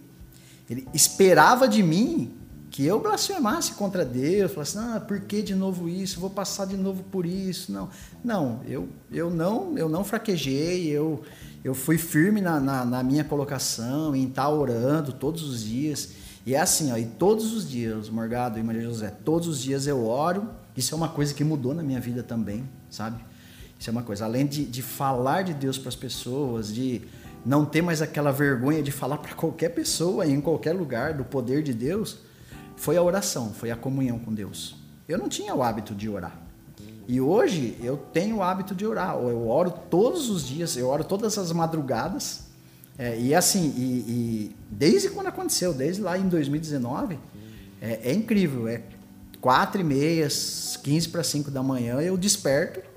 ele 0.69 0.87
esperava 0.93 1.67
de 1.67 1.83
mim 1.83 2.33
que 2.71 2.85
eu 2.85 2.99
blasfemasse 2.99 3.73
contra 3.73 4.03
Deus, 4.03 4.51
falasse, 4.51 4.77
ah, 4.77 4.99
por 4.99 5.21
que 5.21 5.41
de 5.41 5.55
novo 5.55 5.87
isso? 5.87 6.19
Vou 6.19 6.29
passar 6.29 6.65
de 6.65 6.75
novo 6.75 7.03
por 7.03 7.25
isso. 7.25 7.71
Não, 7.71 7.89
não, 8.23 8.59
eu, 8.67 8.89
eu 9.11 9.29
não, 9.29 9.77
eu 9.77 9.87
não 9.87 10.03
fraquejei, 10.03 10.87
eu, 10.87 11.23
eu 11.63 11.73
fui 11.73 11.97
firme 11.97 12.41
na, 12.41 12.59
na, 12.59 12.83
na 12.83 13.01
minha 13.01 13.23
colocação, 13.23 14.13
em 14.15 14.27
estar 14.27 14.49
orando 14.49 15.13
todos 15.13 15.43
os 15.43 15.63
dias. 15.63 16.09
E 16.45 16.53
é 16.53 16.59
assim, 16.59 16.91
ó, 16.91 16.97
e 16.97 17.05
todos 17.05 17.53
os 17.53 17.69
dias, 17.69 18.09
Morgado 18.09 18.59
e 18.59 18.63
Maria 18.63 18.83
José, 18.83 19.09
todos 19.09 19.47
os 19.47 19.61
dias 19.61 19.87
eu 19.87 20.05
oro. 20.05 20.49
Isso 20.75 20.93
é 20.93 20.97
uma 20.97 21.07
coisa 21.09 21.33
que 21.33 21.43
mudou 21.43 21.73
na 21.73 21.81
minha 21.81 22.01
vida 22.01 22.23
também, 22.23 22.63
sabe? 22.89 23.23
Isso 23.85 23.91
é 23.91 23.93
uma 23.93 24.01
coisa. 24.01 24.25
Além 24.25 24.47
de, 24.47 24.65
de 24.65 24.81
falar 24.81 25.43
de 25.43 25.53
Deus 25.53 25.77
para 25.77 25.89
as 25.89 25.95
pessoas, 25.95 26.73
de 26.73 27.03
não 27.45 27.63
ter 27.63 27.83
mais 27.83 28.01
aquela 28.01 28.31
vergonha 28.31 28.81
de 28.81 28.91
falar 28.91 29.19
para 29.19 29.35
qualquer 29.35 29.69
pessoa, 29.69 30.25
em 30.25 30.41
qualquer 30.41 30.73
lugar, 30.73 31.13
do 31.13 31.23
poder 31.23 31.61
de 31.61 31.71
Deus, 31.71 32.17
foi 32.75 32.97
a 32.97 33.03
oração, 33.03 33.53
foi 33.53 33.69
a 33.69 33.75
comunhão 33.75 34.17
com 34.17 34.33
Deus. 34.33 34.75
Eu 35.07 35.19
não 35.19 35.29
tinha 35.29 35.53
o 35.53 35.61
hábito 35.61 35.93
de 35.93 36.09
orar. 36.09 36.35
E 37.07 37.21
hoje 37.21 37.77
eu 37.79 37.95
tenho 37.95 38.37
o 38.37 38.41
hábito 38.41 38.73
de 38.73 38.87
orar. 38.87 39.17
Eu 39.17 39.47
oro 39.47 39.69
todos 39.69 40.31
os 40.31 40.47
dias, 40.47 40.75
eu 40.75 40.87
oro 40.87 41.03
todas 41.03 41.37
as 41.37 41.51
madrugadas. 41.51 42.45
É, 42.97 43.19
e 43.19 43.35
assim, 43.35 43.71
e, 43.77 43.81
e, 43.81 44.55
desde 44.67 45.09
quando 45.09 45.27
aconteceu, 45.27 45.75
desde 45.75 46.01
lá 46.01 46.17
em 46.17 46.27
2019, 46.27 47.19
é, 47.79 48.09
é 48.09 48.13
incrível. 48.15 48.67
É 48.67 48.81
quatro 49.39 49.79
e 49.79 49.83
meia, 49.83 50.27
15 50.27 51.09
para 51.09 51.23
5 51.23 51.51
da 51.51 51.61
manhã, 51.61 52.01
eu 52.01 52.17
desperto. 52.17 52.94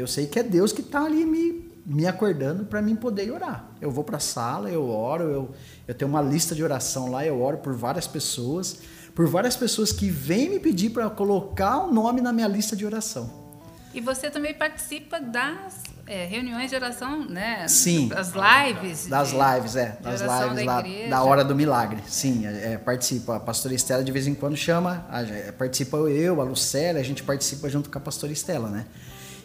Eu 0.00 0.06
sei 0.06 0.26
que 0.26 0.38
é 0.38 0.42
Deus 0.42 0.72
que 0.72 0.80
está 0.80 1.04
ali 1.04 1.24
me, 1.24 1.70
me 1.84 2.06
acordando 2.06 2.64
para 2.64 2.80
mim 2.80 2.96
poder 2.96 3.30
orar. 3.30 3.68
Eu 3.80 3.90
vou 3.90 4.04
para 4.04 4.16
a 4.16 4.20
sala, 4.20 4.70
eu 4.70 4.88
oro, 4.88 5.24
eu, 5.24 5.50
eu 5.86 5.94
tenho 5.94 6.08
uma 6.10 6.22
lista 6.22 6.54
de 6.54 6.62
oração 6.62 7.10
lá, 7.10 7.26
eu 7.26 7.40
oro 7.40 7.58
por 7.58 7.74
várias 7.74 8.06
pessoas 8.06 8.78
por 9.18 9.26
várias 9.26 9.56
pessoas 9.56 9.90
que 9.90 10.08
vêm 10.08 10.48
me 10.48 10.60
pedir 10.60 10.90
para 10.90 11.10
colocar 11.10 11.78
o 11.78 11.88
um 11.88 11.92
nome 11.92 12.20
na 12.20 12.32
minha 12.32 12.46
lista 12.46 12.76
de 12.76 12.86
oração. 12.86 13.28
E 13.92 14.00
você 14.00 14.30
também 14.30 14.54
participa 14.54 15.18
das 15.18 15.82
é, 16.06 16.24
reuniões 16.24 16.70
de 16.70 16.76
oração, 16.76 17.28
né? 17.28 17.66
Sim. 17.66 18.06
Das 18.06 18.28
lives. 18.28 19.08
Das 19.08 19.32
lives, 19.32 19.74
é. 19.74 19.98
Das 20.00 20.20
lives 20.20 20.64
da, 20.64 20.74
lá, 20.76 20.84
da 21.10 21.22
Hora 21.24 21.42
do 21.42 21.52
Milagre. 21.52 22.00
Sim, 22.06 22.46
é, 22.46 22.74
é, 22.74 22.78
participa. 22.78 23.34
A 23.34 23.40
pastora 23.40 23.74
Estela 23.74 24.04
de 24.04 24.12
vez 24.12 24.28
em 24.28 24.36
quando 24.36 24.56
chama, 24.56 25.04
a, 25.10 25.52
participa 25.52 25.96
eu, 25.96 26.40
a 26.40 26.44
Lucélia, 26.44 27.00
a 27.00 27.04
gente 27.04 27.24
participa 27.24 27.68
junto 27.68 27.90
com 27.90 27.98
a 27.98 28.00
pastora 28.00 28.32
Estela, 28.32 28.68
né? 28.68 28.86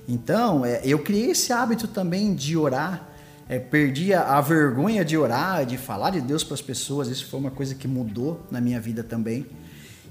Então, 0.08 0.66
é, 0.66 0.82
eu 0.84 1.00
criei 1.00 1.32
esse 1.32 1.54
hábito 1.54 1.88
também 1.88 2.34
de 2.34 2.58
orar 2.58 3.14
é, 3.48 3.60
perdi 3.60 4.14
a, 4.14 4.38
a, 4.38 4.42
vergonha 4.42 5.04
de 5.04 5.18
orar, 5.18 5.66
de 5.66 5.78
falar 5.78 6.12
de 6.12 6.22
Deus 6.22 6.44
para 6.44 6.54
as 6.54 6.62
pessoas. 6.62 7.08
Isso 7.08 7.28
foi 7.28 7.40
uma 7.40 7.52
coisa 7.52 7.76
que 7.76 7.88
mudou 7.88 8.42
na 8.50 8.62
minha 8.62 8.80
vida 8.80 9.04
também. 9.04 9.46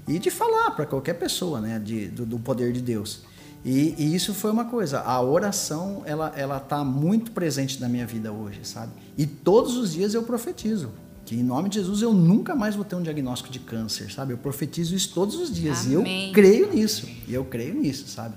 E 0.07 0.19
de 0.19 0.29
falar 0.29 0.71
para 0.71 0.85
qualquer 0.85 1.13
pessoa, 1.13 1.61
né, 1.61 1.79
de, 1.79 2.07
do, 2.07 2.25
do 2.25 2.39
poder 2.39 2.73
de 2.73 2.81
Deus. 2.81 3.21
E, 3.65 3.95
e, 3.97 4.13
isso 4.15 4.33
foi 4.33 4.51
uma 4.51 4.65
coisa. 4.65 4.99
A 4.99 5.21
oração, 5.21 6.03
ela, 6.05 6.33
ela 6.35 6.59
tá 6.59 6.83
muito 6.83 7.31
presente 7.31 7.79
na 7.79 7.87
minha 7.87 8.05
vida 8.05 8.31
hoje, 8.31 8.59
sabe? 8.63 8.91
E 9.17 9.25
todos 9.25 9.77
os 9.77 9.93
dias 9.93 10.13
eu 10.13 10.23
profetizo 10.23 10.91
que 11.25 11.35
em 11.35 11.43
nome 11.43 11.69
de 11.69 11.75
Jesus 11.75 12.01
eu 12.01 12.13
nunca 12.13 12.53
mais 12.53 12.75
vou 12.75 12.83
ter 12.83 12.97
um 12.97 13.01
diagnóstico 13.01 13.49
de 13.49 13.59
câncer, 13.59 14.11
sabe? 14.11 14.33
Eu 14.33 14.37
profetizo 14.37 14.93
isso 14.93 15.13
todos 15.13 15.35
os 15.35 15.53
dias 15.53 15.85
Amém. 15.85 16.25
e 16.25 16.27
eu 16.27 16.33
creio 16.33 16.73
nisso. 16.73 17.07
E 17.25 17.33
eu 17.33 17.45
creio 17.45 17.73
nisso, 17.75 18.09
sabe? 18.09 18.35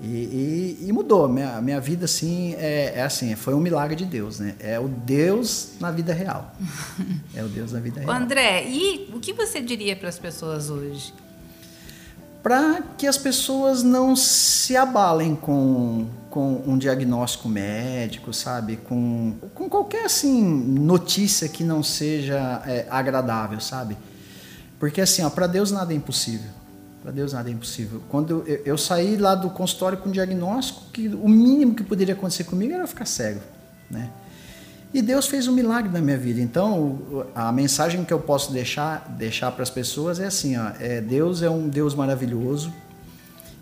E, 0.00 0.06
e, 0.82 0.88
e, 0.88 0.92
mudou. 0.92 1.26
Minha, 1.26 1.60
minha 1.62 1.80
vida, 1.80 2.04
assim, 2.04 2.54
é, 2.58 2.92
é, 2.96 3.02
assim, 3.02 3.34
foi 3.34 3.54
um 3.54 3.60
milagre 3.60 3.96
de 3.96 4.04
Deus, 4.04 4.38
né? 4.38 4.54
É 4.60 4.78
o 4.78 4.88
Deus 4.88 5.70
na 5.80 5.90
vida 5.90 6.12
real. 6.12 6.54
É 7.34 7.42
o 7.42 7.48
Deus 7.48 7.72
na 7.72 7.80
vida 7.80 8.00
real. 8.00 8.12
André, 8.12 8.66
e 8.66 9.10
o 9.12 9.20
que 9.20 9.32
você 9.32 9.60
diria 9.60 9.94
para 9.94 10.08
as 10.08 10.18
pessoas 10.18 10.70
hoje? 10.70 11.12
Para 12.42 12.82
que 12.96 13.06
as 13.06 13.18
pessoas 13.18 13.82
não 13.82 14.16
se 14.16 14.76
abalem 14.76 15.34
com, 15.34 16.06
com 16.30 16.62
um 16.66 16.78
diagnóstico 16.78 17.48
médico, 17.48 18.32
sabe? 18.32 18.76
Com, 18.76 19.34
com 19.54 19.68
qualquer, 19.68 20.04
assim, 20.04 20.42
notícia 20.42 21.48
que 21.48 21.64
não 21.64 21.82
seja 21.82 22.62
é, 22.66 22.86
agradável, 22.88 23.60
sabe? 23.60 23.96
Porque, 24.78 25.00
assim, 25.00 25.28
para 25.30 25.46
Deus 25.46 25.70
nada 25.70 25.92
é 25.92 25.96
impossível. 25.96 26.50
Para 27.06 27.12
Deus 27.12 27.34
nada 27.34 27.48
é 27.48 27.52
impossível. 27.52 28.02
Quando 28.08 28.42
eu, 28.48 28.62
eu, 28.64 28.76
saí 28.76 29.16
lá 29.16 29.36
do 29.36 29.48
consultório 29.48 29.96
com 29.96 30.10
diagnóstico, 30.10 30.86
que 30.92 31.06
o 31.06 31.28
mínimo 31.28 31.72
que 31.72 31.84
poderia 31.84 32.14
acontecer 32.14 32.42
comigo 32.42 32.74
era 32.74 32.84
ficar 32.84 33.04
cego, 33.04 33.38
né? 33.88 34.10
E 34.92 35.00
Deus 35.00 35.28
fez 35.28 35.46
um 35.46 35.52
milagre 35.52 35.92
na 35.92 36.00
minha 36.00 36.18
vida. 36.18 36.40
Então, 36.40 37.24
a 37.32 37.52
mensagem 37.52 38.04
que 38.04 38.12
eu 38.12 38.18
posso 38.18 38.50
deixar 38.50 39.14
deixar 39.16 39.52
para 39.52 39.62
as 39.62 39.70
pessoas 39.70 40.18
é 40.18 40.26
assim, 40.26 40.56
ó, 40.56 40.72
é, 40.80 41.00
Deus 41.00 41.42
é 41.42 41.48
um 41.48 41.68
Deus 41.68 41.94
maravilhoso. 41.94 42.72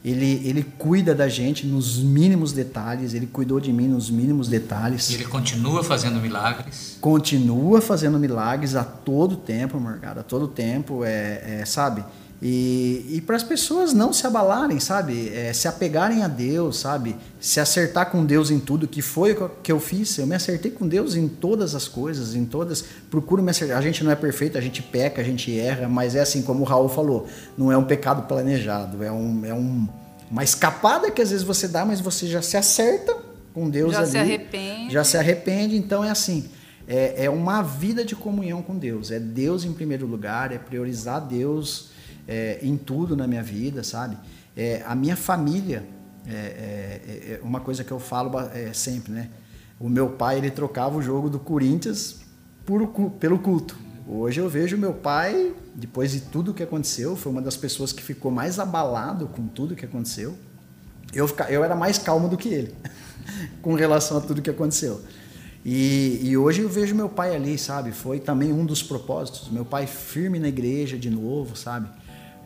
Ele, 0.02 0.40
ele 0.42 0.62
cuida 0.78 1.14
da 1.14 1.28
gente 1.28 1.66
nos 1.66 1.98
mínimos 1.98 2.50
detalhes, 2.50 3.12
ele 3.12 3.26
cuidou 3.26 3.60
de 3.60 3.74
mim 3.74 3.88
nos 3.88 4.08
mínimos 4.08 4.48
detalhes. 4.48 5.10
E 5.10 5.16
ele 5.16 5.26
continua 5.26 5.84
fazendo 5.84 6.18
milagres. 6.18 6.96
Continua 6.98 7.82
fazendo 7.82 8.18
milagres 8.18 8.74
a 8.74 8.84
todo 8.84 9.36
tempo, 9.36 9.78
Morgado, 9.78 10.20
a 10.20 10.22
todo 10.22 10.48
tempo, 10.48 11.04
é, 11.04 11.60
é 11.60 11.64
sabe? 11.66 12.02
E, 12.42 13.06
e 13.10 13.20
para 13.20 13.36
as 13.36 13.42
pessoas 13.42 13.92
não 13.92 14.12
se 14.12 14.26
abalarem, 14.26 14.78
sabe? 14.78 15.30
É, 15.30 15.52
se 15.52 15.66
apegarem 15.66 16.22
a 16.22 16.28
Deus, 16.28 16.78
sabe? 16.78 17.16
Se 17.40 17.60
acertar 17.60 18.10
com 18.10 18.24
Deus 18.24 18.50
em 18.50 18.58
tudo, 18.58 18.86
que 18.86 19.00
foi 19.00 19.32
o 19.32 19.48
que 19.62 19.72
eu 19.72 19.80
fiz. 19.80 20.18
Eu 20.18 20.26
me 20.26 20.34
acertei 20.34 20.70
com 20.70 20.86
Deus 20.86 21.14
em 21.14 21.28
todas 21.28 21.74
as 21.74 21.88
coisas, 21.88 22.34
em 22.34 22.44
todas. 22.44 22.84
Procuro 23.10 23.42
me 23.42 23.50
acertar. 23.50 23.78
A 23.78 23.82
gente 23.82 24.04
não 24.04 24.10
é 24.10 24.16
perfeito, 24.16 24.58
a 24.58 24.60
gente 24.60 24.82
peca, 24.82 25.22
a 25.22 25.24
gente 25.24 25.58
erra, 25.58 25.88
mas 25.88 26.14
é 26.14 26.20
assim 26.20 26.42
como 26.42 26.60
o 26.60 26.64
Raul 26.64 26.88
falou: 26.88 27.26
não 27.56 27.72
é 27.72 27.78
um 27.78 27.84
pecado 27.84 28.26
planejado, 28.26 29.02
é, 29.02 29.10
um, 29.10 29.44
é 29.46 29.54
um, 29.54 29.88
uma 30.30 30.44
escapada 30.44 31.10
que 31.10 31.22
às 31.22 31.30
vezes 31.30 31.44
você 31.44 31.66
dá, 31.66 31.84
mas 31.84 32.00
você 32.00 32.26
já 32.26 32.42
se 32.42 32.56
acerta 32.56 33.16
com 33.54 33.70
Deus 33.70 33.92
já 33.92 34.00
ali. 34.00 34.06
Já 34.06 34.12
se 34.12 34.18
arrepende. 34.18 34.92
Já 34.92 35.04
se 35.04 35.16
arrepende, 35.16 35.76
então 35.76 36.04
é 36.04 36.10
assim. 36.10 36.44
É, 36.86 37.24
é 37.24 37.30
uma 37.30 37.62
vida 37.62 38.04
de 38.04 38.14
comunhão 38.14 38.60
com 38.60 38.76
Deus. 38.76 39.10
É 39.10 39.18
Deus 39.18 39.64
em 39.64 39.72
primeiro 39.72 40.06
lugar, 40.06 40.52
é 40.52 40.58
priorizar 40.58 41.18
Deus 41.26 41.93
é, 42.26 42.58
em 42.62 42.76
tudo 42.76 43.16
na 43.16 43.26
minha 43.26 43.42
vida, 43.42 43.82
sabe? 43.82 44.16
É, 44.56 44.82
a 44.86 44.94
minha 44.94 45.16
família, 45.16 45.84
é, 46.26 46.32
é, 46.32 47.32
é 47.34 47.40
uma 47.42 47.60
coisa 47.60 47.84
que 47.84 47.92
eu 47.92 47.98
falo 47.98 48.32
é, 48.52 48.72
sempre, 48.72 49.12
né? 49.12 49.30
O 49.78 49.88
meu 49.88 50.10
pai, 50.10 50.38
ele 50.38 50.50
trocava 50.50 50.96
o 50.96 51.02
jogo 51.02 51.28
do 51.28 51.38
Corinthians 51.38 52.20
por, 52.64 52.86
pelo 53.18 53.38
culto. 53.38 53.76
Hoje 54.06 54.40
eu 54.40 54.48
vejo 54.48 54.76
meu 54.76 54.92
pai, 54.92 55.54
depois 55.74 56.12
de 56.12 56.20
tudo 56.20 56.54
que 56.54 56.62
aconteceu, 56.62 57.16
foi 57.16 57.32
uma 57.32 57.42
das 57.42 57.56
pessoas 57.56 57.92
que 57.92 58.02
ficou 58.02 58.30
mais 58.30 58.58
abalado 58.58 59.26
com 59.28 59.46
tudo 59.46 59.74
que 59.74 59.84
aconteceu. 59.84 60.36
Eu, 61.12 61.28
eu 61.48 61.64
era 61.64 61.74
mais 61.74 61.98
calmo 61.98 62.28
do 62.28 62.36
que 62.36 62.48
ele, 62.48 62.74
com 63.62 63.74
relação 63.74 64.18
a 64.18 64.20
tudo 64.20 64.42
que 64.42 64.50
aconteceu. 64.50 65.00
E, 65.64 66.20
e, 66.22 66.36
hoje 66.36 66.60
eu 66.60 66.68
vejo 66.68 66.94
meu 66.94 67.08
pai 67.08 67.34
ali, 67.34 67.56
sabe? 67.56 67.90
Foi 67.90 68.20
também 68.20 68.52
um 68.52 68.66
dos 68.66 68.82
propósitos. 68.82 69.48
Meu 69.50 69.64
pai 69.64 69.86
firme 69.86 70.38
na 70.38 70.48
igreja 70.48 70.98
de 70.98 71.08
novo, 71.08 71.56
sabe? 71.56 71.88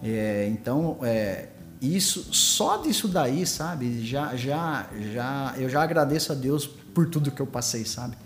É, 0.02 0.48
então, 0.50 0.98
é, 1.02 1.48
isso, 1.80 2.32
só 2.32 2.78
disso 2.78 3.08
daí, 3.08 3.46
sabe? 3.46 4.04
Já, 4.04 4.34
já, 4.36 4.88
já, 5.12 5.54
eu 5.56 5.68
já 5.68 5.82
agradeço 5.82 6.32
a 6.32 6.34
Deus 6.34 6.66
por 6.66 7.08
tudo 7.08 7.30
que 7.30 7.40
eu 7.40 7.46
passei, 7.46 7.84
sabe? 7.84 8.16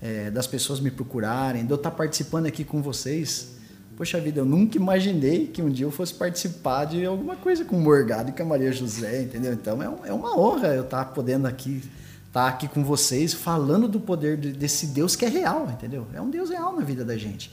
É, 0.00 0.30
das 0.30 0.46
pessoas 0.46 0.80
me 0.80 0.90
procurarem, 0.90 1.64
de 1.64 1.70
eu 1.70 1.76
estar 1.76 1.90
participando 1.90 2.46
aqui 2.46 2.64
com 2.64 2.82
vocês. 2.82 3.56
Poxa 3.96 4.18
vida, 4.18 4.40
eu 4.40 4.46
nunca 4.46 4.78
imaginei 4.78 5.46
que 5.46 5.60
um 5.60 5.68
dia 5.68 5.84
eu 5.84 5.90
fosse 5.90 6.14
participar 6.14 6.86
de 6.86 7.04
alguma 7.04 7.36
coisa 7.36 7.64
com 7.66 7.76
o 7.76 7.80
Morgado 7.80 8.30
e 8.30 8.32
com 8.32 8.42
a 8.42 8.46
Maria 8.46 8.72
José, 8.72 9.22
entendeu? 9.22 9.52
Então 9.52 9.82
é, 9.82 10.08
é 10.08 10.12
uma 10.12 10.38
honra 10.38 10.68
eu 10.68 10.84
estar 10.84 11.04
podendo 11.06 11.46
aqui 11.46 11.82
estar 12.30 12.46
aqui 12.46 12.68
com 12.68 12.84
vocês 12.84 13.34
falando 13.34 13.88
do 13.88 13.98
poder 13.98 14.36
desse 14.36 14.86
Deus 14.86 15.16
que 15.16 15.24
é 15.24 15.28
real, 15.28 15.68
entendeu? 15.68 16.06
É 16.14 16.20
um 16.20 16.30
Deus 16.30 16.48
real 16.48 16.74
na 16.74 16.84
vida 16.84 17.04
da 17.04 17.16
gente. 17.16 17.52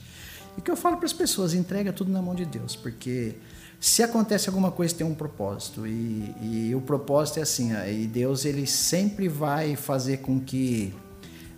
E 0.56 0.60
que 0.60 0.70
eu 0.70 0.76
falo 0.76 0.96
para 0.96 1.06
as 1.06 1.12
pessoas, 1.12 1.52
entrega 1.52 1.92
tudo 1.92 2.12
na 2.12 2.22
mão 2.22 2.34
de 2.34 2.44
Deus, 2.44 2.76
porque 2.76 3.34
se 3.80 4.02
acontece 4.02 4.48
alguma 4.48 4.72
coisa 4.72 4.94
tem 4.94 5.06
um 5.06 5.14
propósito 5.14 5.86
e, 5.86 6.34
e 6.40 6.74
o 6.74 6.80
propósito 6.80 7.38
é 7.38 7.42
assim, 7.42 7.70
e 7.86 8.06
Deus 8.06 8.44
ele 8.44 8.66
sempre 8.66 9.28
vai 9.28 9.76
fazer 9.76 10.18
com 10.18 10.40
que 10.40 10.92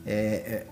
é, 0.04 0.14
é, 0.14 0.66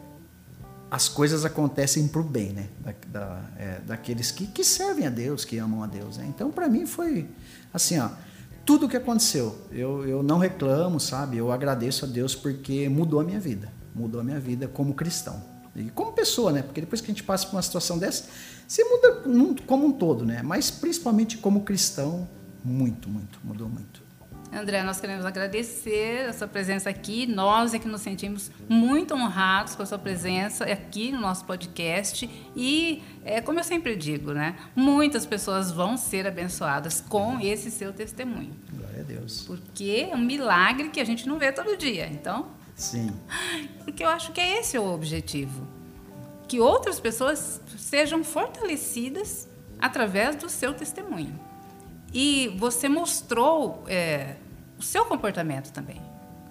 as 0.91 1.09
coisas 1.09 1.45
acontecem 1.47 2.07
para 2.07 2.21
o 2.21 2.25
bem, 2.25 2.53
né? 2.53 2.69
Da, 2.81 2.95
da, 3.09 3.43
é, 3.57 3.81
daqueles 3.87 4.31
que, 4.31 4.47
que 4.47 4.63
servem 4.63 5.07
a 5.07 5.11
Deus, 5.11 5.45
que 5.45 5.57
amam 5.59 5.83
a 5.83 5.87
Deus. 5.87 6.19
Né? 6.19 6.27
Então 6.29 6.51
para 6.51 6.69
mim 6.69 6.85
foi 6.85 7.29
assim, 7.73 7.99
ó, 7.99 8.11
tudo 8.67 8.85
o 8.85 8.89
que 8.89 8.99
aconteceu, 8.99 9.57
eu, 9.73 10.07
eu 10.07 10.23
não 10.23 10.37
reclamo, 10.37 11.01
sabe? 11.01 11.39
Eu 11.39 11.51
agradeço 11.51 12.05
a 12.05 12.09
Deus 12.09 12.35
porque 12.35 12.87
mudou 12.91 13.21
a 13.21 13.25
minha 13.25 13.41
vida, 13.41 13.73
mudou 13.95 14.21
a 14.21 14.25
minha 14.25 14.39
vida 14.39 14.69
como 14.69 14.93
cristão. 14.93 15.43
E 15.75 15.91
como 15.91 16.13
pessoa, 16.13 16.53
né? 16.53 16.61
Porque 16.61 16.81
depois 16.81 17.01
que 17.01 17.07
a 17.07 17.15
gente 17.15 17.23
passa 17.23 17.47
por 17.47 17.55
uma 17.55 17.63
situação 17.63 17.99
dessa, 17.99 18.25
você 18.69 18.85
muda 18.85 19.23
como 19.67 19.87
um 19.87 19.93
todo, 19.93 20.27
né? 20.27 20.43
Mas 20.43 20.71
principalmente 20.71 21.39
como 21.39 21.63
cristão, 21.63 22.29
muito, 22.63 23.09
muito, 23.09 23.41
mudou 23.43 23.67
muito. 23.67 24.07
André, 24.53 24.83
nós 24.83 25.01
queremos 25.01 25.25
agradecer 25.25 26.29
a 26.29 26.35
sua 26.35 26.47
presença 26.47 26.91
aqui. 26.91 27.27
Nós 27.27 27.73
é 27.73 27.79
que 27.79 27.89
nos 27.89 28.03
sentimos 28.03 28.51
muito 28.69 29.15
honrados 29.15 29.75
com 29.75 29.83
a 29.83 29.87
sua 29.87 29.99
presença 29.99 30.65
aqui 30.65 31.11
no 31.11 31.19
nosso 31.19 31.47
podcast. 31.47 32.29
E, 32.55 33.03
é, 33.25 33.41
como 33.41 33.59
eu 33.59 33.65
sempre 33.65 33.97
digo, 33.97 34.33
né? 34.33 34.55
Muitas 34.77 35.25
pessoas 35.25 35.73
vão 35.73 35.97
ser 35.97 36.27
abençoadas 36.27 37.01
com 37.01 37.41
esse 37.41 37.71
seu 37.71 37.91
testemunho. 37.91 38.55
Glória 38.71 39.01
a 39.01 39.03
Deus. 39.03 39.45
Porque 39.47 40.09
é 40.11 40.15
um 40.15 40.21
milagre 40.21 40.91
que 40.91 41.01
a 41.01 41.05
gente 41.05 41.27
não 41.27 41.39
vê 41.39 41.53
todo 41.53 41.75
dia. 41.75 42.07
Então, 42.07 42.49
Sim. 42.75 43.11
Porque 43.83 44.05
eu 44.05 44.09
acho 44.09 44.33
que 44.33 44.41
é 44.41 44.61
esse 44.61 44.79
o 44.79 44.93
objetivo. 44.93 45.78
Que 46.49 46.59
outras 46.59 46.99
pessoas 46.99 47.61
sejam 47.77 48.25
fortalecidas 48.25 49.47
através 49.79 50.35
do 50.35 50.49
seu 50.49 50.75
testemunho. 50.75 51.39
E 52.13 52.57
você 52.59 52.89
mostrou 52.89 53.85
é, 53.87 54.37
o 54.79 54.83
seu 54.83 55.05
comportamento 55.05 55.71
também. 55.73 56.01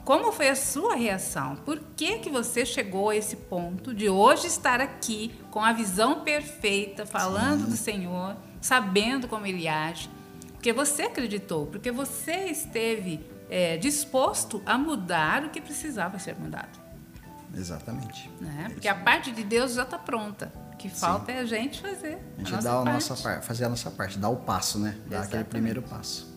Como 0.07 0.31
foi 0.31 0.47
a 0.47 0.55
sua 0.55 0.95
reação? 0.95 1.57
Por 1.57 1.79
que, 1.95 2.19
que 2.19 2.29
você 2.29 2.65
chegou 2.65 3.09
a 3.09 3.15
esse 3.15 3.35
ponto 3.35 3.93
de 3.93 4.07
hoje 4.07 4.47
estar 4.47 4.79
aqui 4.79 5.33
com 5.51 5.61
a 5.61 5.73
visão 5.73 6.21
perfeita, 6.21 7.05
falando 7.05 7.65
Sim. 7.65 7.69
do 7.69 7.75
Senhor, 7.75 8.37
sabendo 8.61 9.27
como 9.27 9.45
Ele 9.45 9.67
age? 9.67 10.09
Porque 10.53 10.71
você 10.71 11.03
acreditou, 11.03 11.67
porque 11.67 11.91
você 11.91 12.45
esteve 12.45 13.19
é, 13.49 13.75
disposto 13.75 14.61
a 14.65 14.77
mudar 14.77 15.43
o 15.43 15.49
que 15.49 15.59
precisava 15.59 16.17
ser 16.19 16.35
mudado. 16.35 16.86
Exatamente. 17.53 18.29
Né? 18.39 18.65
É 18.65 18.69
Porque 18.69 18.87
a 18.87 18.95
parte 18.95 19.31
de 19.31 19.43
Deus 19.43 19.73
já 19.73 19.83
está 19.83 19.97
pronta. 19.97 20.51
O 20.73 20.77
que 20.77 20.89
falta 20.89 21.31
Sim. 21.31 21.37
é 21.37 21.41
a 21.41 21.45
gente 21.45 21.81
fazer. 21.81 22.17
A 22.37 22.43
gente 22.43 22.55
a 22.55 22.59
dá 22.59 22.73
a 22.73 22.85
nossa 22.85 23.15
parte, 23.15 23.45
fazer 23.45 23.65
a 23.65 23.69
nossa 23.69 23.89
parte, 23.89 24.17
dar 24.17 24.29
o 24.29 24.37
passo, 24.37 24.77
né? 24.79 24.91
Dar 24.91 24.95
Exatamente. 24.95 25.27
aquele 25.27 25.43
primeiro 25.45 25.81
passo. 25.81 26.27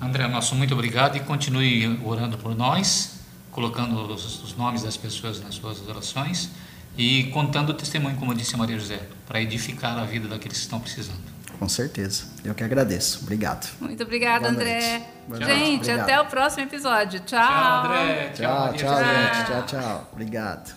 André, 0.00 0.28
nosso 0.28 0.54
muito 0.54 0.74
obrigado 0.74 1.16
e 1.16 1.20
continue 1.20 1.98
orando 2.04 2.36
por 2.36 2.54
nós, 2.54 3.20
colocando 3.50 4.12
os, 4.12 4.42
os 4.42 4.56
nomes 4.56 4.82
das 4.82 4.96
pessoas 4.96 5.40
nas 5.40 5.54
suas 5.54 5.80
orações 5.88 6.50
e 6.98 7.24
contando 7.24 7.70
o 7.70 7.74
testemunho, 7.74 8.16
como 8.16 8.34
disse 8.34 8.54
a 8.54 8.58
Maria 8.58 8.78
José, 8.78 9.00
para 9.26 9.40
edificar 9.40 9.98
a 9.98 10.04
vida 10.04 10.28
daqueles 10.28 10.58
que 10.58 10.64
estão 10.64 10.78
precisando. 10.80 11.35
Com 11.58 11.68
certeza. 11.68 12.24
Eu 12.44 12.54
que 12.54 12.62
agradeço. 12.62 13.20
Obrigado. 13.22 13.68
Muito 13.80 14.02
obrigada, 14.02 14.48
André. 14.48 15.02
Gente, 15.40 15.90
Obrigado. 15.90 16.00
até 16.00 16.20
o 16.20 16.26
próximo 16.26 16.64
episódio. 16.64 17.20
Tchau. 17.20 17.40
Tchau, 17.40 17.84
André. 17.84 18.30
Tchau, 18.34 18.72
tchau, 18.74 18.74
tchau 18.74 19.04
gente. 19.04 19.46
Tchau, 19.46 19.62
tchau. 19.66 20.08
Obrigado. 20.12 20.74